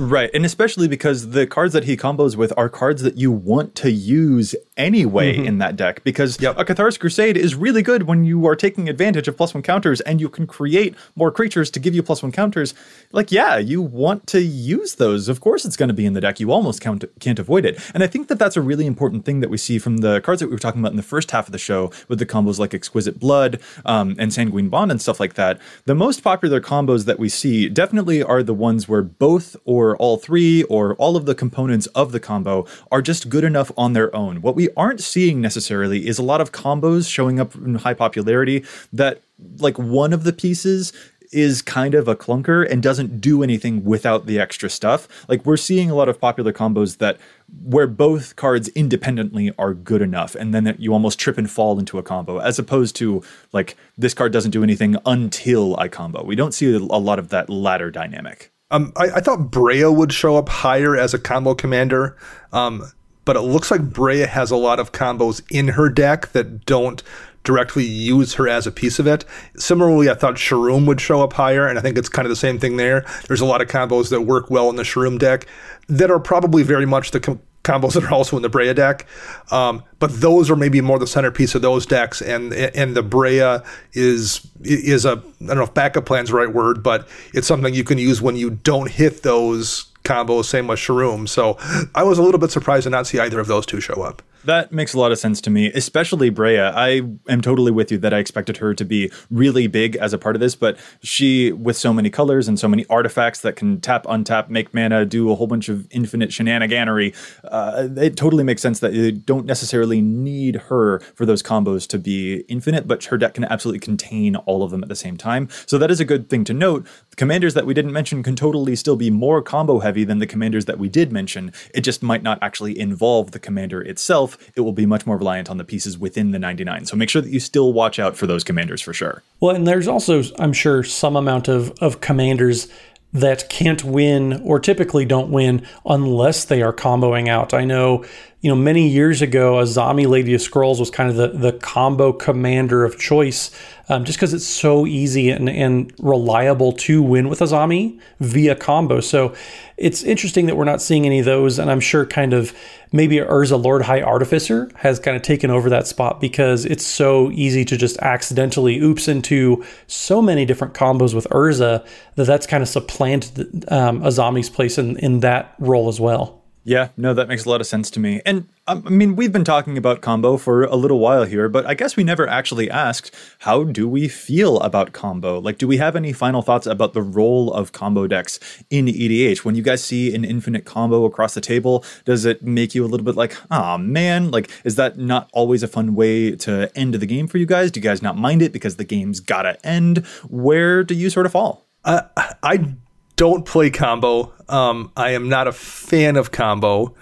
Right. 0.00 0.30
And 0.32 0.46
especially 0.46 0.88
because 0.88 1.30
the 1.30 1.46
cards 1.46 1.74
that 1.74 1.84
he 1.84 1.94
combos 1.94 2.34
with 2.34 2.54
are 2.56 2.70
cards 2.70 3.02
that 3.02 3.18
you 3.18 3.30
want 3.30 3.74
to 3.76 3.90
use 3.90 4.54
anyway 4.78 5.36
mm-hmm. 5.36 5.44
in 5.44 5.58
that 5.58 5.76
deck. 5.76 6.02
Because 6.04 6.40
yep. 6.40 6.58
a 6.58 6.64
Cathar's 6.64 6.96
Crusade 6.96 7.36
is 7.36 7.54
really 7.54 7.82
good 7.82 8.04
when 8.04 8.24
you 8.24 8.46
are 8.46 8.56
taking 8.56 8.88
advantage 8.88 9.28
of 9.28 9.36
plus 9.36 9.52
one 9.52 9.62
counters 9.62 10.00
and 10.00 10.18
you 10.18 10.30
can 10.30 10.46
create 10.46 10.94
more 11.16 11.30
creatures 11.30 11.70
to 11.72 11.78
give 11.78 11.94
you 11.94 12.02
plus 12.02 12.22
one 12.22 12.32
counters. 12.32 12.72
Like, 13.12 13.30
yeah, 13.30 13.58
you 13.58 13.82
want 13.82 14.26
to 14.28 14.40
use 14.40 14.94
those. 14.94 15.28
Of 15.28 15.42
course, 15.42 15.66
it's 15.66 15.76
going 15.76 15.90
to 15.90 15.94
be 15.94 16.06
in 16.06 16.14
the 16.14 16.20
deck. 16.22 16.40
You 16.40 16.50
almost 16.50 16.80
can't, 16.80 17.04
can't 17.20 17.38
avoid 17.38 17.66
it. 17.66 17.78
And 17.92 18.02
I 18.02 18.06
think 18.06 18.28
that 18.28 18.38
that's 18.38 18.56
a 18.56 18.62
really 18.62 18.86
important 18.86 19.26
thing 19.26 19.40
that 19.40 19.50
we 19.50 19.58
see 19.58 19.78
from 19.78 19.98
the 19.98 20.22
cards 20.22 20.40
that 20.40 20.46
we 20.46 20.52
were 20.52 20.58
talking 20.58 20.80
about 20.80 20.92
in 20.92 20.96
the 20.96 21.02
first 21.02 21.30
half 21.30 21.46
of 21.46 21.52
the 21.52 21.58
show 21.58 21.92
with 22.08 22.18
the 22.18 22.26
combos 22.26 22.58
like 22.58 22.72
Exquisite 22.72 23.20
Blood 23.20 23.60
um, 23.84 24.16
and 24.18 24.32
Sanguine 24.32 24.70
Bond 24.70 24.90
and 24.90 25.02
stuff 25.02 25.20
like 25.20 25.34
that. 25.34 25.60
The 25.84 25.94
most 25.94 26.22
popular 26.22 26.58
combos 26.62 27.04
that 27.04 27.18
we 27.18 27.28
see 27.28 27.68
definitely 27.68 28.22
are 28.22 28.42
the 28.42 28.54
ones 28.54 28.88
where 28.88 29.02
both 29.02 29.56
or 29.66 29.89
all 29.96 30.16
three 30.16 30.62
or 30.64 30.94
all 30.94 31.16
of 31.16 31.26
the 31.26 31.34
components 31.34 31.86
of 31.88 32.12
the 32.12 32.20
combo 32.20 32.66
are 32.90 33.02
just 33.02 33.28
good 33.28 33.44
enough 33.44 33.70
on 33.76 33.92
their 33.92 34.14
own. 34.14 34.42
What 34.42 34.56
we 34.56 34.68
aren't 34.76 35.00
seeing 35.00 35.40
necessarily 35.40 36.06
is 36.06 36.18
a 36.18 36.22
lot 36.22 36.40
of 36.40 36.52
combos 36.52 37.10
showing 37.10 37.40
up 37.40 37.54
in 37.54 37.76
high 37.76 37.94
popularity 37.94 38.64
that 38.92 39.22
like 39.58 39.78
one 39.78 40.12
of 40.12 40.24
the 40.24 40.32
pieces 40.32 40.92
is 41.32 41.62
kind 41.62 41.94
of 41.94 42.08
a 42.08 42.16
clunker 42.16 42.68
and 42.68 42.82
doesn't 42.82 43.20
do 43.20 43.42
anything 43.42 43.84
without 43.84 44.26
the 44.26 44.38
extra 44.38 44.68
stuff. 44.68 45.06
Like 45.28 45.46
we're 45.46 45.56
seeing 45.56 45.90
a 45.90 45.94
lot 45.94 46.08
of 46.08 46.20
popular 46.20 46.52
combos 46.52 46.98
that 46.98 47.18
where 47.62 47.86
both 47.86 48.36
cards 48.36 48.68
independently 48.68 49.52
are 49.58 49.74
good 49.74 50.02
enough 50.02 50.34
and 50.34 50.52
then 50.52 50.74
you 50.78 50.92
almost 50.92 51.18
trip 51.18 51.38
and 51.38 51.50
fall 51.50 51.78
into 51.78 51.98
a 51.98 52.02
combo 52.02 52.38
as 52.38 52.58
opposed 52.58 52.96
to 52.96 53.22
like 53.52 53.76
this 53.96 54.14
card 54.14 54.32
doesn't 54.32 54.50
do 54.50 54.62
anything 54.62 54.96
until 55.06 55.78
I 55.78 55.88
combo. 55.88 56.24
We 56.24 56.36
don't 56.36 56.54
see 56.54 56.74
a 56.74 56.78
lot 56.78 57.18
of 57.18 57.28
that 57.28 57.48
latter 57.48 57.90
dynamic. 57.90 58.50
Um, 58.70 58.92
I, 58.96 59.10
I, 59.16 59.20
thought 59.20 59.50
Breya 59.50 59.94
would 59.94 60.12
show 60.12 60.36
up 60.36 60.48
higher 60.48 60.96
as 60.96 61.12
a 61.12 61.18
combo 61.18 61.54
commander, 61.54 62.16
um, 62.52 62.84
but 63.24 63.34
it 63.34 63.40
looks 63.40 63.70
like 63.70 63.80
Breya 63.80 64.28
has 64.28 64.50
a 64.50 64.56
lot 64.56 64.78
of 64.78 64.92
combos 64.92 65.42
in 65.50 65.68
her 65.68 65.88
deck 65.88 66.28
that 66.32 66.66
don't 66.66 67.02
directly 67.42 67.84
use 67.84 68.34
her 68.34 68.48
as 68.48 68.66
a 68.66 68.72
piece 68.72 68.98
of 68.98 69.06
it. 69.06 69.24
Similarly, 69.56 70.08
I 70.10 70.14
thought 70.14 70.34
Sharuum 70.34 70.86
would 70.86 71.00
show 71.00 71.22
up 71.22 71.32
higher, 71.32 71.66
and 71.66 71.78
I 71.78 71.82
think 71.82 71.98
it's 71.98 72.08
kind 72.08 72.26
of 72.26 72.30
the 72.30 72.36
same 72.36 72.58
thing 72.58 72.76
there. 72.76 73.04
There's 73.26 73.40
a 73.40 73.46
lot 73.46 73.60
of 73.60 73.68
combos 73.68 74.10
that 74.10 74.22
work 74.22 74.50
well 74.50 74.70
in 74.70 74.76
the 74.76 74.82
Sharuum 74.82 75.18
deck 75.18 75.46
that 75.88 76.10
are 76.10 76.20
probably 76.20 76.62
very 76.62 76.86
much 76.86 77.10
the 77.10 77.20
com- 77.20 77.40
combos 77.64 77.94
that 77.94 78.04
are 78.04 78.12
also 78.12 78.36
in 78.36 78.42
the 78.42 78.50
Breya 78.50 78.74
deck. 78.74 79.06
Um, 79.50 79.82
but 79.98 80.20
those 80.20 80.50
are 80.50 80.56
maybe 80.56 80.80
more 80.80 80.98
the 80.98 81.06
centerpiece 81.06 81.54
of 81.54 81.62
those 81.62 81.86
decks, 81.86 82.22
and 82.22 82.52
and 82.52 82.96
the 82.96 83.02
Breya 83.02 83.64
is 83.92 84.46
is 84.62 85.04
a 85.04 85.12
I 85.12 85.46
don't 85.46 85.56
know 85.56 85.62
if 85.62 85.74
backup 85.74 86.06
plan's 86.06 86.30
the 86.30 86.36
right 86.36 86.52
word, 86.52 86.82
but 86.82 87.08
it's 87.34 87.46
something 87.46 87.74
you 87.74 87.84
can 87.84 87.98
use 87.98 88.22
when 88.22 88.36
you 88.36 88.50
don't 88.50 88.90
hit 88.90 89.22
those 89.22 89.84
combos. 90.04 90.46
Same 90.46 90.66
with 90.66 90.78
Sharuum. 90.78 91.28
So 91.28 91.58
I 91.94 92.02
was 92.02 92.18
a 92.18 92.22
little 92.22 92.40
bit 92.40 92.50
surprised 92.50 92.84
to 92.84 92.90
not 92.90 93.06
see 93.06 93.18
either 93.18 93.40
of 93.40 93.46
those 93.46 93.66
two 93.66 93.80
show 93.80 94.02
up. 94.02 94.22
That 94.44 94.72
makes 94.72 94.94
a 94.94 94.98
lot 94.98 95.12
of 95.12 95.18
sense 95.18 95.40
to 95.42 95.50
me, 95.50 95.70
especially 95.72 96.30
Breya. 96.30 96.72
I 96.74 97.02
am 97.30 97.42
totally 97.42 97.70
with 97.70 97.92
you 97.92 97.98
that 97.98 98.14
I 98.14 98.18
expected 98.18 98.56
her 98.56 98.72
to 98.74 98.84
be 98.86 99.10
really 99.30 99.66
big 99.66 99.96
as 99.96 100.14
a 100.14 100.18
part 100.18 100.34
of 100.34 100.40
this, 100.40 100.54
but 100.54 100.78
she, 101.02 101.52
with 101.52 101.76
so 101.76 101.92
many 101.92 102.08
colors 102.08 102.48
and 102.48 102.58
so 102.58 102.66
many 102.66 102.86
artifacts 102.88 103.42
that 103.42 103.56
can 103.56 103.80
tap, 103.82 104.04
untap, 104.04 104.48
make 104.48 104.72
mana, 104.72 105.04
do 105.04 105.30
a 105.30 105.34
whole 105.34 105.46
bunch 105.46 105.68
of 105.68 105.86
infinite 105.90 106.30
shenaniganery, 106.30 107.14
uh, 107.44 107.88
it 107.98 108.16
totally 108.16 108.42
makes 108.42 108.62
sense 108.62 108.80
that 108.80 108.94
you 108.94 109.12
don't 109.12 109.44
necessarily 109.44 110.00
need 110.00 110.56
her 110.56 111.00
for 111.14 111.26
those 111.26 111.42
combos 111.42 111.86
to 111.88 111.98
be 111.98 112.36
infinite, 112.48 112.88
but 112.88 113.04
her 113.04 113.18
deck 113.18 113.34
can 113.34 113.44
absolutely 113.44 113.80
contain 113.80 114.36
all 114.36 114.62
of 114.62 114.70
them 114.70 114.82
at 114.82 114.88
the 114.88 114.96
same 114.96 115.18
time. 115.18 115.50
So 115.66 115.76
that 115.76 115.90
is 115.90 116.00
a 116.00 116.04
good 116.04 116.30
thing 116.30 116.44
to 116.44 116.54
note. 116.54 116.86
The 117.10 117.16
commanders 117.16 117.52
that 117.52 117.66
we 117.66 117.74
didn't 117.74 117.92
mention 117.92 118.22
can 118.22 118.36
totally 118.36 118.74
still 118.74 118.96
be 118.96 119.10
more 119.10 119.42
combo 119.42 119.80
heavy 119.80 120.04
than 120.04 120.18
the 120.18 120.26
commanders 120.26 120.64
that 120.64 120.78
we 120.78 120.88
did 120.88 121.12
mention. 121.12 121.52
It 121.74 121.82
just 121.82 122.02
might 122.02 122.22
not 122.22 122.38
actually 122.40 122.78
involve 122.78 123.32
the 123.32 123.38
commander 123.38 123.82
itself 123.82 124.29
itself, 124.34 124.50
it 124.56 124.60
will 124.60 124.72
be 124.72 124.86
much 124.86 125.06
more 125.06 125.16
reliant 125.16 125.50
on 125.50 125.58
the 125.58 125.64
pieces 125.64 125.98
within 125.98 126.30
the 126.30 126.38
99. 126.38 126.86
So 126.86 126.96
make 126.96 127.08
sure 127.08 127.22
that 127.22 127.30
you 127.30 127.40
still 127.40 127.72
watch 127.72 127.98
out 127.98 128.16
for 128.16 128.26
those 128.26 128.44
commanders 128.44 128.80
for 128.80 128.92
sure. 128.92 129.22
Well, 129.40 129.54
and 129.54 129.66
there's 129.66 129.88
also, 129.88 130.22
I'm 130.38 130.52
sure, 130.52 130.82
some 130.82 131.16
amount 131.16 131.48
of, 131.48 131.70
of 131.80 132.00
commanders 132.00 132.68
that 133.12 133.48
can't 133.48 133.82
win 133.82 134.40
or 134.44 134.60
typically 134.60 135.04
don't 135.04 135.30
win 135.30 135.66
unless 135.84 136.44
they 136.44 136.62
are 136.62 136.72
comboing 136.72 137.28
out. 137.28 137.52
I 137.52 137.64
know, 137.64 138.04
you 138.40 138.48
know, 138.48 138.54
many 138.54 138.88
years 138.88 139.20
ago, 139.20 139.54
Azami 139.54 140.06
Lady 140.06 140.32
of 140.32 140.40
Scrolls 140.40 140.78
was 140.78 140.90
kind 140.90 141.10
of 141.10 141.16
the, 141.16 141.28
the 141.36 141.52
combo 141.58 142.12
commander 142.12 142.84
of 142.84 143.00
choice 143.00 143.50
um, 143.88 144.04
just 144.04 144.16
because 144.16 144.32
it's 144.32 144.46
so 144.46 144.86
easy 144.86 145.30
and, 145.30 145.48
and 145.48 145.92
reliable 145.98 146.70
to 146.72 147.02
win 147.02 147.28
with 147.28 147.40
Azami 147.40 147.98
via 148.20 148.54
combo. 148.54 149.00
So 149.00 149.34
it's 149.80 150.02
interesting 150.02 150.46
that 150.46 150.56
we're 150.56 150.64
not 150.64 150.82
seeing 150.82 151.06
any 151.06 151.20
of 151.20 151.24
those. 151.24 151.58
And 151.58 151.70
I'm 151.70 151.80
sure 151.80 152.04
kind 152.04 152.34
of 152.34 152.54
maybe 152.92 153.16
Urza 153.16 153.62
Lord 153.62 153.82
High 153.82 154.02
Artificer 154.02 154.70
has 154.76 155.00
kind 155.00 155.16
of 155.16 155.22
taken 155.22 155.50
over 155.50 155.70
that 155.70 155.86
spot 155.86 156.20
because 156.20 156.66
it's 156.66 156.84
so 156.84 157.30
easy 157.32 157.64
to 157.64 157.76
just 157.76 157.98
accidentally 157.98 158.78
oops 158.78 159.08
into 159.08 159.64
so 159.86 160.20
many 160.20 160.44
different 160.44 160.74
combos 160.74 161.14
with 161.14 161.26
Urza 161.30 161.84
that 162.16 162.24
that's 162.24 162.46
kind 162.46 162.62
of 162.62 162.68
supplanted 162.68 163.64
um, 163.72 164.02
Azami's 164.02 164.50
place 164.50 164.76
in, 164.76 164.98
in 164.98 165.20
that 165.20 165.54
role 165.58 165.88
as 165.88 165.98
well. 165.98 166.39
Yeah, 166.62 166.88
no, 166.96 167.14
that 167.14 167.28
makes 167.28 167.46
a 167.46 167.48
lot 167.48 167.60
of 167.60 167.66
sense 167.66 167.90
to 167.92 168.00
me. 168.00 168.20
And 168.26 168.46
um, 168.66 168.84
I 168.86 168.90
mean, 168.90 169.16
we've 169.16 169.32
been 169.32 169.44
talking 169.44 169.78
about 169.78 170.02
combo 170.02 170.36
for 170.36 170.64
a 170.64 170.76
little 170.76 170.98
while 170.98 171.24
here, 171.24 171.48
but 171.48 171.64
I 171.64 171.72
guess 171.72 171.96
we 171.96 172.04
never 172.04 172.28
actually 172.28 172.70
asked 172.70 173.14
how 173.40 173.64
do 173.64 173.88
we 173.88 174.08
feel 174.08 174.60
about 174.60 174.92
combo? 174.92 175.38
Like, 175.38 175.56
do 175.56 175.66
we 175.66 175.78
have 175.78 175.96
any 175.96 176.12
final 176.12 176.42
thoughts 176.42 176.66
about 176.66 176.92
the 176.92 177.00
role 177.02 177.52
of 177.52 177.72
combo 177.72 178.06
decks 178.06 178.38
in 178.68 178.86
EDH? 178.86 179.38
When 179.38 179.54
you 179.54 179.62
guys 179.62 179.82
see 179.82 180.14
an 180.14 180.24
infinite 180.24 180.66
combo 180.66 181.06
across 181.06 181.32
the 181.32 181.40
table, 181.40 181.82
does 182.04 182.26
it 182.26 182.42
make 182.42 182.74
you 182.74 182.84
a 182.84 182.88
little 182.88 183.06
bit 183.06 183.16
like, 183.16 183.34
oh 183.50 183.78
man, 183.78 184.30
like, 184.30 184.50
is 184.64 184.76
that 184.76 184.98
not 184.98 185.30
always 185.32 185.62
a 185.62 185.68
fun 185.68 185.94
way 185.94 186.36
to 186.36 186.70
end 186.76 186.94
the 186.94 187.06
game 187.06 187.26
for 187.26 187.38
you 187.38 187.46
guys? 187.46 187.70
Do 187.70 187.80
you 187.80 187.84
guys 187.84 188.02
not 188.02 188.18
mind 188.18 188.42
it 188.42 188.52
because 188.52 188.76
the 188.76 188.84
game's 188.84 189.20
gotta 189.20 189.58
end? 189.66 190.06
Where 190.28 190.84
do 190.84 190.94
you 190.94 191.08
sort 191.08 191.24
of 191.24 191.32
fall? 191.32 191.66
Uh, 191.84 192.02
I 192.42 192.74
don't 193.16 193.44
play 193.44 193.68
combo. 193.68 194.32
Um, 194.50 194.92
I 194.96 195.10
am 195.10 195.28
not 195.28 195.46
a 195.46 195.52
fan 195.52 196.16
of 196.16 196.32
combo. 196.32 196.94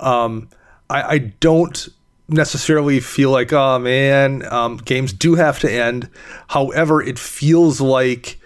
Um, 0.00 0.48
I, 0.88 1.02
I, 1.02 1.18
don't 1.18 1.88
necessarily 2.28 3.00
feel 3.00 3.30
like, 3.30 3.52
oh 3.52 3.78
man, 3.78 4.44
um, 4.52 4.76
games 4.76 5.12
do 5.12 5.34
have 5.34 5.58
to 5.60 5.72
end. 5.72 6.08
However, 6.48 7.02
it 7.02 7.18
feels 7.18 7.80
like 7.80 8.38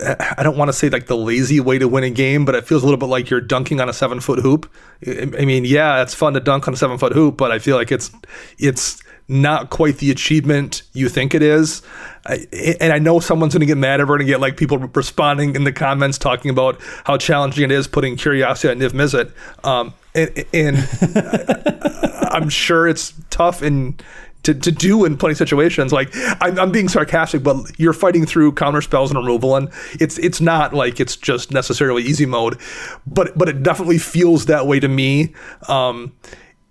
I 0.00 0.42
don't 0.42 0.56
want 0.56 0.68
to 0.68 0.72
say 0.72 0.88
like 0.90 1.06
the 1.06 1.16
lazy 1.16 1.60
way 1.60 1.78
to 1.78 1.88
win 1.88 2.04
a 2.04 2.10
game, 2.10 2.44
but 2.44 2.54
it 2.54 2.66
feels 2.66 2.82
a 2.82 2.86
little 2.86 2.98
bit 2.98 3.06
like 3.06 3.30
you're 3.30 3.40
dunking 3.40 3.80
on 3.80 3.88
a 3.88 3.92
seven 3.92 4.20
foot 4.20 4.38
hoop. 4.38 4.70
I 5.06 5.44
mean, 5.44 5.64
yeah, 5.64 6.02
it's 6.02 6.14
fun 6.14 6.34
to 6.34 6.40
dunk 6.40 6.68
on 6.68 6.74
a 6.74 6.76
seven 6.76 6.98
foot 6.98 7.12
hoop, 7.12 7.36
but 7.36 7.50
I 7.50 7.58
feel 7.58 7.76
like 7.76 7.90
it's 7.90 8.10
it's 8.58 9.02
not 9.28 9.68
quite 9.68 9.98
the 9.98 10.10
achievement 10.10 10.82
you 10.94 11.08
think 11.08 11.34
it 11.34 11.42
is. 11.42 11.82
I, 12.24 12.46
and 12.80 12.92
I 12.92 12.98
know 12.98 13.20
someone's 13.20 13.54
going 13.54 13.60
to 13.60 13.66
get 13.66 13.76
mad. 13.76 14.00
We're 14.00 14.06
going 14.06 14.20
to 14.20 14.24
get 14.24 14.40
like 14.40 14.56
people 14.56 14.78
responding 14.78 15.54
in 15.54 15.64
the 15.64 15.72
comments 15.72 16.18
talking 16.18 16.50
about 16.50 16.80
how 17.04 17.18
challenging 17.18 17.64
it 17.64 17.70
is 17.70 17.86
putting 17.86 18.16
Curiosity 18.16 18.68
on 18.70 18.78
Niv 18.78 18.92
Mizzet. 18.92 19.32
Um, 19.66 19.94
and, 20.14 20.44
and 20.52 22.18
I'm 22.32 22.48
sure 22.48 22.88
it's 22.88 23.12
tough 23.30 23.62
and 23.62 24.02
to, 24.44 24.54
to 24.54 24.70
do 24.70 25.04
in 25.04 25.16
plenty 25.16 25.32
of 25.32 25.38
situations. 25.38 25.92
Like 25.92 26.10
I'm, 26.40 26.58
I'm, 26.58 26.72
being 26.72 26.88
sarcastic, 26.88 27.42
but 27.42 27.56
you're 27.78 27.92
fighting 27.92 28.24
through 28.24 28.52
counter 28.52 28.80
spells 28.80 29.10
and 29.10 29.18
removal, 29.18 29.56
and 29.56 29.68
it's 30.00 30.16
it's 30.18 30.40
not 30.40 30.72
like 30.72 31.00
it's 31.00 31.16
just 31.16 31.50
necessarily 31.52 32.02
easy 32.02 32.24
mode, 32.24 32.58
but 33.06 33.36
but 33.36 33.48
it 33.48 33.62
definitely 33.62 33.98
feels 33.98 34.46
that 34.46 34.66
way 34.66 34.80
to 34.80 34.88
me. 34.88 35.34
Um, 35.68 36.12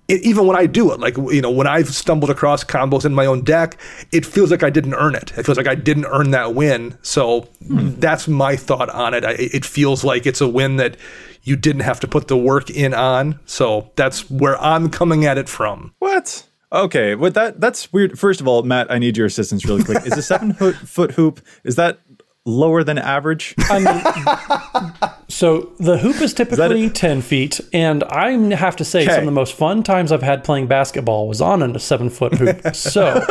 it, 0.07 0.23
even 0.23 0.47
when 0.47 0.55
I 0.55 0.65
do 0.65 0.91
it, 0.93 0.99
like 0.99 1.17
you 1.17 1.41
know, 1.41 1.51
when 1.51 1.67
I've 1.67 1.89
stumbled 1.89 2.29
across 2.29 2.63
combos 2.63 3.05
in 3.05 3.13
my 3.13 3.25
own 3.25 3.43
deck, 3.43 3.77
it 4.11 4.25
feels 4.25 4.51
like 4.51 4.63
I 4.63 4.69
didn't 4.69 4.93
earn 4.93 5.15
it. 5.15 5.31
It 5.37 5.43
feels 5.43 5.57
like 5.57 5.67
I 5.67 5.75
didn't 5.75 6.05
earn 6.05 6.31
that 6.31 6.55
win. 6.55 6.97
So 7.01 7.41
hmm. 7.65 7.99
that's 7.99 8.27
my 8.27 8.55
thought 8.55 8.89
on 8.89 9.13
it. 9.13 9.25
I, 9.25 9.31
it 9.37 9.65
feels 9.65 10.03
like 10.03 10.25
it's 10.25 10.41
a 10.41 10.47
win 10.47 10.77
that 10.77 10.97
you 11.43 11.55
didn't 11.55 11.81
have 11.81 11.99
to 12.01 12.07
put 12.07 12.27
the 12.27 12.37
work 12.37 12.69
in 12.69 12.93
on. 12.93 13.39
So 13.45 13.91
that's 13.95 14.29
where 14.29 14.61
I'm 14.61 14.89
coming 14.89 15.25
at 15.25 15.37
it 15.37 15.49
from. 15.49 15.93
What? 15.99 16.45
Okay, 16.71 17.15
but 17.15 17.33
that 17.33 17.61
that's 17.61 17.93
weird. 17.93 18.19
First 18.19 18.41
of 18.41 18.47
all, 18.47 18.61
Matt, 18.63 18.91
I 18.91 18.99
need 18.99 19.15
your 19.15 19.25
assistance 19.25 19.65
really 19.65 19.83
quick. 19.83 20.05
Is 20.05 20.17
a 20.17 20.21
seven 20.21 20.53
foot 20.57 20.75
foot 20.75 21.11
hoop 21.11 21.39
is 21.63 21.75
that 21.75 21.99
lower 22.47 22.83
than 22.83 22.97
average? 22.97 23.53
I 23.57 23.79
mean, 23.79 25.19
so 25.27 25.71
the 25.79 25.97
hoop 25.97 26.21
is 26.21 26.33
typically 26.33 26.85
is 26.85 26.93
10 26.93 27.21
feet, 27.21 27.59
and 27.73 28.03
I 28.05 28.31
have 28.55 28.75
to 28.77 28.85
say, 28.85 29.05
some 29.05 29.19
of 29.19 29.25
the 29.25 29.31
most 29.31 29.53
fun 29.53 29.83
times 29.83 30.11
I've 30.11 30.23
had 30.23 30.43
playing 30.43 30.67
basketball 30.67 31.27
was 31.27 31.41
on 31.41 31.61
a 31.61 31.79
seven 31.79 32.09
foot 32.09 32.35
hoop. 32.35 32.75
So 32.75 33.25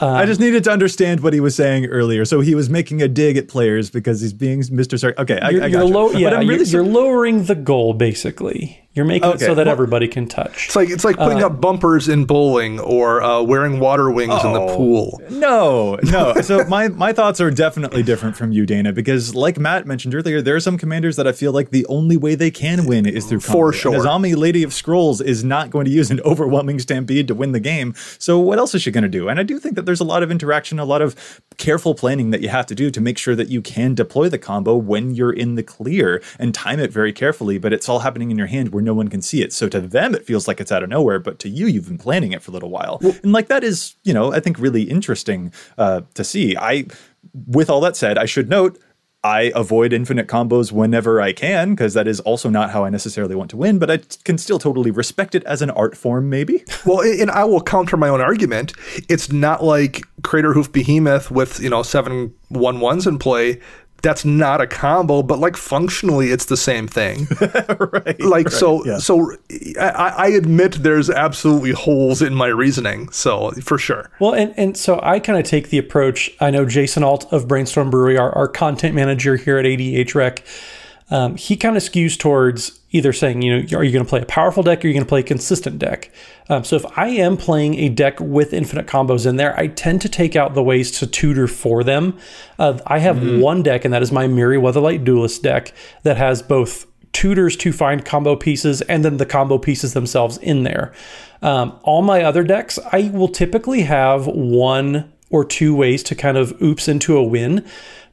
um, 0.00 0.10
I 0.14 0.24
just 0.26 0.40
needed 0.40 0.64
to 0.64 0.70
understand 0.70 1.20
what 1.20 1.32
he 1.32 1.40
was 1.40 1.54
saying 1.54 1.86
earlier. 1.86 2.24
So 2.24 2.40
he 2.40 2.54
was 2.54 2.70
making 2.70 3.02
a 3.02 3.08
dig 3.08 3.36
at 3.36 3.48
players 3.48 3.90
because 3.90 4.20
he's 4.20 4.32
being 4.32 4.62
Mr. 4.62 4.98
Sark. 4.98 5.18
Okay, 5.18 5.38
I, 5.40 5.50
you're, 5.50 5.64
I 5.64 5.68
got 5.68 5.78
you're 5.78 5.88
you. 5.88 5.94
Low, 5.94 6.10
yeah, 6.12 6.30
really 6.38 6.64
you're, 6.64 6.82
you're 6.82 6.84
lowering 6.84 7.44
the 7.44 7.54
goal 7.54 7.94
basically. 7.94 8.83
You're 8.94 9.04
making 9.04 9.28
okay. 9.30 9.44
it 9.44 9.46
so 9.46 9.56
that 9.56 9.66
well, 9.66 9.72
everybody 9.72 10.06
can 10.06 10.28
touch. 10.28 10.66
It's 10.66 10.76
like 10.76 10.88
it's 10.88 11.04
like 11.04 11.16
putting 11.16 11.42
uh, 11.42 11.48
up 11.48 11.60
bumpers 11.60 12.08
in 12.08 12.26
bowling 12.26 12.78
or 12.78 13.20
uh, 13.24 13.42
wearing 13.42 13.80
water 13.80 14.08
wings 14.08 14.34
oh, 14.36 14.46
in 14.46 14.52
the 14.52 14.60
oh, 14.60 14.76
pool. 14.76 15.20
No, 15.30 15.98
no. 16.04 16.34
so 16.42 16.64
my 16.66 16.86
my 16.86 17.12
thoughts 17.12 17.40
are 17.40 17.50
definitely 17.50 18.04
different 18.04 18.36
from 18.36 18.52
you, 18.52 18.66
Dana, 18.66 18.92
because 18.92 19.34
like 19.34 19.58
Matt 19.58 19.84
mentioned 19.84 20.14
earlier, 20.14 20.40
there 20.40 20.54
are 20.54 20.60
some 20.60 20.78
commanders 20.78 21.16
that 21.16 21.26
I 21.26 21.32
feel 21.32 21.50
like 21.50 21.70
the 21.70 21.84
only 21.86 22.16
way 22.16 22.36
they 22.36 22.52
can 22.52 22.86
win 22.86 23.04
is 23.04 23.26
through 23.26 23.40
combo. 23.40 23.52
For 23.52 23.72
sure, 23.72 23.92
Azami 23.94 24.36
Lady 24.36 24.62
of 24.62 24.72
Scrolls 24.72 25.20
is 25.20 25.42
not 25.42 25.70
going 25.70 25.86
to 25.86 25.90
use 25.90 26.12
an 26.12 26.20
overwhelming 26.24 26.78
stampede 26.78 27.26
to 27.26 27.34
win 27.34 27.50
the 27.50 27.60
game. 27.60 27.94
So 28.20 28.38
what 28.38 28.60
else 28.60 28.76
is 28.76 28.82
she 28.82 28.92
going 28.92 29.02
to 29.02 29.08
do? 29.08 29.28
And 29.28 29.40
I 29.40 29.42
do 29.42 29.58
think 29.58 29.74
that 29.74 29.86
there's 29.86 30.00
a 30.00 30.04
lot 30.04 30.22
of 30.22 30.30
interaction, 30.30 30.78
a 30.78 30.84
lot 30.84 31.02
of 31.02 31.40
careful 31.56 31.96
planning 31.96 32.30
that 32.30 32.42
you 32.42 32.48
have 32.48 32.66
to 32.66 32.76
do 32.76 32.92
to 32.92 33.00
make 33.00 33.18
sure 33.18 33.34
that 33.34 33.48
you 33.48 33.60
can 33.60 33.96
deploy 33.96 34.28
the 34.28 34.38
combo 34.38 34.76
when 34.76 35.16
you're 35.16 35.32
in 35.32 35.56
the 35.56 35.64
clear 35.64 36.22
and 36.38 36.54
time 36.54 36.78
it 36.78 36.92
very 36.92 37.12
carefully. 37.12 37.58
But 37.58 37.72
it's 37.72 37.88
all 37.88 37.98
happening 37.98 38.30
in 38.30 38.38
your 38.38 38.46
hand 38.46 38.72
where 38.72 38.83
no 38.84 38.94
one 38.94 39.08
can 39.08 39.22
see 39.22 39.42
it. 39.42 39.52
So 39.52 39.68
to 39.68 39.80
them, 39.80 40.14
it 40.14 40.26
feels 40.26 40.46
like 40.46 40.60
it's 40.60 40.72
out 40.72 40.82
of 40.82 40.88
nowhere, 40.88 41.18
but 41.18 41.38
to 41.40 41.48
you, 41.48 41.66
you've 41.66 41.88
been 41.88 41.98
planning 41.98 42.32
it 42.32 42.42
for 42.42 42.50
a 42.50 42.54
little 42.54 42.70
while. 42.70 42.98
Well, 43.02 43.16
and 43.22 43.32
like 43.32 43.48
that 43.48 43.64
is, 43.64 43.96
you 44.04 44.14
know, 44.14 44.32
I 44.32 44.40
think 44.40 44.58
really 44.58 44.82
interesting 44.82 45.52
uh, 45.78 46.02
to 46.14 46.24
see. 46.24 46.56
I, 46.56 46.86
with 47.46 47.70
all 47.70 47.80
that 47.80 47.96
said, 47.96 48.18
I 48.18 48.26
should 48.26 48.48
note 48.48 48.78
I 49.24 49.52
avoid 49.54 49.94
infinite 49.94 50.28
combos 50.28 50.70
whenever 50.70 51.18
I 51.18 51.32
can 51.32 51.70
because 51.70 51.94
that 51.94 52.06
is 52.06 52.20
also 52.20 52.50
not 52.50 52.70
how 52.70 52.84
I 52.84 52.90
necessarily 52.90 53.34
want 53.34 53.48
to 53.52 53.56
win, 53.56 53.78
but 53.78 53.90
I 53.90 54.00
can 54.24 54.36
still 54.36 54.58
totally 54.58 54.90
respect 54.90 55.34
it 55.34 55.42
as 55.44 55.62
an 55.62 55.70
art 55.70 55.96
form, 55.96 56.28
maybe. 56.28 56.62
Well, 56.84 57.00
and 57.00 57.30
I 57.30 57.44
will 57.44 57.62
counter 57.62 57.96
my 57.96 58.10
own 58.10 58.20
argument. 58.20 58.74
It's 59.08 59.32
not 59.32 59.64
like 59.64 60.02
Craterhoof 60.20 60.70
Behemoth 60.70 61.30
with, 61.30 61.58
you 61.58 61.70
know, 61.70 61.82
seven 61.82 62.34
one 62.50 62.78
ones 62.78 63.06
in 63.06 63.18
play 63.18 63.58
that's 64.04 64.24
not 64.24 64.60
a 64.60 64.66
combo, 64.66 65.22
but 65.22 65.38
like 65.40 65.56
functionally, 65.56 66.30
it's 66.30 66.44
the 66.44 66.56
same 66.56 66.86
thing. 66.86 67.26
right. 67.40 68.20
Like 68.20 68.46
right, 68.46 68.52
so, 68.52 68.84
yeah. 68.84 68.98
so 68.98 69.32
I, 69.80 70.14
I 70.16 70.26
admit 70.28 70.74
there's 70.82 71.10
absolutely 71.10 71.72
holes 71.72 72.22
in 72.22 72.34
my 72.34 72.48
reasoning. 72.48 73.10
So 73.10 73.50
for 73.62 73.78
sure. 73.78 74.10
Well, 74.20 74.34
and, 74.34 74.54
and 74.56 74.76
so 74.76 75.00
I 75.02 75.18
kind 75.18 75.38
of 75.38 75.44
take 75.44 75.70
the 75.70 75.78
approach. 75.78 76.30
I 76.40 76.50
know 76.50 76.66
Jason 76.66 77.02
Alt 77.02 77.32
of 77.32 77.48
Brainstorm 77.48 77.90
Brewery, 77.90 78.18
our, 78.18 78.30
our 78.32 78.46
content 78.46 78.94
manager 78.94 79.36
here 79.36 79.58
at 79.58 79.64
EDH 79.64 80.14
Rec, 80.14 80.44
um, 81.10 81.36
he 81.36 81.56
kind 81.56 81.76
of 81.76 81.82
skews 81.82 82.18
towards 82.18 82.80
either 82.94 83.12
saying, 83.12 83.42
you 83.42 83.50
know, 83.52 83.76
are 83.76 83.82
you 83.82 83.90
going 83.90 84.04
to 84.04 84.08
play 84.08 84.22
a 84.22 84.26
powerful 84.26 84.62
deck 84.62 84.78
or 84.78 84.86
are 84.86 84.88
you 84.88 84.94
going 84.94 85.04
to 85.04 85.08
play 85.08 85.18
a 85.18 85.24
consistent 85.24 85.80
deck? 85.80 86.12
Um, 86.48 86.62
so 86.62 86.76
if 86.76 86.86
I 86.96 87.08
am 87.08 87.36
playing 87.36 87.74
a 87.74 87.88
deck 87.88 88.20
with 88.20 88.52
infinite 88.52 88.86
combos 88.86 89.26
in 89.26 89.34
there, 89.34 89.58
I 89.58 89.66
tend 89.66 90.00
to 90.02 90.08
take 90.08 90.36
out 90.36 90.54
the 90.54 90.62
ways 90.62 90.92
to 91.00 91.06
tutor 91.08 91.48
for 91.48 91.82
them. 91.82 92.16
Uh, 92.56 92.78
I 92.86 93.00
have 93.00 93.40
one 93.40 93.64
deck, 93.64 93.84
and 93.84 93.92
that 93.92 94.02
is 94.02 94.12
my 94.12 94.28
Mirri 94.28 94.60
Weatherlight 94.60 95.04
Duelist 95.04 95.42
deck 95.42 95.72
that 96.04 96.16
has 96.16 96.40
both 96.40 96.86
tutors 97.12 97.56
to 97.56 97.72
find 97.72 98.04
combo 98.04 98.36
pieces 98.36 98.80
and 98.82 99.04
then 99.04 99.16
the 99.16 99.26
combo 99.26 99.58
pieces 99.58 99.92
themselves 99.92 100.38
in 100.38 100.62
there. 100.62 100.92
Um, 101.42 101.76
all 101.82 102.02
my 102.02 102.22
other 102.22 102.44
decks, 102.44 102.78
I 102.92 103.10
will 103.12 103.28
typically 103.28 103.82
have 103.82 104.28
one 104.28 105.12
or 105.30 105.44
two 105.44 105.74
ways 105.74 106.04
to 106.04 106.14
kind 106.14 106.36
of 106.36 106.60
oops 106.62 106.86
into 106.86 107.16
a 107.16 107.24
win. 107.24 107.66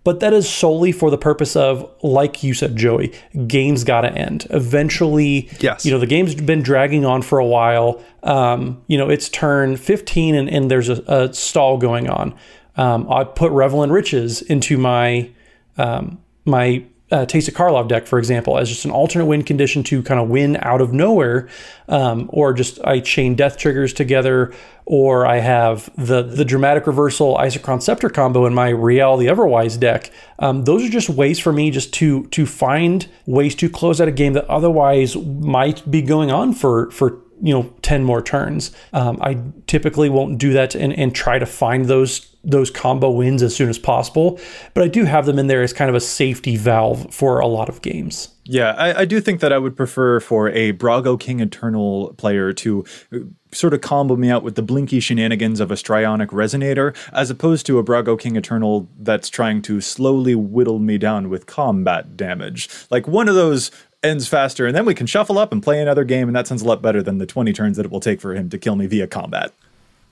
But 0.03 0.19
that 0.21 0.33
is 0.33 0.49
solely 0.49 0.91
for 0.91 1.11
the 1.11 1.17
purpose 1.17 1.55
of, 1.55 1.87
like 2.01 2.41
you 2.43 2.55
said, 2.55 2.75
Joey, 2.75 3.13
games 3.45 3.83
got 3.83 4.01
to 4.01 4.11
end. 4.11 4.47
Eventually, 4.49 5.47
Yes. 5.59 5.85
you 5.85 5.91
know, 5.91 5.99
the 5.99 6.07
game's 6.07 6.33
been 6.33 6.63
dragging 6.63 7.05
on 7.05 7.21
for 7.21 7.37
a 7.37 7.45
while. 7.45 8.01
Um, 8.23 8.81
you 8.87 8.97
know, 8.97 9.09
it's 9.09 9.29
turn 9.29 9.77
15 9.77 10.33
and, 10.33 10.49
and 10.49 10.71
there's 10.71 10.89
a, 10.89 11.03
a 11.07 11.33
stall 11.33 11.77
going 11.77 12.09
on. 12.09 12.33
Um, 12.77 13.11
I 13.11 13.23
put 13.25 13.51
Revel 13.51 13.83
in 13.83 13.91
Riches 13.91 14.41
into 14.41 14.77
my 14.77 15.29
um, 15.77 16.19
my 16.45 16.83
uh, 17.11 17.21
of 17.21 17.27
Karlov 17.27 17.87
deck, 17.87 18.07
for 18.07 18.17
example, 18.17 18.57
as 18.57 18.69
just 18.69 18.85
an 18.85 18.91
alternate 18.91 19.25
win 19.25 19.43
condition 19.43 19.83
to 19.83 20.01
kind 20.01 20.19
of 20.19 20.29
win 20.29 20.57
out 20.61 20.81
of 20.81 20.93
nowhere, 20.93 21.49
um, 21.87 22.29
or 22.31 22.53
just 22.53 22.79
I 22.85 22.99
chain 22.99 23.35
death 23.35 23.57
triggers 23.57 23.93
together, 23.93 24.53
or 24.85 25.25
I 25.25 25.39
have 25.39 25.89
the 25.97 26.23
the 26.23 26.45
dramatic 26.45 26.87
reversal 26.87 27.35
Isochron 27.37 27.81
Scepter 27.81 28.09
combo 28.09 28.45
in 28.45 28.53
my 28.53 28.71
Rielle 28.71 29.19
the 29.19 29.27
Everwise 29.27 29.79
deck. 29.79 30.11
Um, 30.39 30.63
those 30.63 30.83
are 30.85 30.89
just 30.89 31.09
ways 31.09 31.39
for 31.39 31.51
me 31.51 31.69
just 31.71 31.93
to 31.95 32.25
to 32.27 32.45
find 32.45 33.07
ways 33.25 33.55
to 33.55 33.69
close 33.69 33.99
out 33.99 34.07
a 34.07 34.11
game 34.11 34.33
that 34.33 34.45
otherwise 34.45 35.15
might 35.15 35.89
be 35.89 36.01
going 36.01 36.31
on 36.31 36.53
for 36.53 36.89
for 36.91 37.21
you 37.43 37.53
know 37.53 37.73
10 37.81 38.03
more 38.03 38.21
turns 38.21 38.71
um, 38.93 39.17
i 39.19 39.35
typically 39.65 40.09
won't 40.09 40.37
do 40.37 40.53
that 40.53 40.75
and, 40.75 40.93
and 40.93 41.15
try 41.15 41.39
to 41.39 41.45
find 41.47 41.85
those 41.85 42.30
those 42.43 42.71
combo 42.71 43.09
wins 43.09 43.43
as 43.43 43.55
soon 43.55 43.69
as 43.69 43.77
possible 43.77 44.39
but 44.73 44.83
i 44.83 44.87
do 44.87 45.05
have 45.05 45.25
them 45.25 45.37
in 45.37 45.47
there 45.47 45.61
as 45.61 45.73
kind 45.73 45.89
of 45.89 45.95
a 45.95 45.99
safety 45.99 46.57
valve 46.57 47.13
for 47.13 47.39
a 47.39 47.47
lot 47.47 47.69
of 47.69 47.81
games 47.81 48.29
Yeah, 48.43 48.71
I, 48.71 49.01
I 49.01 49.05
do 49.05 49.21
think 49.21 49.39
that 49.39 49.53
I 49.53 49.59
would 49.59 49.77
prefer 49.77 50.19
for 50.19 50.49
a 50.49 50.73
Brago 50.73 51.17
King 51.17 51.39
Eternal 51.39 52.13
player 52.15 52.51
to 52.53 52.83
uh, 53.13 53.19
sort 53.53 53.73
of 53.73 53.81
combo 53.81 54.15
me 54.15 54.29
out 54.31 54.43
with 54.43 54.55
the 54.55 54.63
blinky 54.63 54.99
shenanigans 54.99 55.59
of 55.59 55.71
a 55.71 55.75
Strionic 55.75 56.27
Resonator, 56.29 56.95
as 57.13 57.29
opposed 57.29 57.65
to 57.67 57.77
a 57.77 57.83
Brago 57.83 58.19
King 58.19 58.35
Eternal 58.35 58.89
that's 58.99 59.29
trying 59.29 59.61
to 59.61 59.79
slowly 59.79 60.33
whittle 60.33 60.79
me 60.79 60.97
down 60.97 61.29
with 61.29 61.45
combat 61.45 62.17
damage. 62.17 62.67
Like 62.89 63.07
one 63.07 63.29
of 63.29 63.35
those 63.35 63.69
ends 64.03 64.27
faster, 64.27 64.65
and 64.65 64.75
then 64.75 64.85
we 64.85 64.95
can 64.95 65.05
shuffle 65.05 65.37
up 65.37 65.51
and 65.53 65.61
play 65.61 65.79
another 65.79 66.03
game, 66.03 66.27
and 66.27 66.35
that 66.35 66.47
sounds 66.47 66.63
a 66.63 66.67
lot 66.67 66.81
better 66.81 67.03
than 67.03 67.19
the 67.19 67.27
20 67.27 67.53
turns 67.53 67.77
that 67.77 67.85
it 67.85 67.91
will 67.91 67.99
take 67.99 68.19
for 68.19 68.33
him 68.35 68.49
to 68.49 68.57
kill 68.57 68.75
me 68.75 68.87
via 68.87 69.07
combat. 69.07 69.53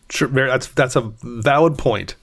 Sure, 0.10 0.28
that's 0.28 0.68
that's 0.68 0.96
a 0.96 1.12
valid 1.24 1.78
point. 1.78 2.16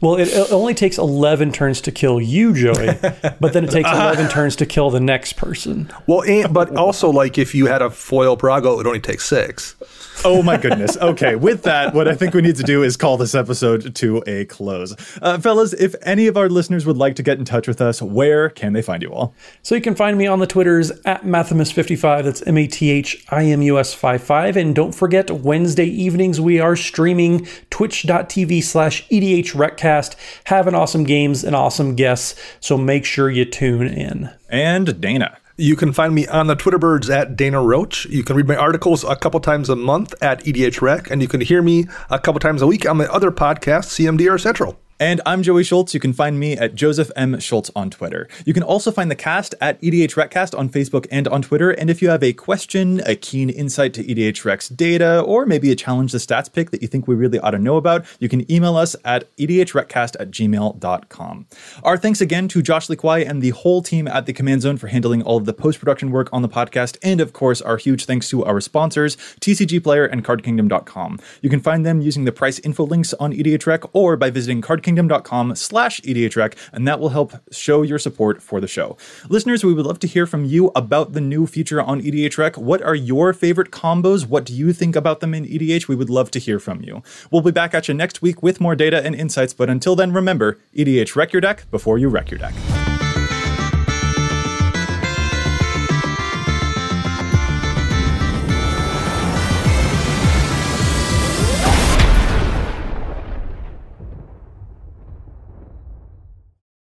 well 0.00 0.14
it, 0.16 0.28
it 0.28 0.50
only 0.52 0.72
takes 0.72 0.96
11 0.96 1.52
turns 1.52 1.82
to 1.82 1.92
kill 1.92 2.18
you 2.18 2.54
joey 2.54 2.86
but 3.40 3.52
then 3.52 3.64
it 3.64 3.70
takes 3.70 3.90
11 3.90 4.28
turns 4.30 4.56
to 4.56 4.64
kill 4.64 4.88
the 4.88 5.00
next 5.00 5.34
person 5.34 5.90
Well, 6.06 6.22
and, 6.22 6.52
but 6.54 6.74
also 6.76 7.10
like 7.10 7.36
if 7.36 7.54
you 7.54 7.66
had 7.66 7.82
a 7.82 7.90
foil 7.90 8.38
Brago, 8.38 8.72
it 8.72 8.76
would 8.76 8.86
only 8.86 9.00
take 9.00 9.20
six. 9.20 9.76
Oh 10.24 10.42
my 10.42 10.56
goodness. 10.56 10.96
Okay, 10.96 11.36
with 11.36 11.62
that, 11.62 11.94
what 11.94 12.08
I 12.08 12.14
think 12.14 12.34
we 12.34 12.42
need 12.42 12.56
to 12.56 12.62
do 12.62 12.82
is 12.82 12.96
call 12.96 13.16
this 13.16 13.34
episode 13.34 13.94
to 13.96 14.22
a 14.26 14.44
close. 14.46 14.94
Uh, 15.22 15.38
fellas, 15.38 15.72
if 15.74 15.94
any 16.02 16.26
of 16.26 16.36
our 16.36 16.48
listeners 16.48 16.86
would 16.86 16.96
like 16.96 17.14
to 17.16 17.22
get 17.22 17.38
in 17.38 17.44
touch 17.44 17.68
with 17.68 17.80
us, 17.80 18.02
where 18.02 18.48
can 18.50 18.72
they 18.72 18.82
find 18.82 19.02
you 19.02 19.12
all? 19.12 19.34
So 19.62 19.74
you 19.74 19.80
can 19.80 19.94
find 19.94 20.18
me 20.18 20.26
on 20.26 20.38
the 20.38 20.46
Twitters 20.46 20.90
at 21.04 21.22
Mathimus55. 21.24 22.24
That's 22.24 22.42
M 22.42 22.58
A 22.58 22.66
T 22.66 22.90
H 22.90 23.24
I 23.30 23.44
M 23.44 23.62
U 23.62 23.78
S 23.78 23.94
55. 23.94 24.56
And 24.56 24.74
don't 24.74 24.92
forget, 24.92 25.30
Wednesday 25.30 25.86
evenings 25.86 26.40
we 26.40 26.58
are 26.58 26.76
streaming 26.76 27.46
twitch.tv 27.70 28.62
slash 28.62 29.06
EDH 29.08 29.54
Recast, 29.54 30.16
having 30.44 30.74
awesome 30.74 31.04
games 31.04 31.44
and 31.44 31.54
awesome 31.54 31.94
guests. 31.94 32.40
So 32.60 32.76
make 32.76 33.04
sure 33.04 33.30
you 33.30 33.44
tune 33.44 33.86
in. 33.86 34.30
And 34.48 35.00
Dana. 35.00 35.38
You 35.58 35.74
can 35.74 35.94
find 35.94 36.14
me 36.14 36.26
on 36.26 36.48
the 36.48 36.54
Twitter 36.54 36.78
birds 36.78 37.08
at 37.08 37.34
Dana 37.34 37.62
Roach. 37.62 38.04
You 38.06 38.22
can 38.22 38.36
read 38.36 38.46
my 38.46 38.56
articles 38.56 39.04
a 39.04 39.16
couple 39.16 39.40
times 39.40 39.70
a 39.70 39.76
month 39.76 40.14
at 40.20 40.44
EDH 40.44 40.82
Rec, 40.82 41.10
and 41.10 41.22
you 41.22 41.28
can 41.28 41.40
hear 41.40 41.62
me 41.62 41.86
a 42.10 42.18
couple 42.18 42.40
times 42.40 42.60
a 42.60 42.66
week 42.66 42.86
on 42.86 42.98
my 42.98 43.06
other 43.06 43.30
podcast, 43.30 43.86
CMDR 43.86 44.38
Central. 44.38 44.78
And 44.98 45.20
I'm 45.26 45.42
Joey 45.42 45.62
Schultz. 45.62 45.92
You 45.92 46.00
can 46.00 46.14
find 46.14 46.40
me 46.40 46.54
at 46.54 46.74
Joseph 46.74 47.10
M. 47.16 47.38
Schultz 47.38 47.70
on 47.76 47.90
Twitter. 47.90 48.28
You 48.46 48.54
can 48.54 48.62
also 48.62 48.90
find 48.90 49.10
the 49.10 49.14
cast 49.14 49.54
at 49.60 49.78
EDH 49.82 50.16
Recast 50.16 50.54
on 50.54 50.70
Facebook 50.70 51.06
and 51.10 51.28
on 51.28 51.42
Twitter. 51.42 51.70
And 51.70 51.90
if 51.90 52.00
you 52.00 52.08
have 52.08 52.22
a 52.22 52.32
question, 52.32 53.02
a 53.04 53.14
keen 53.14 53.50
insight 53.50 53.92
to 53.94 54.04
EDH 54.04 54.46
Rec's 54.46 54.70
data, 54.70 55.20
or 55.20 55.44
maybe 55.44 55.70
a 55.70 55.76
challenge 55.76 56.12
the 56.12 56.18
stats 56.18 56.50
pick 56.50 56.70
that 56.70 56.80
you 56.80 56.88
think 56.88 57.06
we 57.06 57.14
really 57.14 57.38
ought 57.38 57.50
to 57.50 57.58
know 57.58 57.76
about, 57.76 58.06
you 58.20 58.30
can 58.30 58.50
email 58.50 58.74
us 58.74 58.96
at 59.04 59.36
edhrecast 59.36 60.16
at 60.18 60.30
gmail.com. 60.30 61.46
Our 61.82 61.98
thanks 61.98 62.22
again 62.22 62.48
to 62.48 62.62
Josh 62.62 62.88
Lee 62.88 62.96
Kwai 62.96 63.18
and 63.18 63.42
the 63.42 63.50
whole 63.50 63.82
team 63.82 64.08
at 64.08 64.24
the 64.24 64.32
Command 64.32 64.62
Zone 64.62 64.78
for 64.78 64.86
handling 64.86 65.20
all 65.22 65.36
of 65.36 65.44
the 65.44 65.52
post 65.52 65.78
production 65.78 66.10
work 66.10 66.30
on 66.32 66.40
the 66.40 66.48
podcast. 66.48 66.96
And 67.02 67.20
of 67.20 67.34
course, 67.34 67.60
our 67.60 67.76
huge 67.76 68.06
thanks 68.06 68.30
to 68.30 68.46
our 68.46 68.62
sponsors, 68.62 69.16
TCG 69.42 69.82
Player 69.82 70.06
and 70.06 70.24
CardKingdom.com. 70.24 71.20
You 71.42 71.50
can 71.50 71.60
find 71.60 71.84
them 71.84 72.00
using 72.00 72.24
the 72.24 72.32
price 72.32 72.58
info 72.60 72.86
links 72.86 73.12
on 73.14 73.34
EDH 73.34 73.66
Rec 73.66 73.82
or 73.94 74.16
by 74.16 74.30
visiting 74.30 74.62
cardkingdom.com 74.86 75.54
slash 75.56 76.00
edhrec, 76.02 76.54
and 76.72 76.86
that 76.86 77.00
will 77.00 77.10
help 77.10 77.32
show 77.50 77.82
your 77.82 77.98
support 77.98 78.42
for 78.42 78.60
the 78.60 78.68
show. 78.68 78.96
Listeners, 79.28 79.64
we 79.64 79.74
would 79.74 79.86
love 79.86 79.98
to 80.00 80.06
hear 80.06 80.26
from 80.26 80.44
you 80.44 80.70
about 80.74 81.12
the 81.12 81.20
new 81.20 81.46
feature 81.46 81.80
on 81.80 82.00
EDH 82.00 82.38
Rec. 82.38 82.56
What 82.56 82.82
are 82.82 82.94
your 82.94 83.32
favorite 83.32 83.70
combos? 83.70 84.26
What 84.26 84.44
do 84.44 84.52
you 84.52 84.72
think 84.72 84.96
about 84.96 85.20
them 85.20 85.34
in 85.34 85.44
EDH? 85.44 85.88
We 85.88 85.96
would 85.96 86.10
love 86.10 86.30
to 86.32 86.38
hear 86.38 86.58
from 86.58 86.82
you. 86.82 87.02
We'll 87.30 87.42
be 87.42 87.50
back 87.50 87.74
at 87.74 87.88
you 87.88 87.94
next 87.94 88.22
week 88.22 88.42
with 88.42 88.60
more 88.60 88.76
data 88.76 89.04
and 89.04 89.14
insights, 89.14 89.54
but 89.54 89.70
until 89.70 89.96
then, 89.96 90.12
remember, 90.12 90.58
EDH 90.74 91.16
Rec 91.16 91.32
your 91.32 91.40
deck 91.40 91.70
before 91.70 91.98
you 91.98 92.08
wreck 92.08 92.30
your 92.30 92.38
deck. 92.38 92.54